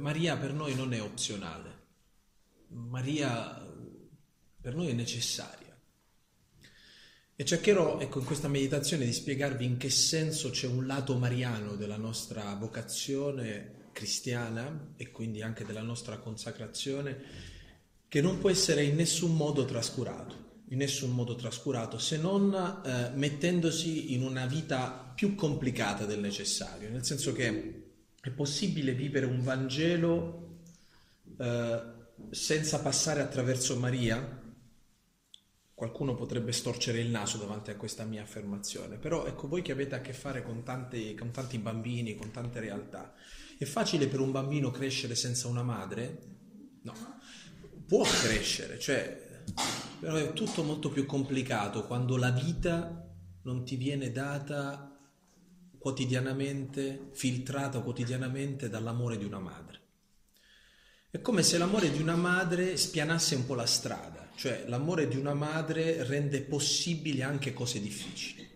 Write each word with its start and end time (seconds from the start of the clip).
Maria 0.00 0.36
per 0.36 0.54
noi 0.54 0.74
non 0.74 0.92
è 0.94 1.00
opzionale, 1.00 1.78
Maria 2.68 3.68
per 4.60 4.74
noi 4.74 4.88
è 4.88 4.92
necessaria. 4.92 5.78
E 7.36 7.44
cercherò, 7.44 8.00
ecco, 8.00 8.18
in 8.18 8.24
questa 8.24 8.48
meditazione 8.48 9.04
di 9.04 9.12
spiegarvi 9.12 9.64
in 9.64 9.76
che 9.76 9.90
senso 9.90 10.50
c'è 10.50 10.66
un 10.66 10.86
lato 10.86 11.16
mariano 11.16 11.74
della 11.74 11.96
nostra 11.96 12.54
vocazione 12.54 13.88
cristiana 13.92 14.92
e 14.96 15.10
quindi 15.10 15.42
anche 15.42 15.64
della 15.64 15.82
nostra 15.82 16.18
consacrazione 16.18 17.18
che 18.08 18.20
non 18.20 18.38
può 18.38 18.50
essere 18.50 18.82
in 18.82 18.96
nessun 18.96 19.36
modo 19.36 19.64
trascurato, 19.64 20.62
in 20.68 20.78
nessun 20.78 21.10
modo 21.10 21.34
trascurato 21.34 21.98
se 21.98 22.16
non 22.18 22.52
eh, 22.84 23.10
mettendosi 23.16 24.14
in 24.14 24.22
una 24.22 24.46
vita 24.46 25.12
più 25.14 25.34
complicata 25.34 26.04
del 26.04 26.20
necessario, 26.20 26.90
nel 26.90 27.04
senso 27.04 27.32
che 27.32 27.79
è 28.20 28.30
possibile 28.30 28.92
vivere 28.92 29.26
un 29.26 29.42
Vangelo 29.42 30.58
eh, 31.38 31.82
senza 32.30 32.80
passare 32.80 33.20
attraverso 33.20 33.78
Maria, 33.78 34.40
Qualcuno 35.80 36.14
potrebbe 36.14 36.52
storcere 36.52 37.00
il 37.00 37.08
naso 37.08 37.38
davanti 37.38 37.70
a 37.70 37.76
questa 37.76 38.04
mia 38.04 38.20
affermazione, 38.20 38.98
però 38.98 39.24
ecco 39.24 39.48
voi 39.48 39.62
che 39.62 39.72
avete 39.72 39.94
a 39.94 40.02
che 40.02 40.12
fare 40.12 40.42
con 40.42 40.62
tanti, 40.62 41.14
con 41.14 41.30
tanti 41.30 41.56
bambini, 41.56 42.16
con 42.16 42.30
tante 42.30 42.60
realtà, 42.60 43.14
è 43.56 43.64
facile 43.64 44.06
per 44.06 44.20
un 44.20 44.30
bambino 44.30 44.70
crescere 44.70 45.14
senza 45.14 45.48
una 45.48 45.62
madre? 45.62 46.18
No, 46.82 46.92
può 47.86 48.02
crescere, 48.02 48.78
cioè, 48.78 49.42
però 50.00 50.16
è 50.16 50.34
tutto 50.34 50.62
molto 50.62 50.90
più 50.90 51.06
complicato 51.06 51.86
quando 51.86 52.18
la 52.18 52.30
vita 52.30 53.10
non 53.44 53.64
ti 53.64 53.76
viene 53.76 54.12
data 54.12 54.89
quotidianamente, 55.80 57.08
filtrata 57.10 57.80
quotidianamente 57.80 58.68
dall'amore 58.68 59.18
di 59.18 59.24
una 59.24 59.40
madre. 59.40 59.78
È 61.10 61.20
come 61.20 61.42
se 61.42 61.58
l'amore 61.58 61.90
di 61.90 62.00
una 62.00 62.14
madre 62.14 62.76
spianasse 62.76 63.34
un 63.34 63.46
po' 63.46 63.54
la 63.54 63.66
strada 63.66 64.20
cioè 64.40 64.64
l'amore 64.68 65.06
di 65.06 65.18
una 65.18 65.34
madre 65.34 66.02
rende 66.04 66.40
possibili 66.40 67.20
anche 67.20 67.52
cose 67.52 67.78
difficili. 67.78 68.48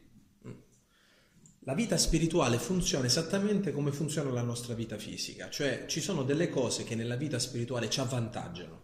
La 1.66 1.74
vita 1.74 1.98
spirituale 1.98 2.56
funziona 2.56 3.04
esattamente 3.04 3.70
come 3.70 3.92
funziona 3.92 4.30
la 4.30 4.40
nostra 4.40 4.72
vita 4.72 4.96
fisica, 4.96 5.50
cioè 5.50 5.84
ci 5.86 6.00
sono 6.00 6.22
delle 6.22 6.48
cose 6.48 6.84
che 6.84 6.94
nella 6.94 7.16
vita 7.16 7.38
spirituale 7.38 7.90
ci 7.90 8.00
avvantaggiano 8.00 8.82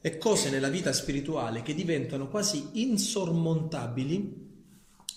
e 0.00 0.18
cose 0.18 0.50
nella 0.50 0.70
vita 0.70 0.92
spirituale 0.92 1.62
che 1.62 1.72
diventano 1.72 2.26
quasi 2.26 2.70
insormontabili 2.82 4.49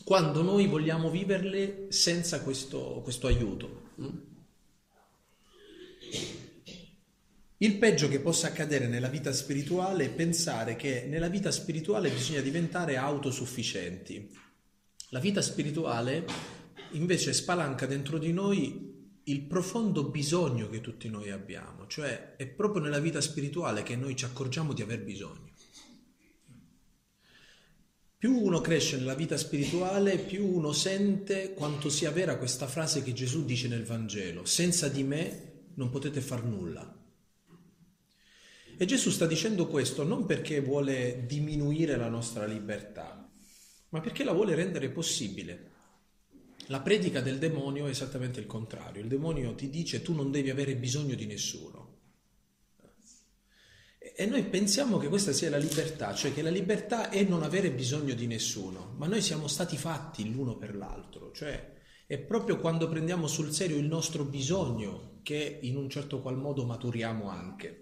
quando 0.04 0.42
noi 0.42 0.68
vogliamo 0.68 1.10
viverle 1.10 1.88
senza 1.90 2.42
questo, 2.42 3.02
questo 3.04 3.28
aiuto. 3.28 3.82
Il 7.58 7.78
peggio 7.78 8.10
che 8.10 8.20
possa 8.20 8.48
accadere 8.48 8.88
nella 8.88 9.08
vita 9.08 9.32
spirituale 9.32 10.06
è 10.06 10.10
pensare 10.10 10.76
che 10.76 11.06
nella 11.08 11.30
vita 11.30 11.50
spirituale 11.50 12.10
bisogna 12.10 12.42
diventare 12.42 12.98
autosufficienti. 12.98 14.30
La 15.10 15.20
vita 15.20 15.42
spirituale 15.42 16.26
invece 16.92 17.32
spalanca 17.32 17.86
dentro 17.86 18.18
di 18.18 18.34
noi 18.34 18.92
il 19.26 19.42
profondo 19.44 20.10
bisogno 20.10 20.68
che 20.68 20.82
tutti 20.82 21.08
noi 21.08 21.32
abbiamo, 21.32 21.88
cioè 21.88 22.36
è 22.36 22.46
proprio 22.48 22.82
nella 22.82 23.00
vita 23.00 23.22
spirituale 23.22 23.84
che 23.84 23.96
noi 23.96 24.18
ci 24.18 24.26
accorgiamo 24.26 24.74
di 24.74 24.82
aver 24.82 25.02
bisogno. 25.02 25.53
Più 28.24 28.40
uno 28.40 28.62
cresce 28.62 28.96
nella 28.96 29.16
vita 29.16 29.36
spirituale, 29.36 30.18
più 30.18 30.48
uno 30.48 30.72
sente 30.72 31.54
quanto 31.54 31.90
sia 31.90 32.10
vera 32.10 32.38
questa 32.38 32.68
frase 32.68 33.04
che 33.04 33.12
Gesù 33.12 33.44
dice 33.44 33.68
nel 33.68 33.84
Vangelo, 33.84 34.46
senza 34.46 34.88
di 34.88 35.04
me 35.04 35.72
non 35.74 35.90
potete 35.90 36.22
far 36.22 36.46
nulla. 36.46 37.04
E 38.78 38.86
Gesù 38.86 39.10
sta 39.10 39.26
dicendo 39.26 39.68
questo 39.68 40.06
non 40.06 40.26
perché 40.26 40.62
vuole 40.62 41.26
diminuire 41.28 41.98
la 41.98 42.08
nostra 42.08 42.46
libertà, 42.46 43.30
ma 43.90 44.00
perché 44.00 44.24
la 44.24 44.32
vuole 44.32 44.56
rendere 44.56 44.88
possibile. 44.88 45.72
La 46.68 46.80
predica 46.80 47.20
del 47.20 47.40
demonio 47.40 47.88
è 47.88 47.90
esattamente 47.90 48.40
il 48.40 48.46
contrario. 48.46 49.02
Il 49.02 49.10
demonio 49.10 49.54
ti 49.54 49.70
dice 49.70 50.02
tu 50.02 50.14
non 50.14 50.32
devi 50.32 50.50
avere 50.50 50.78
bisogno 50.78 51.16
di 51.16 51.26
nessuno. 51.26 51.83
E 54.16 54.28
noi 54.28 54.44
pensiamo 54.44 55.00
che 55.00 55.08
questa 55.08 55.32
sia 55.32 55.50
la 55.50 55.58
libertà, 55.58 56.14
cioè 56.14 56.34
che 56.34 56.44
la 56.44 56.52
libertà 56.52 57.10
è 57.10 57.24
non 57.24 57.42
avere 57.42 57.72
bisogno 57.72 58.14
di 58.14 58.28
nessuno, 58.28 58.94
ma 58.98 59.08
noi 59.08 59.22
siamo 59.22 59.48
stati 59.48 59.76
fatti 59.76 60.32
l'uno 60.32 60.56
per 60.56 60.76
l'altro, 60.76 61.32
cioè 61.32 61.74
è 62.06 62.20
proprio 62.20 62.60
quando 62.60 62.88
prendiamo 62.88 63.26
sul 63.26 63.52
serio 63.52 63.78
il 63.78 63.86
nostro 63.86 64.24
bisogno 64.24 65.20
che 65.24 65.58
in 65.64 65.78
un 65.78 65.90
certo 65.90 66.22
qual 66.22 66.38
modo 66.38 66.64
maturiamo 66.64 67.28
anche. 67.28 67.80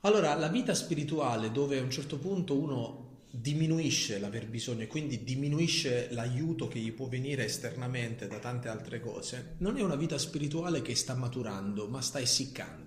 Allora, 0.00 0.34
la 0.36 0.48
vita 0.48 0.74
spirituale 0.74 1.50
dove 1.50 1.78
a 1.78 1.82
un 1.82 1.90
certo 1.90 2.18
punto 2.18 2.56
uno 2.56 3.24
diminuisce 3.30 4.18
l'aver 4.18 4.48
bisogno 4.48 4.82
e 4.82 4.86
quindi 4.86 5.22
diminuisce 5.22 6.08
l'aiuto 6.12 6.68
che 6.68 6.78
gli 6.78 6.92
può 6.92 7.08
venire 7.08 7.44
esternamente 7.44 8.26
da 8.26 8.38
tante 8.38 8.68
altre 8.68 9.00
cose, 9.00 9.56
non 9.58 9.76
è 9.76 9.82
una 9.82 9.96
vita 9.96 10.16
spirituale 10.16 10.80
che 10.80 10.94
sta 10.94 11.14
maturando, 11.14 11.88
ma 11.88 12.00
sta 12.00 12.20
essiccando. 12.20 12.85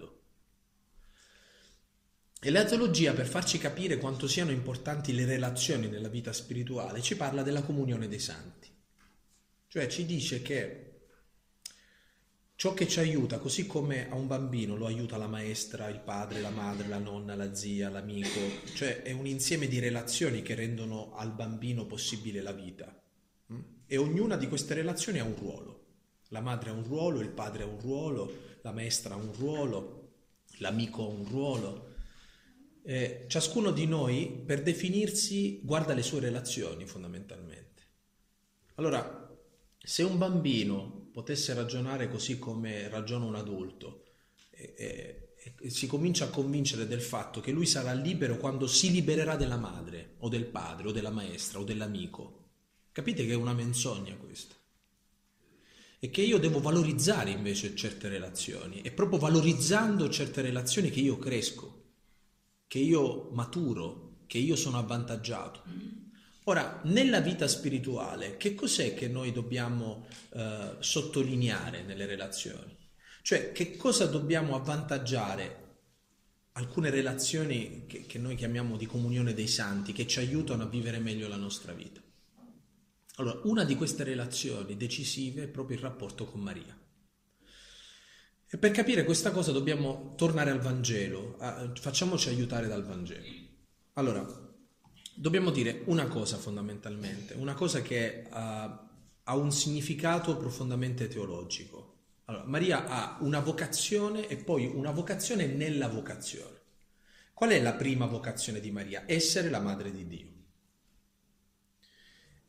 E 2.42 2.52
la 2.52 2.64
teologia, 2.64 3.14
per 3.14 3.28
farci 3.28 3.58
capire 3.58 3.98
quanto 3.98 4.28
siano 4.28 4.52
importanti 4.52 5.14
le 5.14 5.26
relazioni 5.26 5.88
nella 5.88 6.08
vita 6.08 6.32
spirituale, 6.32 7.02
ci 7.02 7.16
parla 7.16 7.44
della 7.44 7.64
comunione 7.64 8.08
dei 8.08 8.20
santi. 8.20 8.70
Cioè 9.68 9.88
ci 9.88 10.06
dice 10.06 10.42
che 10.42 10.90
Ciò 12.60 12.74
che 12.74 12.90
ci 12.90 13.00
aiuta, 13.00 13.38
così 13.38 13.66
come 13.66 14.10
a 14.10 14.16
un 14.16 14.28
bambino 14.28 14.76
lo 14.76 14.86
aiuta 14.86 15.16
la 15.16 15.30
maestra, 15.30 15.88
il 15.88 16.02
padre, 16.02 16.42
la 16.42 16.50
madre, 16.50 16.90
la 16.90 16.98
nonna, 16.98 17.34
la 17.34 17.56
zia, 17.56 17.90
l'amico, 17.90 18.38
cioè 18.74 19.02
è 19.02 19.14
un 19.14 19.26
insieme 19.28 19.66
di 19.70 19.80
relazioni 19.80 20.42
che 20.42 20.56
rendono 20.56 21.14
al 21.16 21.32
bambino 21.32 21.86
possibile 21.86 22.42
la 22.42 22.52
vita. 22.52 23.02
Mm? 23.54 23.60
E 23.86 23.96
ognuna 23.96 24.36
di 24.36 24.50
queste 24.50 24.74
relazioni 24.74 25.20
ha 25.20 25.24
un 25.24 25.38
ruolo. 25.38 25.86
La 26.32 26.42
madre 26.42 26.72
ha 26.72 26.74
un 26.74 26.84
ruolo, 26.84 27.22
il 27.22 27.30
padre 27.30 27.64
ha 27.64 27.66
un 27.66 27.80
ruolo, 27.80 28.58
la 28.62 28.74
maestra 28.74 29.14
ha 29.14 29.18
un 29.18 29.32
ruolo, 29.32 30.16
l'amico 30.58 31.04
ha 31.04 31.08
un 31.08 31.26
ruolo. 31.30 31.89
Eh, 32.90 33.26
ciascuno 33.28 33.70
di 33.70 33.86
noi, 33.86 34.42
per 34.44 34.64
definirsi, 34.64 35.60
guarda 35.62 35.94
le 35.94 36.02
sue 36.02 36.20
relazioni 36.20 36.88
fondamentalmente. 36.88 37.84
Allora, 38.78 39.30
se 39.78 40.02
un 40.02 40.18
bambino 40.18 41.10
potesse 41.14 41.54
ragionare 41.54 42.10
così 42.10 42.40
come 42.40 42.90
ragiona 42.90 43.26
un 43.26 43.36
adulto 43.36 44.06
e, 44.50 44.74
e, 44.76 45.34
e, 45.60 45.70
si 45.70 45.86
comincia 45.86 46.26
a 46.26 46.30
convincere 46.30 46.88
del 46.88 47.02
fatto 47.02 47.42
che 47.42 47.52
lui 47.52 47.68
sarà 47.68 47.94
libero 47.94 48.38
quando 48.38 48.66
si 48.66 48.90
libererà 48.90 49.36
della 49.36 49.58
madre 49.58 50.16
o 50.22 50.28
del 50.28 50.46
padre 50.46 50.88
o 50.88 50.92
della 50.92 51.12
maestra 51.12 51.60
o 51.60 51.64
dell'amico. 51.64 52.46
Capite 52.92 53.24
che 53.24 53.34
è 53.34 53.36
una 53.36 53.54
menzogna 53.54 54.16
questa? 54.16 54.56
E 56.00 56.10
che 56.10 56.24
io 56.24 56.40
devo 56.40 56.60
valorizzare 56.60 57.30
invece 57.30 57.76
certe 57.76 58.10
relazioni. 58.10 58.82
È 58.82 58.90
proprio 58.90 59.20
valorizzando 59.20 60.10
certe 60.10 60.42
relazioni 60.42 60.90
che 60.90 61.02
io 61.02 61.20
cresco, 61.20 61.69
che 62.70 62.78
io 62.78 63.32
maturo, 63.32 64.20
che 64.28 64.38
io 64.38 64.56
sono 64.56 64.78
avvantaggiato. 64.78 65.64
Ora, 66.44 66.82
nella 66.84 67.20
vita 67.20 67.48
spirituale, 67.48 68.38
che 68.38 68.54
cos'è 68.54 68.94
che 68.94 69.08
noi 69.08 69.32
dobbiamo 69.32 70.06
eh, 70.34 70.76
sottolineare 70.78 71.82
nelle 71.82 72.06
relazioni? 72.06 72.78
Cioè, 73.24 73.52
che 73.52 73.76
cosa 73.76 74.06
dobbiamo 74.06 74.56
avvantaggiare? 74.56 75.78
Alcune 76.54 76.92
relazioni 76.92 77.86
che, 77.88 78.06
che 78.06 78.20
noi 78.20 78.36
chiamiamo 78.36 78.78
di 78.78 78.86
comunione 78.86 79.34
dei 79.34 79.48
santi, 79.48 79.92
che 79.92 80.06
ci 80.06 80.20
aiutano 80.20 80.62
a 80.62 80.68
vivere 80.68 81.00
meglio 81.00 81.28
la 81.28 81.38
nostra 81.38 81.74
vita. 81.74 82.00
Allora, 83.16 83.40
una 83.46 83.64
di 83.64 83.76
queste 83.76 84.04
relazioni 84.04 84.78
decisive 84.78 85.46
è 85.46 85.48
proprio 85.48 85.78
il 85.78 85.84
rapporto 85.84 86.26
con 86.26 86.42
Maria. 86.42 86.79
E 88.52 88.58
per 88.58 88.72
capire 88.72 89.04
questa 89.04 89.30
cosa 89.30 89.52
dobbiamo 89.52 90.16
tornare 90.18 90.50
al 90.50 90.60
Vangelo, 90.60 91.38
facciamoci 91.80 92.30
aiutare 92.30 92.68
dal 92.68 92.84
Vangelo. 92.84 93.28
Allora, 93.94 94.26
dobbiamo 95.14 95.52
dire 95.52 95.84
una 95.86 96.08
cosa 96.08 96.38
fondamentalmente, 96.38 97.36
una 97.36 97.54
cosa 97.54 97.84
che 97.84 98.24
uh, 98.28 98.34
ha 98.34 99.36
un 99.36 99.52
significato 99.52 100.36
profondamente 100.36 101.08
teologico. 101.08 101.98
Allora, 102.26 102.46
Maria 102.46 102.88
ha 102.88 103.18
una 103.22 103.40
vocazione 103.40 104.28
e 104.28 104.38
poi 104.38 104.66
una 104.66 104.90
vocazione 104.90 105.46
nella 105.46 105.88
vocazione. 105.88 106.58
Qual 107.36 107.52
è 107.52 107.62
la 107.62 107.74
prima 107.74 108.08
vocazione 108.08 108.60
di 108.60 108.72
Maria? 108.72 109.04
Essere 109.06 109.52
la 109.52 109.60
madre 109.60 109.92
di 109.92 110.08
Dio. 110.08 110.28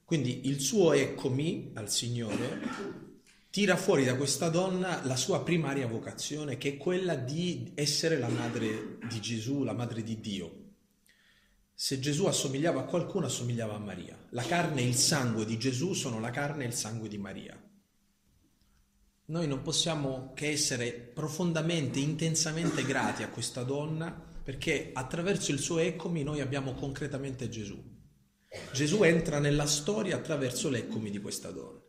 Quindi 0.02 0.48
il 0.48 0.60
suo 0.60 0.94
eccomi 0.94 1.72
al 1.74 1.90
Signore 1.90 3.09
tira 3.50 3.76
fuori 3.76 4.04
da 4.04 4.16
questa 4.16 4.48
donna 4.48 5.04
la 5.04 5.16
sua 5.16 5.42
primaria 5.42 5.86
vocazione, 5.88 6.56
che 6.56 6.70
è 6.70 6.76
quella 6.76 7.16
di 7.16 7.72
essere 7.74 8.18
la 8.18 8.28
madre 8.28 8.98
di 9.08 9.20
Gesù, 9.20 9.64
la 9.64 9.72
madre 9.72 10.02
di 10.02 10.20
Dio. 10.20 10.58
Se 11.74 11.98
Gesù 11.98 12.26
assomigliava 12.26 12.80
a 12.80 12.84
qualcuno, 12.84 13.26
assomigliava 13.26 13.74
a 13.74 13.78
Maria. 13.78 14.16
La 14.30 14.44
carne 14.44 14.82
e 14.82 14.86
il 14.86 14.94
sangue 14.94 15.44
di 15.44 15.58
Gesù 15.58 15.94
sono 15.94 16.20
la 16.20 16.30
carne 16.30 16.64
e 16.64 16.68
il 16.68 16.74
sangue 16.74 17.08
di 17.08 17.18
Maria. 17.18 17.60
noi 19.26 19.46
non 19.46 19.62
possiamo 19.62 20.32
che 20.34 20.50
essere 20.50 20.92
profondamente, 20.92 22.00
intensamente 22.00 22.84
grati 22.84 23.22
a 23.22 23.28
questa 23.28 23.62
donna 23.62 24.10
perché 24.10 24.90
attraverso 24.92 25.52
il 25.52 25.60
suo 25.60 25.78
eccomi 25.78 26.22
noi 26.22 26.40
abbiamo 26.40 26.74
concretamente 26.74 27.48
Gesù. 27.48 27.80
Gesù 28.72 29.04
entra 29.04 29.38
nella 29.38 29.66
storia 29.66 30.16
attraverso 30.16 30.68
l'eccomi 30.68 31.10
di 31.10 31.20
questa 31.20 31.50
donna. 31.50 31.79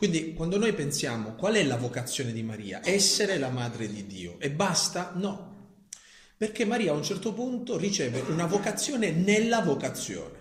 Quindi 0.00 0.32
quando 0.32 0.56
noi 0.56 0.72
pensiamo 0.72 1.34
qual 1.34 1.56
è 1.56 1.62
la 1.62 1.76
vocazione 1.76 2.32
di 2.32 2.42
Maria? 2.42 2.80
Essere 2.82 3.36
la 3.36 3.50
madre 3.50 3.86
di 3.86 4.06
Dio. 4.06 4.40
E 4.40 4.50
basta? 4.50 5.12
No. 5.14 5.82
Perché 6.38 6.64
Maria 6.64 6.92
a 6.92 6.94
un 6.94 7.02
certo 7.02 7.34
punto 7.34 7.76
riceve 7.76 8.20
una 8.28 8.46
vocazione 8.46 9.10
nella 9.10 9.60
vocazione. 9.60 10.38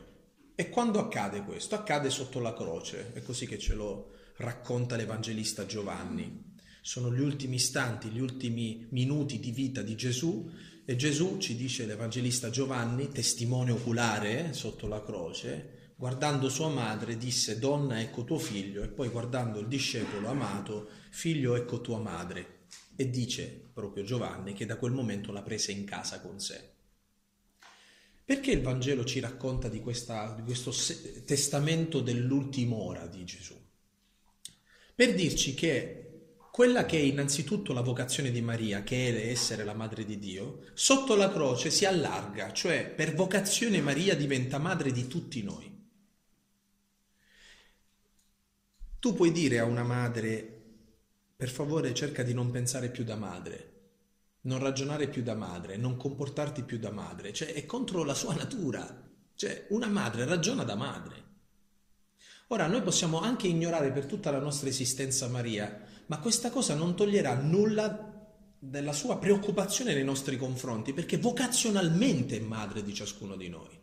E 0.56 0.70
quando 0.70 1.00
accade 1.00 1.44
questo? 1.44 1.76
Accade 1.76 2.10
sotto 2.10 2.40
la 2.40 2.54
croce. 2.54 3.12
È 3.12 3.22
così 3.22 3.48
che 3.48 3.60
ce 3.60 3.74
lo 3.74 4.14
racconta 4.38 4.96
l'Evangelista 4.96 5.66
Giovanni. 5.66 6.56
Sono 6.82 7.14
gli 7.14 7.20
ultimi 7.20 7.56
istanti, 7.56 8.08
gli 8.08 8.22
ultimi 8.22 8.88
minuti 8.92 9.42
di 9.42 9.52
vita 9.52 9.82
di 9.82 9.98
Gesù 9.98 10.50
e 10.86 10.96
Gesù, 10.96 11.38
ci 11.38 11.58
dice 11.58 11.86
l'Evangelista 11.86 12.50
Giovanni, 12.50 13.12
testimone 13.12 13.72
oculare 13.72 14.52
eh, 14.52 14.54
sotto 14.54 14.88
la 14.88 15.04
croce, 15.04 15.79
guardando 16.00 16.48
sua 16.48 16.70
madre, 16.70 17.18
disse, 17.18 17.60
donna, 17.60 18.00
ecco 18.00 18.24
tuo 18.24 18.40
figlio, 18.40 18.84
e 18.84 18.88
poi 18.88 19.10
guardando 19.10 19.60
il 19.60 19.68
discepolo 19.68 20.30
amato, 20.30 20.88
figlio, 21.10 21.56
ecco 21.56 21.82
tua 21.82 22.00
madre. 22.00 22.68
E 22.96 23.10
dice 23.10 23.70
proprio 23.74 24.06
Giovanni 24.06 24.54
che 24.54 24.66
da 24.66 24.78
quel 24.78 24.94
momento 24.94 25.34
la 25.34 25.42
prese 25.42 25.74
in 25.74 25.84
casa 25.84 26.22
con 26.22 26.40
sé. 26.40 26.70
Perché 28.24 28.52
il 28.52 28.62
Vangelo 28.62 29.04
ci 29.04 29.20
racconta 29.20 29.68
di, 29.68 29.82
questa, 29.82 30.34
di 30.36 30.42
questo 30.44 30.74
testamento 31.26 32.00
dell'ultima 32.00 32.78
ora 32.78 33.06
di 33.06 33.26
Gesù? 33.26 33.56
Per 34.96 35.14
dirci 35.14 35.54
che 35.54 36.36
quella 36.50 36.86
che 36.86 36.98
è 36.98 37.02
innanzitutto 37.02 37.74
la 37.74 37.82
vocazione 37.82 38.32
di 38.32 38.42
Maria, 38.42 38.84
che 38.84 39.10
è 39.10 39.28
essere 39.28 39.66
la 39.66 39.74
madre 39.74 40.06
di 40.06 40.18
Dio, 40.18 40.62
sotto 40.76 41.16
la 41.16 41.30
croce 41.30 41.70
si 41.70 41.84
allarga, 41.84 42.54
cioè 42.54 42.90
per 42.90 43.14
vocazione 43.14 43.82
Maria 43.82 44.16
diventa 44.16 44.60
madre 44.60 44.94
di 44.94 45.06
tutti 45.06 45.44
noi. 45.44 45.79
Tu 49.00 49.14
puoi 49.14 49.32
dire 49.32 49.60
a 49.60 49.66
una 49.66 49.84
madre, 49.84 50.62
per 51.34 51.50
favore 51.50 51.94
cerca 51.94 52.22
di 52.22 52.34
non 52.34 52.52
pensare 52.52 52.90
più 52.90 53.06
da 53.06 53.16
madre, 53.16 53.74
non 54.42 54.60
ragionare 54.60 55.08
più 55.08 55.24
da 55.24 55.36
madre, 55.36 55.78
non 55.78 55.96
comportarti 55.96 56.64
più 56.64 56.80
da 56.80 56.92
madre, 56.92 57.32
cioè 57.32 57.54
è 57.54 57.66
contro 57.66 58.04
la 58.04 58.14
sua 58.14 58.34
natura. 58.34 59.08
Cioè 59.36 59.68
una 59.70 59.88
madre 59.88 60.26
ragiona 60.26 60.66
da 60.66 60.76
madre. 60.76 61.28
Ora 62.48 62.68
noi 62.68 62.82
possiamo 62.82 63.22
anche 63.22 63.48
ignorare 63.48 63.92
per 63.94 64.06
tutta 64.06 64.32
la 64.32 64.40
nostra 64.40 64.68
esistenza 64.68 65.30
Maria, 65.30 65.82
ma 66.08 66.20
questa 66.20 66.50
cosa 66.50 66.76
non 66.76 66.94
toglierà 66.94 67.36
nulla 67.36 68.28
della 68.60 68.92
sua 68.92 69.18
preoccupazione 69.18 69.94
nei 69.94 70.04
nostri 70.04 70.36
confronti, 70.36 70.92
perché 70.92 71.18
vocazionalmente 71.18 72.36
è 72.36 72.42
madre 72.42 72.84
di 72.84 72.94
ciascuno 72.94 73.38
di 73.38 73.48
noi. 73.48 73.80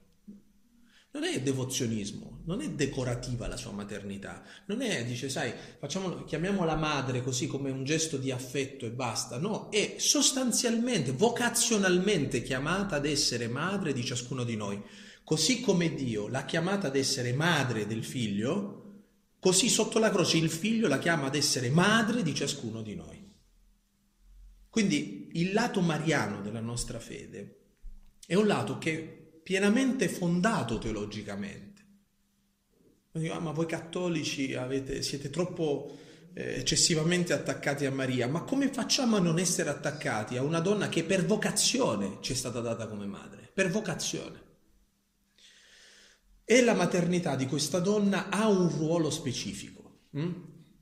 Non 1.16 1.24
è 1.24 1.40
devozionismo, 1.40 2.42
non 2.44 2.60
è 2.60 2.68
decorativa 2.68 3.48
la 3.48 3.56
sua 3.56 3.72
maternità, 3.72 4.44
non 4.66 4.82
è, 4.82 5.02
dice, 5.06 5.30
sai, 5.30 5.50
facciamo, 5.78 6.24
chiamiamola 6.24 6.76
madre 6.76 7.22
così 7.22 7.46
come 7.46 7.70
un 7.70 7.84
gesto 7.84 8.18
di 8.18 8.30
affetto 8.30 8.84
e 8.84 8.90
basta, 8.90 9.38
no, 9.38 9.70
è 9.70 9.94
sostanzialmente, 9.96 11.12
vocazionalmente 11.12 12.42
chiamata 12.42 12.96
ad 12.96 13.06
essere 13.06 13.48
madre 13.48 13.94
di 13.94 14.04
ciascuno 14.04 14.44
di 14.44 14.56
noi. 14.56 14.82
Così 15.24 15.62
come 15.62 15.94
Dio 15.94 16.28
l'ha 16.28 16.44
chiamata 16.44 16.88
ad 16.88 16.96
essere 16.96 17.32
madre 17.32 17.86
del 17.86 18.04
figlio, 18.04 19.04
così 19.40 19.70
sotto 19.70 19.98
la 19.98 20.10
croce 20.10 20.36
il 20.36 20.50
figlio 20.50 20.86
la 20.86 20.98
chiama 20.98 21.28
ad 21.28 21.34
essere 21.34 21.70
madre 21.70 22.22
di 22.22 22.34
ciascuno 22.34 22.82
di 22.82 22.94
noi. 22.94 23.26
Quindi 24.68 25.30
il 25.32 25.54
lato 25.54 25.80
mariano 25.80 26.42
della 26.42 26.60
nostra 26.60 27.00
fede 27.00 27.60
è 28.26 28.34
un 28.34 28.46
lato 28.46 28.76
che 28.76 29.25
pienamente 29.46 30.08
fondato 30.08 30.76
teologicamente. 30.76 31.84
Dico, 33.12 33.32
ah, 33.32 33.38
ma 33.38 33.52
voi 33.52 33.66
cattolici 33.66 34.56
avete, 34.56 35.02
siete 35.02 35.30
troppo 35.30 35.96
eh, 36.34 36.58
eccessivamente 36.58 37.32
attaccati 37.32 37.86
a 37.86 37.92
Maria, 37.92 38.26
ma 38.26 38.42
come 38.42 38.72
facciamo 38.72 39.14
a 39.14 39.20
non 39.20 39.38
essere 39.38 39.70
attaccati 39.70 40.36
a 40.36 40.42
una 40.42 40.58
donna 40.58 40.88
che 40.88 41.04
per 41.04 41.24
vocazione 41.24 42.18
ci 42.22 42.32
è 42.32 42.34
stata 42.34 42.58
data 42.58 42.88
come 42.88 43.06
madre? 43.06 43.48
Per 43.54 43.70
vocazione. 43.70 44.42
E 46.44 46.64
la 46.64 46.74
maternità 46.74 47.36
di 47.36 47.46
questa 47.46 47.78
donna 47.78 48.30
ha 48.30 48.48
un 48.48 48.68
ruolo 48.68 49.10
specifico, 49.10 50.06
hm? 50.10 50.32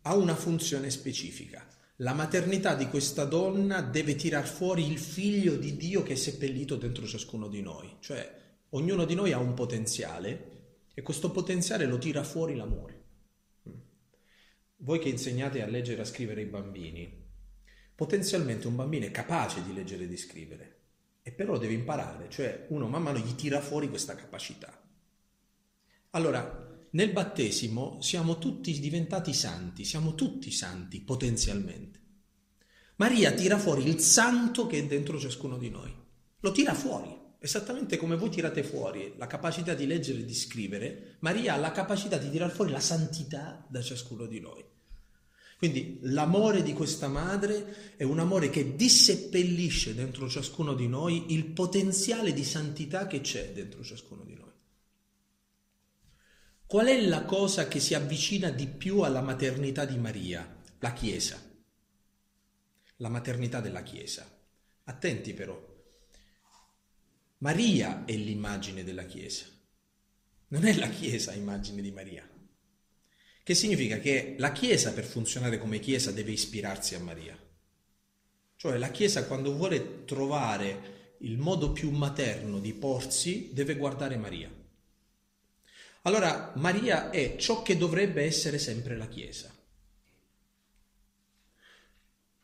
ha 0.01 0.15
una 0.15 0.35
funzione 0.35 0.89
specifica. 0.89 1.69
La 1.97 2.15
maternità 2.15 2.75
di 2.75 2.89
questa 2.89 3.27
donna 3.27 3.83
deve 3.83 4.15
tirar 4.17 4.47
fuori 4.47 4.91
il 4.91 4.99
figlio 4.99 5.55
di 5.57 5.77
Dio 5.77 6.03
che 6.03 6.15
è 6.15 6.17
seppellito 6.17 6.77
dentro 6.77 7.05
ciascuno 7.05 7.47
di 7.47 7.61
noi, 7.61 7.99
cioè 8.01 8.41
Ognuno 8.75 9.05
di 9.05 9.15
noi 9.15 9.31
ha 9.31 9.39
un 9.39 9.55
potenziale 9.55 10.89
e 10.95 11.03
questo 11.03 11.31
potenziale 11.31 11.87
lo 11.87 11.97
tira 11.97 12.25
fuori 12.25 12.57
l'amore. 12.57 13.03
Voi 14.79 14.99
che 14.99 15.09
insegnate 15.09 15.63
a 15.63 15.67
leggere 15.67 15.99
e 15.99 16.01
a 16.01 16.05
scrivere 16.05 16.43
i 16.43 16.47
bambini, 16.47 17.25
potenzialmente 17.95 18.67
un 18.67 18.75
bambino 18.75 19.07
è 19.07 19.13
capace 19.13 19.63
di 19.63 19.73
leggere 19.73 20.05
e 20.05 20.09
di 20.09 20.17
scrivere, 20.17 20.81
e 21.23 21.31
però 21.31 21.57
deve 21.57 21.73
imparare, 21.73 22.29
cioè 22.29 22.67
uno 22.71 22.89
man 22.89 23.05
mano 23.05 23.19
gli 23.19 23.35
tira 23.37 23.61
fuori 23.61 23.89
questa 23.89 24.17
capacità. 24.17 24.83
Allora, 26.11 26.87
nel 26.91 27.13
battesimo 27.13 28.01
siamo 28.01 28.39
tutti 28.39 28.77
diventati 28.81 29.33
santi, 29.33 29.85
siamo 29.85 30.17
tutti 30.17 30.51
santi 30.51 31.01
potenzialmente. 31.01 32.01
Maria 32.97 33.33
tira 33.33 33.57
fuori 33.57 33.87
il 33.87 34.01
santo 34.01 34.67
che 34.67 34.79
è 34.79 34.87
dentro 34.87 35.17
ciascuno 35.21 35.59
di 35.59 35.71
noi, 35.71 35.95
lo 36.41 36.51
tira 36.51 36.75
fuori. 36.75 37.23
Esattamente 37.45 37.99
come 37.99 38.17
voi 38.17 38.31
tirate 38.31 38.63
fuori 38.63 39.13
la 39.19 39.27
capacità 39.27 39.75
di 39.75 39.87
leggere 39.87 40.21
e 40.21 40.25
di 40.25 40.35
scrivere, 40.35 41.17
Maria 41.19 41.53
ha 41.53 41.59
la 41.59 41.73
capacità 41.73 42.17
di 42.17 42.31
tirar 42.31 42.51
fuori 42.51 42.71
la 42.71 42.81
santità 42.81 43.67
da 43.69 43.83
ciascuno 43.83 44.25
di 44.25 44.41
noi. 44.41 44.65
Quindi 45.59 45.99
l'amore 46.05 46.63
di 46.63 46.73
questa 46.73 47.07
madre 47.07 47.97
è 47.97 48.03
un 48.03 48.19
amore 48.19 48.49
che 48.49 48.77
disseppellisce 48.77 49.95
dentro 49.95 50.27
ciascuno 50.27 50.73
di 50.73 50.89
noi 50.89 51.35
il 51.35 51.45
potenziale 51.45 52.33
di 52.33 52.45
santità 52.45 53.07
che 53.07 53.21
c'è 53.21 53.53
dentro 53.53 53.85
ciascuno 53.85 54.25
di 54.25 54.37
noi. 54.37 54.53
Qual 56.65 56.87
è 56.87 56.99
la 56.99 57.27
cosa 57.27 57.69
che 57.69 57.79
si 57.79 57.93
avvicina 57.93 58.49
di 58.49 58.69
più 58.69 59.01
alla 59.01 59.21
maternità 59.21 59.85
di 59.85 59.99
Maria? 59.99 60.63
La 60.79 60.95
Chiesa. 60.95 61.39
La 62.97 63.11
maternità 63.11 63.61
della 63.61 63.83
Chiesa. 63.83 64.27
Attenti 64.85 65.35
però, 65.35 65.73
Maria 67.45 68.07
è 68.07 68.15
l'immagine 68.15 68.85
della 68.85 69.05
Chiesa, 69.05 69.45
non 70.49 70.65
è 70.65 70.73
la 70.77 70.89
Chiesa 70.89 71.35
immagine 71.35 71.83
di 71.83 71.91
Maria. 71.91 72.27
Che 73.43 73.55
significa 73.55 73.99
che 73.99 74.37
la 74.39 74.51
Chiesa 74.51 74.95
per 74.95 75.05
funzionare 75.05 75.59
come 75.59 75.79
Chiesa 75.79 76.11
deve 76.11 76.31
ispirarsi 76.31 76.95
a 76.95 77.01
Maria. 77.01 77.39
Cioè 78.57 78.79
la 78.79 78.91
Chiesa 78.91 79.27
quando 79.27 79.55
vuole 79.55 80.07
trovare 80.07 81.17
il 81.19 81.37
modo 81.37 81.73
più 81.73 81.91
materno 81.91 82.61
di 82.61 82.73
porsi 82.73 83.51
deve 83.53 83.77
guardare 83.77 84.17
Maria. 84.17 84.51
Allora 86.05 86.55
Maria 86.57 87.11
è 87.11 87.37
ciò 87.37 87.61
che 87.61 87.77
dovrebbe 87.77 88.23
essere 88.23 88.57
sempre 88.57 88.97
la 88.97 89.07
Chiesa. 89.07 89.54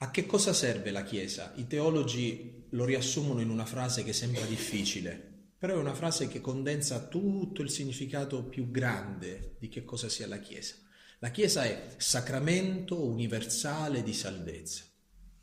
A 0.03 0.11
che 0.11 0.25
cosa 0.25 0.55
serve 0.55 0.91
la 0.93 1.03
Chiesa? 1.03 1.53
I 1.57 1.67
teologi 1.67 2.65
lo 2.71 2.87
riassumono 2.87 3.43
in 3.43 3.51
una 3.51 3.67
frase 3.67 4.03
che 4.03 4.15
sembra 4.15 4.47
difficile, 4.47 5.13
però 5.59 5.75
è 5.75 5.79
una 5.79 5.93
frase 5.93 6.27
che 6.27 6.41
condensa 6.41 7.07
tutto 7.07 7.61
il 7.61 7.69
significato 7.69 8.45
più 8.45 8.71
grande 8.71 9.57
di 9.59 9.69
che 9.69 9.85
cosa 9.85 10.09
sia 10.09 10.27
la 10.27 10.39
Chiesa. 10.39 10.77
La 11.19 11.31
Chiesa 11.31 11.65
è 11.65 11.97
sacramento 11.99 13.05
universale 13.05 14.03
di 14.03 14.15
salvezza. 14.15 14.85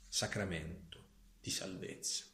Sacramento 0.08 1.06
di 1.40 1.52
salvezza. 1.52 2.26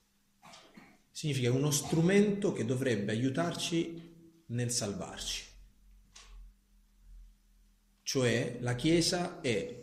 Significa 1.12 1.52
uno 1.52 1.72
strumento 1.72 2.54
che 2.54 2.64
dovrebbe 2.64 3.12
aiutarci 3.12 4.44
nel 4.46 4.72
salvarci. 4.72 5.44
Cioè 8.02 8.60
la 8.62 8.76
Chiesa 8.76 9.42
è 9.42 9.83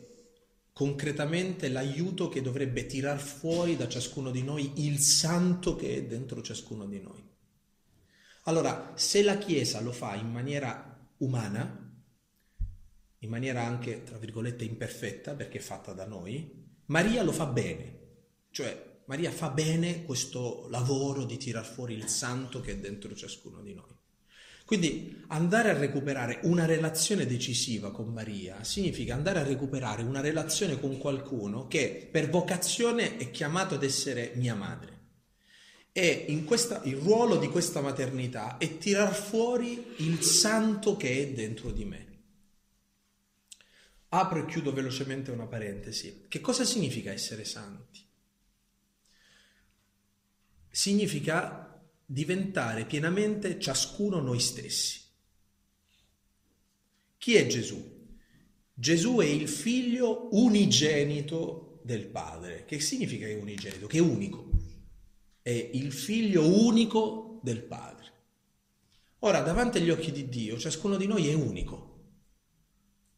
concretamente 0.80 1.68
l'aiuto 1.68 2.30
che 2.30 2.40
dovrebbe 2.40 2.87
tirar 2.87 3.18
fuori 3.18 3.76
da 3.76 3.87
ciascuno 3.87 4.30
di 4.30 4.42
noi 4.42 4.87
il 4.87 4.99
santo 4.99 5.76
che 5.76 5.94
è 5.94 6.04
dentro 6.04 6.40
ciascuno 6.40 6.87
di 6.87 6.99
noi. 7.02 7.22
Allora, 8.44 8.94
se 8.94 9.22
la 9.22 9.37
Chiesa 9.37 9.82
lo 9.82 9.92
fa 9.92 10.14
in 10.14 10.30
maniera 10.30 10.99
umana, 11.18 12.02
in 13.18 13.28
maniera 13.28 13.62
anche, 13.62 14.04
tra 14.04 14.16
virgolette, 14.16 14.64
imperfetta, 14.64 15.34
perché 15.34 15.58
è 15.58 15.60
fatta 15.60 15.92
da 15.92 16.06
noi, 16.06 16.64
Maria 16.87 17.22
lo 17.25 17.32
fa 17.32 17.44
bene, 17.44 17.99
cioè 18.50 19.02
Maria 19.04 19.30
fa 19.30 19.50
bene 19.50 20.06
questo 20.06 20.66
lavoro 20.70 21.26
di 21.26 21.37
tirar 21.37 21.66
fuori 21.66 21.92
il 21.92 22.08
santo 22.08 22.62
che 22.62 22.72
è 22.72 22.78
dentro 22.78 23.14
ciascuno 23.14 23.60
di 23.60 23.75
noi. 23.75 24.00
Quindi 24.70 25.24
andare 25.30 25.70
a 25.70 25.76
recuperare 25.76 26.38
una 26.44 26.64
relazione 26.64 27.26
decisiva 27.26 27.90
con 27.90 28.12
Maria 28.12 28.62
significa 28.62 29.14
andare 29.14 29.40
a 29.40 29.42
recuperare 29.42 30.04
una 30.04 30.20
relazione 30.20 30.78
con 30.78 30.96
qualcuno 30.96 31.66
che 31.66 32.08
per 32.08 32.30
vocazione 32.30 33.16
è 33.16 33.32
chiamato 33.32 33.74
ad 33.74 33.82
essere 33.82 34.30
mia 34.36 34.54
madre. 34.54 34.98
E 35.90 36.40
questa, 36.46 36.82
il 36.84 36.98
ruolo 36.98 37.34
di 37.38 37.48
questa 37.48 37.80
maternità 37.80 38.58
è 38.58 38.78
tirar 38.78 39.12
fuori 39.12 39.94
il 39.96 40.22
santo 40.22 40.96
che 40.96 41.18
è 41.18 41.32
dentro 41.32 41.72
di 41.72 41.84
me. 41.84 42.18
Apro 44.10 44.38
e 44.38 44.46
chiudo 44.46 44.72
velocemente 44.72 45.32
una 45.32 45.46
parentesi. 45.46 46.26
Che 46.28 46.40
cosa 46.40 46.62
significa 46.62 47.10
essere 47.10 47.44
santi? 47.44 48.06
Significa 50.70 51.69
diventare 52.12 52.86
pienamente 52.86 53.60
ciascuno 53.60 54.18
noi 54.18 54.40
stessi. 54.40 55.00
Chi 57.16 57.36
è 57.36 57.46
Gesù? 57.46 57.98
Gesù 58.74 59.18
è 59.18 59.26
il 59.26 59.46
figlio 59.46 60.26
unigenito 60.32 61.78
del 61.84 62.06
Padre. 62.06 62.64
Che 62.64 62.80
significa 62.80 63.26
che 63.26 63.34
è 63.34 63.40
unigenito? 63.40 63.86
Che 63.86 63.98
è 63.98 64.00
unico. 64.00 64.50
È 65.40 65.50
il 65.50 65.92
figlio 65.92 66.48
unico 66.48 67.38
del 67.44 67.62
Padre. 67.62 68.06
Ora, 69.20 69.42
davanti 69.42 69.78
agli 69.78 69.90
occhi 69.90 70.10
di 70.10 70.28
Dio, 70.28 70.58
ciascuno 70.58 70.96
di 70.96 71.06
noi 71.06 71.28
è 71.28 71.34
unico. 71.34 71.98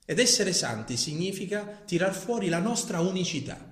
Ed 0.05 0.19
essere 0.19 0.53
santi 0.53 0.99
significa 0.99 1.65
tirar 1.65 2.13
fuori 2.13 2.51
la 2.51 2.59
nostra 2.59 3.01
unicità. 3.01 3.71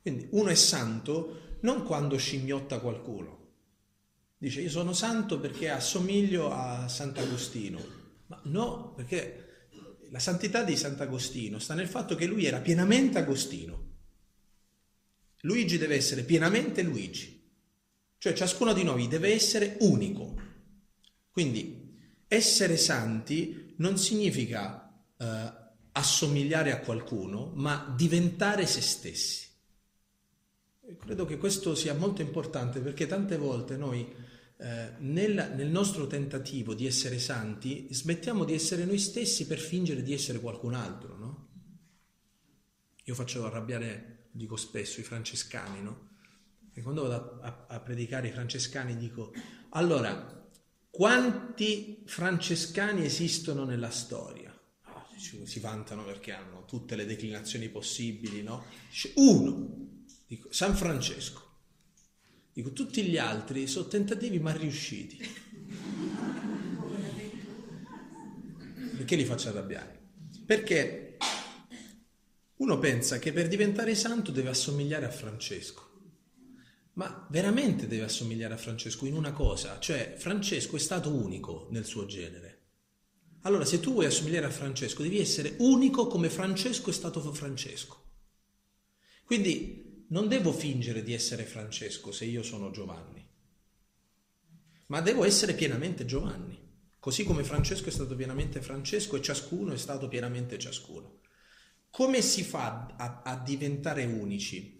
Quindi 0.00 0.28
uno 0.30 0.48
è 0.48 0.54
santo 0.54 1.58
non 1.60 1.84
quando 1.84 2.16
scimmiotta 2.16 2.80
qualcuno, 2.80 3.35
Dice 4.46 4.60
io 4.60 4.70
sono 4.70 4.92
santo 4.92 5.40
perché 5.40 5.70
assomiglio 5.70 6.52
a 6.52 6.86
Sant'Agostino. 6.86 7.84
Ma 8.26 8.40
no, 8.44 8.92
perché 8.94 9.66
la 10.10 10.20
santità 10.20 10.62
di 10.62 10.76
Sant'Agostino 10.76 11.58
sta 11.58 11.74
nel 11.74 11.88
fatto 11.88 12.14
che 12.14 12.26
lui 12.26 12.44
era 12.44 12.60
pienamente 12.60 13.18
Agostino. 13.18 13.94
Luigi 15.40 15.78
deve 15.78 15.96
essere 15.96 16.22
pienamente 16.22 16.82
Luigi. 16.84 17.44
Cioè 18.18 18.34
ciascuno 18.34 18.72
di 18.72 18.84
noi 18.84 19.08
deve 19.08 19.32
essere 19.32 19.78
unico. 19.80 20.40
Quindi 21.32 21.98
essere 22.28 22.76
santi 22.76 23.74
non 23.78 23.98
significa 23.98 24.96
eh, 25.18 25.52
assomigliare 25.90 26.70
a 26.70 26.78
qualcuno, 26.78 27.50
ma 27.56 27.92
diventare 27.96 28.64
se 28.66 28.80
stessi. 28.80 29.44
Credo 31.00 31.24
che 31.24 31.36
questo 31.36 31.74
sia 31.74 31.94
molto 31.94 32.22
importante 32.22 32.78
perché 32.78 33.08
tante 33.08 33.36
volte 33.36 33.76
noi 33.76 34.25
eh, 34.58 34.92
nel, 34.98 35.52
nel, 35.54 35.68
nostro 35.68 36.06
tentativo 36.06 36.74
di 36.74 36.86
essere 36.86 37.18
santi 37.18 37.88
smettiamo 37.90 38.44
di 38.44 38.54
essere 38.54 38.84
noi 38.84 38.98
stessi 38.98 39.46
per 39.46 39.58
fingere 39.58 40.02
di 40.02 40.12
essere 40.12 40.40
qualcun 40.40 40.74
altro, 40.74 41.16
no? 41.16 41.48
Io 43.04 43.14
faccio 43.14 43.44
arrabbiare, 43.44 44.28
dico 44.32 44.56
spesso, 44.56 45.00
i 45.00 45.04
francescani, 45.04 45.82
no? 45.82 46.08
E 46.72 46.82
quando 46.82 47.02
vado 47.02 47.40
a, 47.40 47.66
a, 47.68 47.76
a 47.76 47.80
predicare 47.80 48.28
i 48.28 48.32
francescani 48.32 48.96
dico, 48.96 49.32
allora, 49.70 50.48
quanti 50.90 52.02
francescani 52.06 53.04
esistono 53.04 53.64
nella 53.64 53.90
storia? 53.90 54.52
Si 55.16 55.60
vantano 55.60 56.04
perché 56.04 56.32
hanno 56.32 56.64
tutte 56.66 56.94
le 56.96 57.06
declinazioni 57.06 57.68
possibili, 57.68 58.42
no? 58.42 58.64
Uno, 59.14 59.86
Dico, 60.26 60.52
San 60.52 60.74
Francesco. 60.74 61.45
Dico, 62.56 62.72
tutti 62.72 63.02
gli 63.02 63.18
altri 63.18 63.66
sono 63.66 63.86
tentativi 63.86 64.38
ma 64.38 64.50
riusciti. 64.50 65.18
Perché 68.96 69.14
li 69.14 69.26
faccio 69.26 69.50
arrabbiare? 69.50 70.04
Perché 70.46 71.18
uno 72.56 72.78
pensa 72.78 73.18
che 73.18 73.34
per 73.34 73.48
diventare 73.48 73.94
santo 73.94 74.30
deve 74.30 74.48
assomigliare 74.48 75.04
a 75.04 75.10
Francesco. 75.10 76.14
Ma 76.94 77.26
veramente 77.28 77.86
deve 77.86 78.04
assomigliare 78.04 78.54
a 78.54 78.56
Francesco 78.56 79.04
in 79.04 79.16
una 79.16 79.32
cosa, 79.32 79.78
cioè 79.78 80.14
Francesco 80.16 80.76
è 80.76 80.80
stato 80.80 81.14
unico 81.14 81.68
nel 81.72 81.84
suo 81.84 82.06
genere. 82.06 82.68
Allora, 83.42 83.66
se 83.66 83.80
tu 83.80 83.92
vuoi 83.92 84.06
assomigliare 84.06 84.46
a 84.46 84.50
Francesco, 84.50 85.02
devi 85.02 85.18
essere 85.18 85.56
unico 85.58 86.06
come 86.06 86.30
Francesco 86.30 86.88
è 86.88 86.94
stato 86.94 87.20
Francesco. 87.34 88.02
Quindi 89.26 89.85
non 90.08 90.28
devo 90.28 90.52
fingere 90.52 91.02
di 91.02 91.12
essere 91.12 91.44
Francesco 91.44 92.12
se 92.12 92.24
io 92.24 92.42
sono 92.42 92.70
Giovanni, 92.70 93.26
ma 94.86 95.00
devo 95.00 95.24
essere 95.24 95.54
pienamente 95.54 96.04
Giovanni, 96.04 96.56
così 97.00 97.24
come 97.24 97.42
Francesco 97.42 97.88
è 97.88 97.92
stato 97.92 98.14
pienamente 98.14 98.62
Francesco 98.62 99.16
e 99.16 99.22
ciascuno 99.22 99.72
è 99.72 99.76
stato 99.76 100.06
pienamente 100.06 100.58
ciascuno. 100.58 101.20
Come 101.90 102.20
si 102.22 102.44
fa 102.44 102.94
a, 102.96 103.22
a 103.24 103.36
diventare 103.38 104.04
unici? 104.04 104.78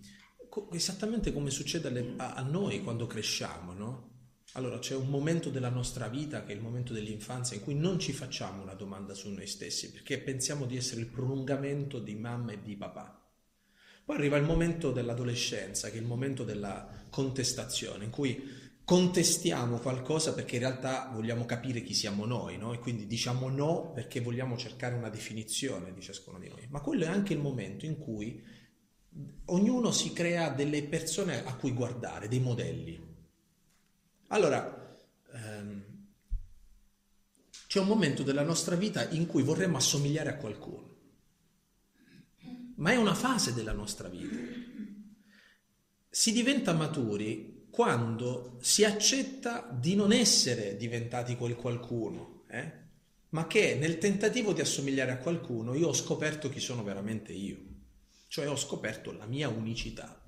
Esattamente 0.71 1.33
come 1.33 1.51
succede 1.51 1.89
alle, 1.89 2.15
a, 2.19 2.35
a 2.35 2.43
noi 2.43 2.83
quando 2.83 3.07
cresciamo, 3.07 3.73
no? 3.73 4.11
Allora 4.53 4.79
c'è 4.79 4.95
un 4.95 5.09
momento 5.09 5.51
della 5.51 5.69
nostra 5.71 6.09
vita 6.09 6.45
che 6.45 6.53
è 6.53 6.55
il 6.55 6.63
momento 6.63 6.93
dell'infanzia 6.93 7.57
in 7.57 7.63
cui 7.63 7.75
non 7.75 7.99
ci 7.99 8.13
facciamo 8.13 8.63
una 8.63 8.75
domanda 8.75 9.13
su 9.13 9.29
noi 9.31 9.47
stessi 9.47 9.91
perché 9.91 10.21
pensiamo 10.21 10.67
di 10.67 10.77
essere 10.77 11.01
il 11.01 11.09
prolungamento 11.09 11.99
di 11.99 12.15
mamma 12.15 12.53
e 12.53 12.63
di 12.63 12.77
papà. 12.77 13.16
Poi 14.07 14.15
arriva 14.15 14.37
il 14.37 14.45
momento 14.45 14.93
dell'adolescenza, 14.93 15.91
che 15.91 15.97
è 15.97 16.01
il 16.01 16.07
momento 16.07 16.45
della 16.45 16.89
contestazione, 17.11 18.05
in 18.05 18.11
cui 18.11 18.41
contestiamo 18.85 19.79
qualcosa 19.79 20.33
perché 20.33 20.55
in 20.55 20.61
realtà 20.61 21.11
vogliamo 21.13 21.45
capire 21.45 21.83
chi 21.83 21.93
siamo 21.93 22.25
noi, 22.25 22.57
no? 22.57 22.73
E 22.73 22.79
quindi 22.79 23.09
diciamo 23.09 23.49
no 23.49 23.91
perché 23.93 24.21
vogliamo 24.21 24.57
cercare 24.57 24.95
una 24.95 25.09
definizione 25.09 25.93
di 25.93 26.01
ciascuno 26.01 26.39
di 26.39 26.49
noi. 26.49 26.69
Ma 26.69 26.81
quello 26.83 27.03
è 27.03 27.09
anche 27.09 27.33
il 27.33 27.41
momento 27.41 27.85
in 27.85 27.99
cui 27.99 28.41
ognuno 29.47 29.91
si 29.91 30.13
crea 30.13 30.51
delle 30.51 30.85
persone 30.85 31.45
a 31.45 31.57
cui 31.57 31.73
guardare, 31.73 32.29
dei 32.29 32.39
modelli. 32.39 33.15
Allora, 34.29 35.01
ehm, 35.33 35.85
c'è 37.67 37.81
un 37.81 37.89
momento 37.89 38.23
della 38.23 38.45
nostra 38.45 38.77
vita 38.77 39.09
in 39.11 39.27
cui 39.27 39.43
vorremmo 39.43 39.79
assomigliare 39.79 40.29
a 40.29 40.37
qualcuno 40.37 40.96
ma 42.77 42.91
è 42.93 42.97
una 42.97 43.15
fase 43.15 43.55
della 43.55 43.73
nostra 43.73 44.09
vita. 44.09 44.37
Si 46.09 46.33
diventa 46.33 46.73
maturi 46.73 47.67
quando 47.71 48.59
si 48.61 48.85
accetta 48.85 49.69
di 49.71 49.95
non 49.95 50.13
essere 50.13 50.77
diventati 50.77 51.37
quel 51.37 51.57
qualcuno, 51.57 52.45
eh? 52.49 52.85
ma 53.31 53.47
che 53.47 53.77
nel 53.77 53.99
tentativo 53.99 54.53
di 54.53 54.61
assomigliare 54.61 55.13
a 55.13 55.19
qualcuno 55.19 55.75
io 55.75 55.89
ho 55.89 55.93
scoperto 55.93 56.49
chi 56.49 56.61
sono 56.61 56.83
veramente 56.83 57.33
io, 57.33 57.59
cioè 58.29 58.49
ho 58.49 58.57
scoperto 58.57 59.13
la 59.13 59.27
mia 59.27 59.49
unicità. 59.49 60.23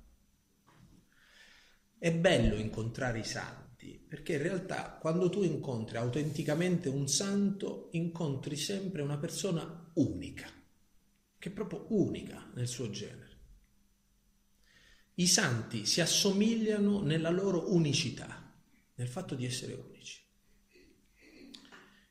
È 1.97 2.13
bello 2.13 2.55
incontrare 2.55 3.19
i 3.19 3.25
santi, 3.25 3.99
perché 4.07 4.33
in 4.33 4.41
realtà 4.43 4.97
quando 4.99 5.29
tu 5.29 5.43
incontri 5.43 5.97
autenticamente 5.97 6.87
un 6.87 7.07
santo, 7.07 7.89
incontri 7.93 8.55
sempre 8.55 9.01
una 9.01 9.17
persona 9.17 9.91
unica 9.95 10.57
che 11.39 11.49
è 11.49 11.51
proprio 11.51 11.85
unica 11.89 12.51
nel 12.53 12.67
suo 12.67 12.89
genere. 12.89 13.37
I 15.15 15.27
santi 15.27 15.85
si 15.85 16.01
assomigliano 16.01 17.01
nella 17.01 17.29
loro 17.29 17.73
unicità, 17.73 18.53
nel 18.95 19.07
fatto 19.07 19.35
di 19.35 19.45
essere 19.45 19.73
unici. 19.73 20.21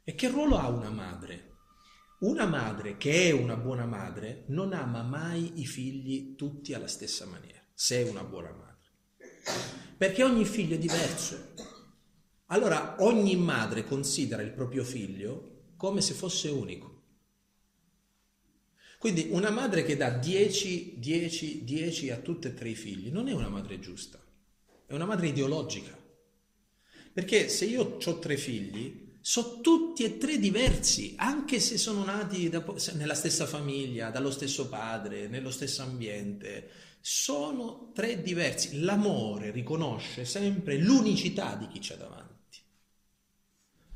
E 0.02 0.14
che 0.14 0.28
ruolo 0.28 0.56
ha 0.56 0.68
una 0.68 0.90
madre? 0.90 1.47
Una 2.20 2.47
madre 2.47 2.97
che 2.97 3.28
è 3.28 3.30
una 3.30 3.56
buona 3.56 3.87
madre 3.87 4.44
non 4.49 4.73
ama 4.73 5.02
mai 5.02 5.61
i 5.61 5.66
figli 5.66 6.35
tutti 6.35 6.73
alla 6.75 6.88
stessa 6.88 7.26
maniera, 7.26 7.62
se 7.73 8.04
è 8.04 8.08
una 8.08 8.25
buona 8.25 8.50
madre. 8.50 8.90
Perché 9.97 10.23
ogni 10.23 10.44
figlio 10.44 10.75
è 10.75 10.78
diverso. 10.78 11.54
Allora 12.47 12.97
ogni 13.00 13.37
madre 13.37 13.85
considera 13.85 14.42
il 14.42 14.52
proprio 14.52 14.82
figlio 14.82 15.73
come 15.76 16.00
se 16.00 16.14
fosse 16.14 16.49
unico. 16.49 16.98
Quindi 18.99 19.28
una 19.31 19.50
madre 19.50 19.85
che 19.85 19.97
dà 19.97 20.11
10, 20.11 20.99
10, 20.99 21.62
10 21.62 22.11
a 22.11 22.17
tutti 22.17 22.49
e 22.49 22.55
tre 22.55 22.71
i 22.71 22.75
figli 22.75 23.12
non 23.12 23.28
è 23.28 23.33
una 23.33 23.49
madre 23.49 23.78
giusta, 23.78 24.21
è 24.87 24.93
una 24.93 25.05
madre 25.05 25.28
ideologica. 25.28 25.97
Perché 27.12 27.49
se 27.49 27.64
io 27.64 27.99
ho 28.05 28.19
tre 28.19 28.37
figli, 28.37 29.07
sono 29.21 29.61
tutti 29.61 30.02
e 30.02 30.19
tre 30.19 30.38
diversi, 30.38 31.14
anche 31.17 31.61
se 31.61 31.78
sono 31.78 32.02
nati 32.05 32.49
da, 32.49 32.64
nella 32.95 33.14
stessa 33.14 33.47
famiglia, 33.47 34.11
dallo 34.11 34.31
stesso 34.31 34.69
padre, 34.69 35.28
nello 35.28 35.50
stesso 35.50 35.83
ambiente. 35.83 36.71
Sono 37.00 37.93
tre 37.95 38.21
diversi. 38.21 38.81
L'amore 38.81 39.50
riconosce 39.52 40.25
sempre 40.25 40.76
l'unicità 40.78 41.55
di 41.55 41.69
chi 41.69 41.78
c'è 41.78 41.97
davanti. 41.97 42.59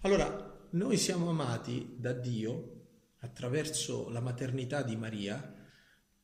Allora, 0.02 0.68
noi 0.70 0.96
siamo 0.96 1.30
amati 1.30 1.94
da 1.96 2.12
Dio 2.12 2.81
attraverso 3.22 4.08
la 4.10 4.20
maternità 4.20 4.82
di 4.82 4.96
Maria 4.96 5.60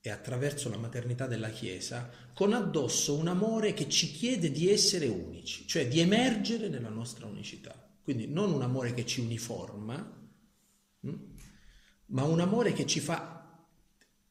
e 0.00 0.10
attraverso 0.10 0.68
la 0.68 0.76
maternità 0.76 1.26
della 1.26 1.50
Chiesa, 1.50 2.10
con 2.32 2.52
addosso 2.52 3.16
un 3.16 3.28
amore 3.28 3.72
che 3.72 3.88
ci 3.88 4.12
chiede 4.12 4.50
di 4.50 4.70
essere 4.70 5.06
unici, 5.06 5.66
cioè 5.66 5.88
di 5.88 6.00
emergere 6.00 6.68
nella 6.68 6.88
nostra 6.88 7.26
unicità. 7.26 7.74
Quindi 8.02 8.26
non 8.26 8.52
un 8.52 8.62
amore 8.62 8.94
che 8.94 9.04
ci 9.04 9.20
uniforma, 9.20 10.30
hm, 11.00 11.14
ma 12.06 12.22
un 12.24 12.40
amore 12.40 12.72
che 12.72 12.86
ci 12.86 13.00
fa 13.00 13.66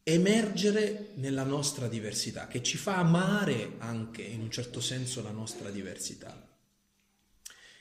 emergere 0.03 1.12
nella 1.15 1.43
nostra 1.43 1.88
diversità, 1.88 2.47
che 2.47 2.63
ci 2.63 2.77
fa 2.77 2.97
amare 2.97 3.75
anche 3.79 4.24
in 4.24 4.41
un 4.41 4.50
certo 4.50 4.79
senso 4.79 5.21
la 5.21 5.31
nostra 5.31 5.69
diversità. 5.69 6.47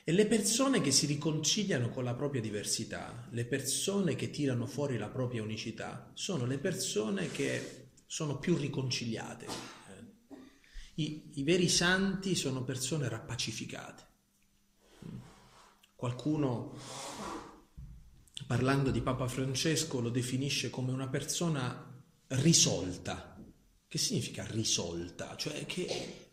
E 0.09 0.13
le 0.13 0.25
persone 0.25 0.79
che 0.79 0.91
si 0.91 1.05
riconciliano 1.05 1.89
con 1.89 2.05
la 2.05 2.13
propria 2.13 2.39
diversità, 2.39 3.27
le 3.31 3.43
persone 3.43 4.15
che 4.15 4.29
tirano 4.29 4.65
fuori 4.65 4.97
la 4.97 5.09
propria 5.09 5.43
unicità, 5.43 6.11
sono 6.13 6.45
le 6.45 6.59
persone 6.59 7.29
che 7.29 7.89
sono 8.05 8.39
più 8.39 8.55
riconciliate. 8.55 9.47
I, 10.95 11.31
i 11.33 11.43
veri 11.43 11.67
santi 11.67 12.35
sono 12.35 12.63
persone 12.63 13.09
rappacificate. 13.09 14.05
Qualcuno, 15.93 16.77
parlando 18.47 18.91
di 18.91 19.01
Papa 19.01 19.27
Francesco, 19.27 19.99
lo 19.99 20.09
definisce 20.09 20.69
come 20.69 20.93
una 20.93 21.09
persona 21.09 22.01
risolta. 22.27 23.37
Che 23.85 23.97
significa 23.97 24.45
risolta? 24.45 25.35
Cioè 25.35 25.65
che 25.65 26.29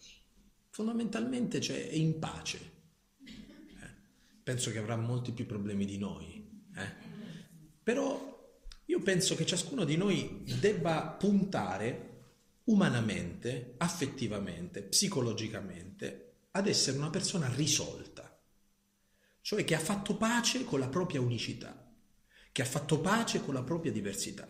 fondamentalmente 0.70 1.60
cioè, 1.60 1.88
è 1.88 1.94
in 1.94 2.20
pace. 2.20 2.73
Penso 4.44 4.70
che 4.70 4.78
avrà 4.78 4.94
molti 4.96 5.32
più 5.32 5.46
problemi 5.46 5.84
di 5.86 5.98
noi. 5.98 6.62
Eh? 6.76 6.92
Però 7.82 8.32
io 8.84 9.00
penso 9.00 9.34
che 9.34 9.46
ciascuno 9.46 9.84
di 9.84 9.96
noi 9.96 10.44
debba 10.60 11.16
puntare 11.18 12.12
umanamente, 12.64 13.74
affettivamente, 13.78 14.82
psicologicamente 14.82 16.32
ad 16.52 16.68
essere 16.68 16.98
una 16.98 17.10
persona 17.10 17.52
risolta, 17.52 18.38
cioè 19.40 19.64
che 19.64 19.74
ha 19.74 19.80
fatto 19.80 20.16
pace 20.16 20.64
con 20.64 20.78
la 20.78 20.88
propria 20.88 21.20
unicità, 21.20 21.92
che 22.52 22.62
ha 22.62 22.66
fatto 22.66 23.00
pace 23.00 23.40
con 23.40 23.54
la 23.54 23.62
propria 23.62 23.92
diversità. 23.92 24.46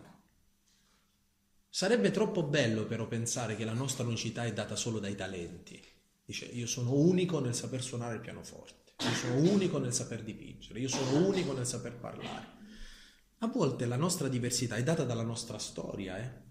Sarebbe 1.69 2.11
troppo 2.11 2.43
bello 2.45 2.85
però 2.87 3.09
pensare 3.09 3.57
che 3.57 3.65
la 3.65 3.73
nostra 3.73 4.05
unicità 4.05 4.45
è 4.45 4.53
data 4.53 4.77
solo 4.77 4.99
dai 4.99 5.17
talenti. 5.17 5.83
Dice, 6.25 6.45
io 6.47 6.67
sono 6.67 6.95
unico 6.95 7.41
nel 7.41 7.55
saper 7.55 7.83
suonare 7.83 8.15
il 8.15 8.21
pianoforte, 8.21 8.84
io 8.99 9.15
sono 9.15 9.35
unico 9.51 9.79
nel 9.79 9.93
saper 9.93 10.23
dipingere, 10.23 10.79
io 10.79 10.89
sono 10.89 11.27
unico 11.27 11.53
nel 11.53 11.67
saper 11.67 11.97
parlare. 11.97 12.53
A 13.39 13.47
volte 13.49 13.87
la 13.87 13.97
nostra 13.97 14.29
diversità 14.29 14.77
è 14.77 14.83
data 14.83 15.05
dalla 15.05 15.23
nostra 15.23 15.59
storia, 15.59 16.19
eh? 16.19 16.43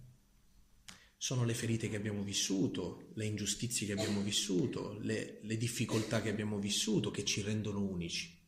Sono 1.17 1.45
le 1.45 1.53
ferite 1.53 1.89
che 1.89 1.95
abbiamo 1.95 2.21
vissuto, 2.21 3.09
le 3.13 3.25
ingiustizie 3.25 3.87
che 3.87 3.93
abbiamo 3.93 4.21
vissuto, 4.21 4.97
le, 4.99 5.39
le 5.41 5.57
difficoltà 5.57 6.21
che 6.21 6.29
abbiamo 6.29 6.59
vissuto 6.59 7.11
che 7.11 7.23
ci 7.23 7.41
rendono 7.41 7.81
unici. 7.81 8.41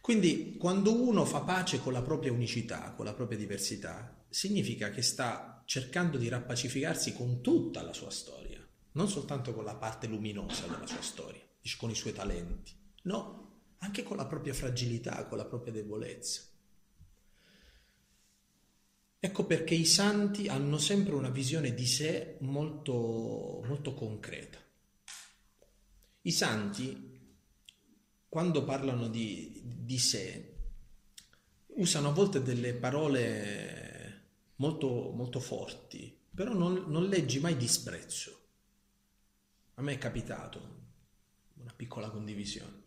Quindi 0.00 0.56
quando 0.56 0.92
uno 0.92 1.24
fa 1.24 1.40
pace 1.40 1.80
con 1.80 1.92
la 1.92 2.02
propria 2.02 2.32
unicità, 2.32 2.92
con 2.92 3.04
la 3.04 3.14
propria 3.14 3.38
diversità, 3.38 4.24
significa 4.28 4.90
che 4.90 5.02
sta 5.02 5.62
cercando 5.66 6.18
di 6.18 6.28
rappacificarsi 6.28 7.12
con 7.12 7.40
tutta 7.42 7.82
la 7.82 7.92
sua 7.92 8.10
storia, 8.10 8.66
non 8.92 9.08
soltanto 9.08 9.54
con 9.54 9.64
la 9.64 9.76
parte 9.76 10.08
luminosa 10.08 10.66
della 10.66 10.86
sua 10.86 11.02
storia, 11.02 11.42
con 11.76 11.90
i 11.90 11.94
suoi 11.94 12.12
talenti, 12.12 12.72
no, 13.02 13.40
anche 13.78 14.02
con 14.02 14.16
la 14.16 14.26
propria 14.26 14.54
fragilità, 14.54 15.26
con 15.26 15.38
la 15.38 15.44
propria 15.44 15.72
debolezza. 15.72 16.42
Ecco 19.22 19.44
perché 19.44 19.74
i 19.74 19.84
santi 19.84 20.48
hanno 20.48 20.78
sempre 20.78 21.14
una 21.14 21.28
visione 21.28 21.74
di 21.74 21.86
sé 21.86 22.38
molto, 22.40 23.62
molto 23.66 23.92
concreta. 23.92 24.58
I 26.22 26.32
santi, 26.32 27.36
quando 28.28 28.64
parlano 28.64 29.08
di, 29.08 29.60
di 29.62 29.98
sé, 29.98 30.54
usano 31.66 32.08
a 32.08 32.12
volte 32.12 32.42
delle 32.42 32.72
parole 32.74 34.22
molto, 34.56 35.12
molto 35.14 35.38
forti, 35.38 36.16
però 36.34 36.54
non, 36.54 36.84
non 36.88 37.06
leggi 37.06 37.40
mai 37.40 37.56
disprezzo. 37.56 38.38
A 39.74 39.82
me 39.82 39.92
è 39.92 39.98
capitato, 39.98 40.79
piccola 41.80 42.10
condivisione. 42.10 42.82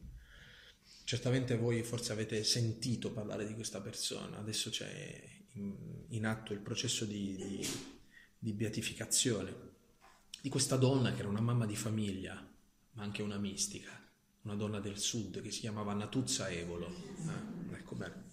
Certamente 1.03 1.57
voi 1.57 1.81
forse 1.81 2.11
avete 2.11 2.43
sentito 2.43 3.11
parlare 3.11 3.47
di 3.47 3.55
questa 3.55 3.81
persona, 3.81 4.37
adesso 4.37 4.69
c'è 4.69 5.19
in, 5.53 6.05
in 6.09 6.27
atto 6.27 6.53
il 6.53 6.59
processo 6.59 7.03
di, 7.03 7.35
di, 7.35 7.67
di, 8.37 8.53
beatificazione 8.53 9.51
di 10.39 10.47
questa 10.47 10.75
donna 10.75 11.11
che 11.11 11.21
era 11.21 11.27
una 11.27 11.41
mamma 11.41 11.65
di 11.65 11.75
famiglia, 11.75 12.35
ma 12.91 13.01
anche 13.01 13.23
una 13.23 13.39
mistica, 13.39 13.89
una 14.43 14.55
donna 14.55 14.79
del 14.79 14.99
sud 14.99 15.41
che 15.41 15.49
si 15.49 15.61
chiamava 15.61 15.93
Natuzza 15.93 16.51
Evolo. 16.51 16.87
Eh, 16.87 17.75
ecco 17.75 17.95
bene. 17.95 18.31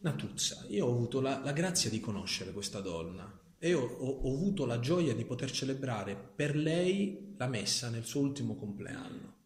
Natuzza, 0.00 0.66
io 0.68 0.84
ho 0.84 0.92
avuto 0.92 1.22
la, 1.22 1.38
la 1.38 1.52
grazia 1.52 1.88
di 1.88 2.00
conoscere 2.00 2.52
questa 2.52 2.80
donna 2.80 3.34
e 3.58 3.72
ho, 3.72 3.82
ho, 3.82 4.20
ho, 4.24 4.34
avuto 4.34 4.66
la 4.66 4.78
gioia 4.78 5.14
di 5.14 5.24
poter 5.24 5.50
celebrare 5.50 6.16
per 6.16 6.54
lei 6.54 7.34
la 7.38 7.46
messa 7.46 7.88
nel 7.88 8.04
suo 8.04 8.20
ultimo 8.20 8.56
compleanno. 8.56 9.38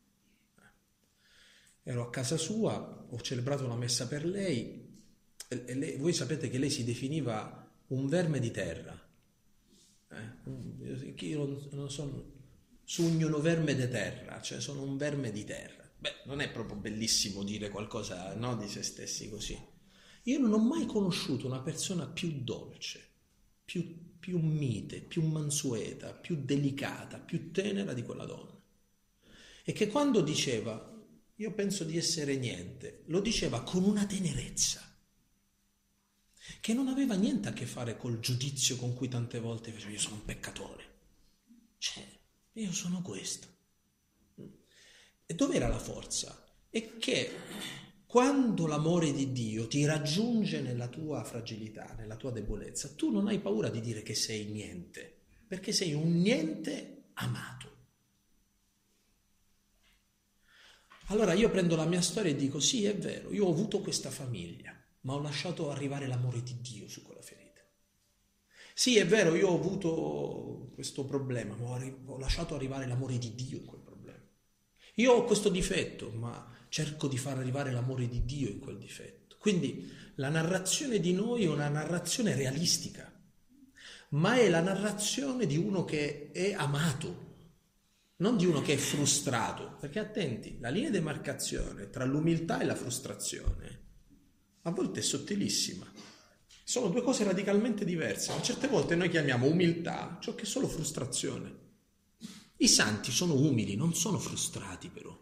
Ero 1.85 2.03
a 2.03 2.11
casa 2.11 2.37
sua, 2.37 3.07
ho 3.09 3.21
celebrato 3.21 3.67
la 3.69 3.77
messa 3.77 4.09
per 4.09 4.25
lei 4.25 4.85
e 5.49 5.75
lei, 5.75 5.97
voi 5.97 6.13
sapete 6.13 6.49
che 6.49 6.59
lei 6.59 6.71
si 6.71 6.83
definiva 6.83 7.71
un 7.89 8.09
verme 8.09 8.41
di 8.41 8.51
terra. 8.51 9.01
Eh? 10.11 11.27
Io 11.27 11.39
non, 11.39 11.69
non 11.73 11.91
sono 11.91 12.33
sogno 12.85 13.41
verme 13.41 13.75
di 13.75 13.89
terra, 13.89 14.41
cioè 14.41 14.61
sono 14.61 14.83
un 14.83 14.97
verme 14.97 15.31
di 15.31 15.45
terra. 15.45 15.83
Beh, 15.99 16.23
non 16.25 16.41
è 16.41 16.51
proprio 16.51 16.77
bellissimo 16.77 17.43
dire 17.43 17.69
qualcosa 17.69 18.35
no, 18.35 18.57
di 18.57 18.69
se 18.69 18.83
stessi 18.83 19.29
così. 19.29 19.59
Io 20.25 20.39
non 20.39 20.53
ho 20.53 20.59
mai 20.59 20.87
conosciuto 20.87 21.47
una 21.47 21.61
persona 21.61 22.07
più 22.07 22.43
dolce, 22.43 23.09
più, 23.65 24.17
più 24.19 24.39
mite, 24.39 25.01
più 25.01 25.23
mansueta, 25.23 26.13
più 26.13 26.43
delicata, 26.43 27.19
più 27.19 27.51
tenera 27.51 27.93
di 27.93 28.03
quella 28.03 28.25
donna. 28.25 28.53
E 29.65 29.73
che 29.73 29.89
quando 29.89 30.21
diceva 30.21 30.94
io 31.37 31.53
penso 31.53 31.85
di 31.85 31.97
essere 31.97 32.37
niente, 32.37 33.03
lo 33.07 33.21
diceva 33.21 33.63
con 33.63 33.85
una 33.85 34.07
tenerezza 34.07 34.81
che 36.61 36.75
non 36.75 36.89
aveva 36.89 37.15
niente 37.15 37.49
a 37.49 37.53
che 37.53 37.67
fare 37.67 37.97
col 37.97 38.21
giudizio 38.21 38.77
con 38.77 38.95
cui 38.95 39.09
tante 39.09 39.41
volte 39.41 39.73
faceva 39.73 39.93
io 39.93 39.99
sono 39.99 40.17
un 40.17 40.25
peccatore. 40.25 40.93
Cioè, 41.79 42.07
io 42.53 42.73
sono 42.73 43.03
questo. 43.03 43.49
E 45.27 45.35
dov'era 45.35 45.69
la 45.69 45.79
forza? 45.79 46.45
E 46.71 46.99
che 46.99 47.31
quando 48.07 48.67
l'amore 48.67 49.13
di 49.13 49.33
Dio 49.33 49.67
ti 49.67 49.85
raggiunge 49.85 50.61
nella 50.61 50.89
tua 50.89 51.25
fragilità, 51.25 51.95
nella 51.99 52.17
tua 52.17 52.31
debolezza, 52.31 52.95
tu 52.95 53.11
non 53.11 53.27
hai 53.27 53.41
paura 53.41 53.71
di 53.71 53.81
dire 53.81 54.03
che 54.03 54.15
sei 54.15 54.47
niente, 54.47 55.23
perché 55.47 55.73
sei 55.73 55.95
un 55.95 56.21
niente 56.21 57.11
amato. 57.15 57.74
Allora 61.09 61.35
io 61.35 61.51
prendo 61.51 61.77
la 61.77 61.85
mia 61.85 62.01
storia 62.01 62.31
e 62.31 62.37
dico 62.37 62.61
sì, 62.61 62.85
è 62.85 62.97
vero, 62.97 63.33
io 63.33 63.47
ho 63.47 63.51
avuto 63.51 63.81
questa 63.81 64.11
famiglia, 64.11 64.75
ma 65.03 65.15
ho 65.15 65.21
lasciato 65.21 65.71
arrivare 65.71 66.07
l'amore 66.07 66.43
di 66.43 66.61
Dio 66.61 66.89
su 66.89 67.03
quella 67.03 67.21
ferita. 67.21 67.61
Sì, 68.73 68.97
è 68.97 69.07
vero, 69.07 69.35
io 69.35 69.49
ho 69.49 69.55
avuto 69.55 70.71
questo 70.75 71.05
problema, 71.05 71.55
ma 71.57 71.79
ho 72.07 72.19
lasciato 72.19 72.55
arrivare 72.55 72.87
l'amore 72.87 73.19
di 73.19 73.35
Dio 73.35 73.59
in 73.59 73.65
quel 73.67 73.83
problema. 73.83 74.19
Io 74.95 75.13
ho 75.13 75.25
questo 75.25 75.51
difetto, 75.51 76.11
ma 76.11 76.53
cerco 76.69 77.07
di 77.07 77.19
far 77.19 77.39
arrivare 77.39 77.71
l'amore 77.71 78.09
di 78.09 78.25
Dio 78.25 78.49
in 78.49 78.59
quel 78.59 78.79
difetto. 78.79 79.37
Quindi 79.39 79.93
la 80.17 80.31
narrazione 80.31 81.01
di 81.01 81.13
noi 81.13 81.45
è 81.45 81.49
una 81.49 81.69
narrazione 81.69 82.35
realistica, 82.35 83.13
ma 84.11 84.37
è 84.37 84.49
la 84.49 84.61
narrazione 84.61 85.47
di 85.47 85.57
uno 85.57 85.85
che 85.85 86.31
è 86.33 86.53
amato, 86.53 87.24
non 88.25 88.39
di 88.39 88.47
uno 88.47 88.63
che 88.63 88.73
è 88.73 88.77
frustrato. 88.79 89.77
Perché 89.79 89.99
attenti, 89.99 90.57
la 90.59 90.71
linea 90.71 90.89
di 90.89 90.97
demarcazione 90.97 91.91
tra 91.91 92.07
l'umiltà 92.07 92.59
e 92.59 92.65
la 92.65 92.75
frustrazione 92.75 93.83
a 94.63 94.71
volte 94.71 95.01
è 95.01 95.03
sottilissima. 95.03 95.87
Sono 96.65 96.89
due 96.89 97.03
cose 97.03 97.25
radicalmente 97.25 97.85
diverse. 97.85 98.33
A 98.33 98.41
certe 98.41 98.67
volte 98.67 98.95
noi 98.97 99.11
chiamiamo 99.11 99.47
umiltà 99.47 100.17
ciò 100.23 100.35
che 100.35 100.45
è 100.45 100.47
solo 100.47 100.69
frustrazione. 100.69 101.63
I 102.57 102.67
santi 102.67 103.13
sono 103.13 103.35
umili, 103.35 103.77
non 103.77 103.95
sono 103.95 104.19
frustrati 104.19 104.89
però. 104.89 105.15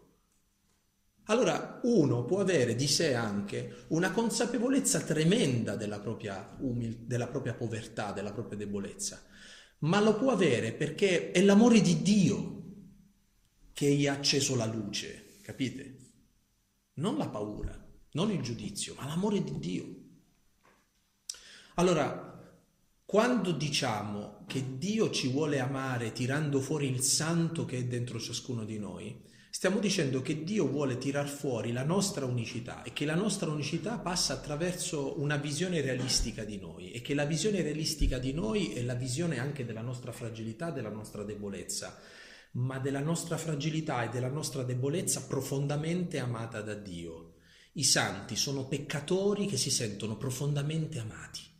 Allora 1.25 1.81
uno 1.83 2.23
può 2.23 2.39
avere 2.39 2.75
di 2.75 2.87
sé 2.87 3.15
anche 3.15 3.85
una 3.89 4.11
consapevolezza 4.11 5.01
tremenda 5.01 5.75
della 5.75 5.99
propria, 5.99 6.55
umil- 6.59 6.99
della 6.99 7.27
propria 7.27 7.53
povertà, 7.53 8.13
della 8.13 8.31
propria 8.31 8.57
debolezza, 8.57 9.25
ma 9.79 9.99
lo 9.99 10.15
può 10.15 10.31
avere 10.31 10.71
perché 10.71 11.31
è 11.31 11.41
l'amore 11.41 11.81
di 11.81 12.01
Dio 12.01 12.62
che 13.73 13.93
gli 13.93 14.07
ha 14.07 14.13
acceso 14.13 14.55
la 14.55 14.65
luce, 14.65 15.39
capite? 15.41 15.97
Non 16.95 17.17
la 17.17 17.27
paura, 17.27 17.77
non 18.11 18.31
il 18.31 18.41
giudizio, 18.41 18.95
ma 18.95 19.07
l'amore 19.07 19.43
di 19.43 19.59
Dio. 19.59 19.95
Allora, 21.75 22.31
quando 23.03 23.51
diciamo 23.51 24.45
che 24.47 24.77
Dio 24.77 25.09
ci 25.09 25.29
vuole 25.29 25.59
amare 25.59 26.11
tirando 26.11 26.61
fuori 26.61 26.87
il 26.87 27.01
santo 27.01 27.65
che 27.65 27.77
è 27.79 27.85
dentro 27.85 28.19
ciascuno 28.19 28.63
di 28.63 28.77
noi, 28.77 29.31
Stiamo 29.55 29.77
dicendo 29.77 30.23
che 30.23 30.43
Dio 30.43 30.67
vuole 30.67 30.97
tirar 30.97 31.27
fuori 31.27 31.71
la 31.71 31.83
nostra 31.83 32.25
unicità 32.25 32.81
e 32.81 32.91
che 32.91 33.05
la 33.05 33.13
nostra 33.13 33.51
unicità 33.51 33.99
passa 33.99 34.33
attraverso 34.33 35.21
una 35.21 35.37
visione 35.37 35.79
realistica 35.79 36.43
di 36.43 36.57
noi 36.57 36.91
e 36.91 37.01
che 37.01 37.13
la 37.13 37.25
visione 37.25 37.61
realistica 37.61 38.17
di 38.17 38.33
noi 38.33 38.73
è 38.73 38.81
la 38.81 38.95
visione 38.95 39.37
anche 39.37 39.63
della 39.63 39.83
nostra 39.83 40.11
fragilità, 40.11 40.71
della 40.71 40.89
nostra 40.89 41.23
debolezza, 41.23 41.99
ma 42.53 42.79
della 42.79 42.99
nostra 42.99 43.37
fragilità 43.37 44.03
e 44.03 44.09
della 44.09 44.29
nostra 44.29 44.63
debolezza 44.63 45.25
profondamente 45.25 46.19
amata 46.19 46.61
da 46.61 46.73
Dio. 46.75 47.35
I 47.73 47.83
santi 47.83 48.35
sono 48.35 48.67
peccatori 48.67 49.47
che 49.47 49.57
si 49.57 49.71
sentono 49.71 50.17
profondamente 50.17 50.99
amati. 50.99 51.51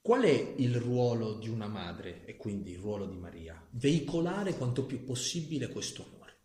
Qual 0.00 0.22
è 0.22 0.54
il 0.58 0.76
ruolo 0.76 1.34
di 1.34 1.48
una 1.48 1.66
madre 1.66 2.24
e 2.24 2.36
quindi 2.36 2.70
il 2.70 2.78
ruolo 2.78 3.06
di 3.06 3.16
Maria? 3.16 3.60
Veicolare 3.70 4.56
quanto 4.56 4.86
più 4.86 5.02
possibile 5.02 5.68
questo 5.68 6.06
amore, 6.06 6.36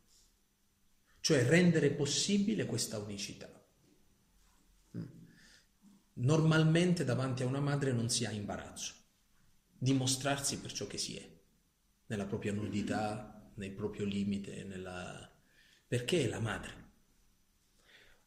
cioè 1.20 1.46
rendere 1.46 1.92
possibile 1.92 2.66
questa 2.66 2.98
unicità. 2.98 3.48
Normalmente 6.14 7.06
davanti 7.06 7.44
a 7.44 7.46
una 7.46 7.60
madre 7.60 7.94
non 7.94 8.10
si 8.10 8.26
ha 8.26 8.32
imbarazzo, 8.32 8.94
dimostrarsi 9.82 10.60
per 10.60 10.72
ciò 10.72 10.86
che 10.86 11.00
si 11.00 11.16
è, 11.16 11.28
nella 12.06 12.26
propria 12.26 12.54
nudità, 12.54 13.52
nel 13.56 13.72
proprio 13.72 14.06
limite, 14.06 14.64
nella... 14.64 15.28
perché 15.88 16.24
è 16.24 16.28
la 16.28 16.40
madre. 16.40 16.90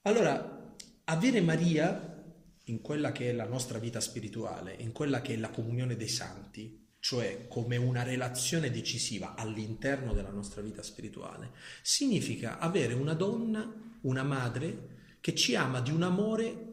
Allora, 0.03 0.75
avere 1.05 1.41
Maria 1.41 2.11
in 2.65 2.81
quella 2.81 3.13
che 3.13 3.31
è 3.31 3.33
la 3.33 3.47
nostra 3.47 3.79
vita 3.79 4.01
spirituale, 4.01 4.75
in 4.75 4.91
quella 4.91 5.23
che 5.23 5.35
è 5.35 5.37
la 5.37 5.51
comunione 5.51 5.95
dei 5.95 6.09
santi, 6.09 6.93
cioè 6.99 7.47
come 7.47 7.77
una 7.77 8.03
relazione 8.03 8.71
decisiva 8.71 9.37
all'interno 9.37 10.13
della 10.13 10.33
nostra 10.33 10.61
vita 10.61 10.83
spirituale, 10.83 11.53
significa 11.83 12.59
avere 12.59 12.95
una 12.95 13.15
donna, 13.15 13.99
una 14.03 14.25
madre, 14.25 15.19
che 15.21 15.37
ci 15.37 15.55
ama 15.55 15.81
di 15.81 15.93
un 15.93 16.03
amore 16.03 16.73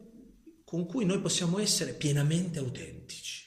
con 0.64 0.86
cui 0.86 1.04
noi 1.04 1.20
possiamo 1.20 1.60
essere 1.60 1.92
pienamente 1.92 2.58
autentici. 2.58 3.41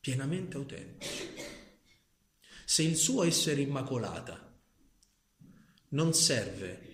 Pienamente 0.00 0.56
autentici. 0.56 1.28
Se 2.64 2.82
il 2.82 2.96
suo 2.96 3.24
essere 3.24 3.60
immacolata 3.60 4.58
non 5.90 6.14
serve 6.14 6.88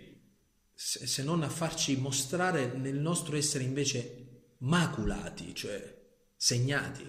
se 0.79 1.23
non 1.23 1.43
a 1.43 1.49
farci 1.49 1.97
mostrare 1.97 2.67
nel 2.67 2.97
nostro 2.97 3.35
essere 3.37 3.65
invece 3.65 4.55
maculati, 4.59 5.55
cioè 5.55 6.05
segnati 6.37 7.09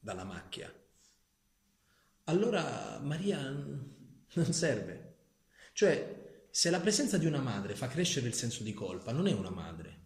dalla 0.00 0.24
macchia. 0.24 0.72
Allora 2.24 2.98
Maria 3.00 3.40
non 3.50 4.52
serve. 4.52 5.16
Cioè, 5.72 6.46
se 6.50 6.70
la 6.70 6.80
presenza 6.80 7.18
di 7.18 7.26
una 7.26 7.40
madre 7.40 7.74
fa 7.74 7.86
crescere 7.86 8.26
il 8.26 8.34
senso 8.34 8.62
di 8.62 8.72
colpa, 8.72 9.12
non 9.12 9.28
è 9.28 9.32
una 9.32 9.50
madre. 9.50 10.02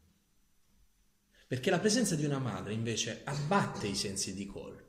Perché 1.47 1.71
la 1.71 1.79
presenza 1.79 2.15
di 2.15 2.25
una 2.25 2.39
madre 2.39 2.75
invece 2.75 3.23
abbatte 3.25 3.87
i 3.87 3.95
sensi 3.95 4.35
di 4.35 4.45
colpa. 4.45 4.88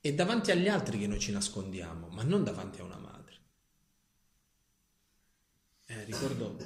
È 0.00 0.12
davanti 0.14 0.50
agli 0.50 0.68
altri 0.68 0.98
che 0.98 1.06
noi 1.06 1.20
ci 1.20 1.32
nascondiamo, 1.32 2.08
ma 2.08 2.22
non 2.22 2.44
davanti 2.44 2.80
a 2.80 2.84
una 2.84 2.98
madre. 2.98 3.40
Eh, 5.86 6.04
ricordo 6.04 6.56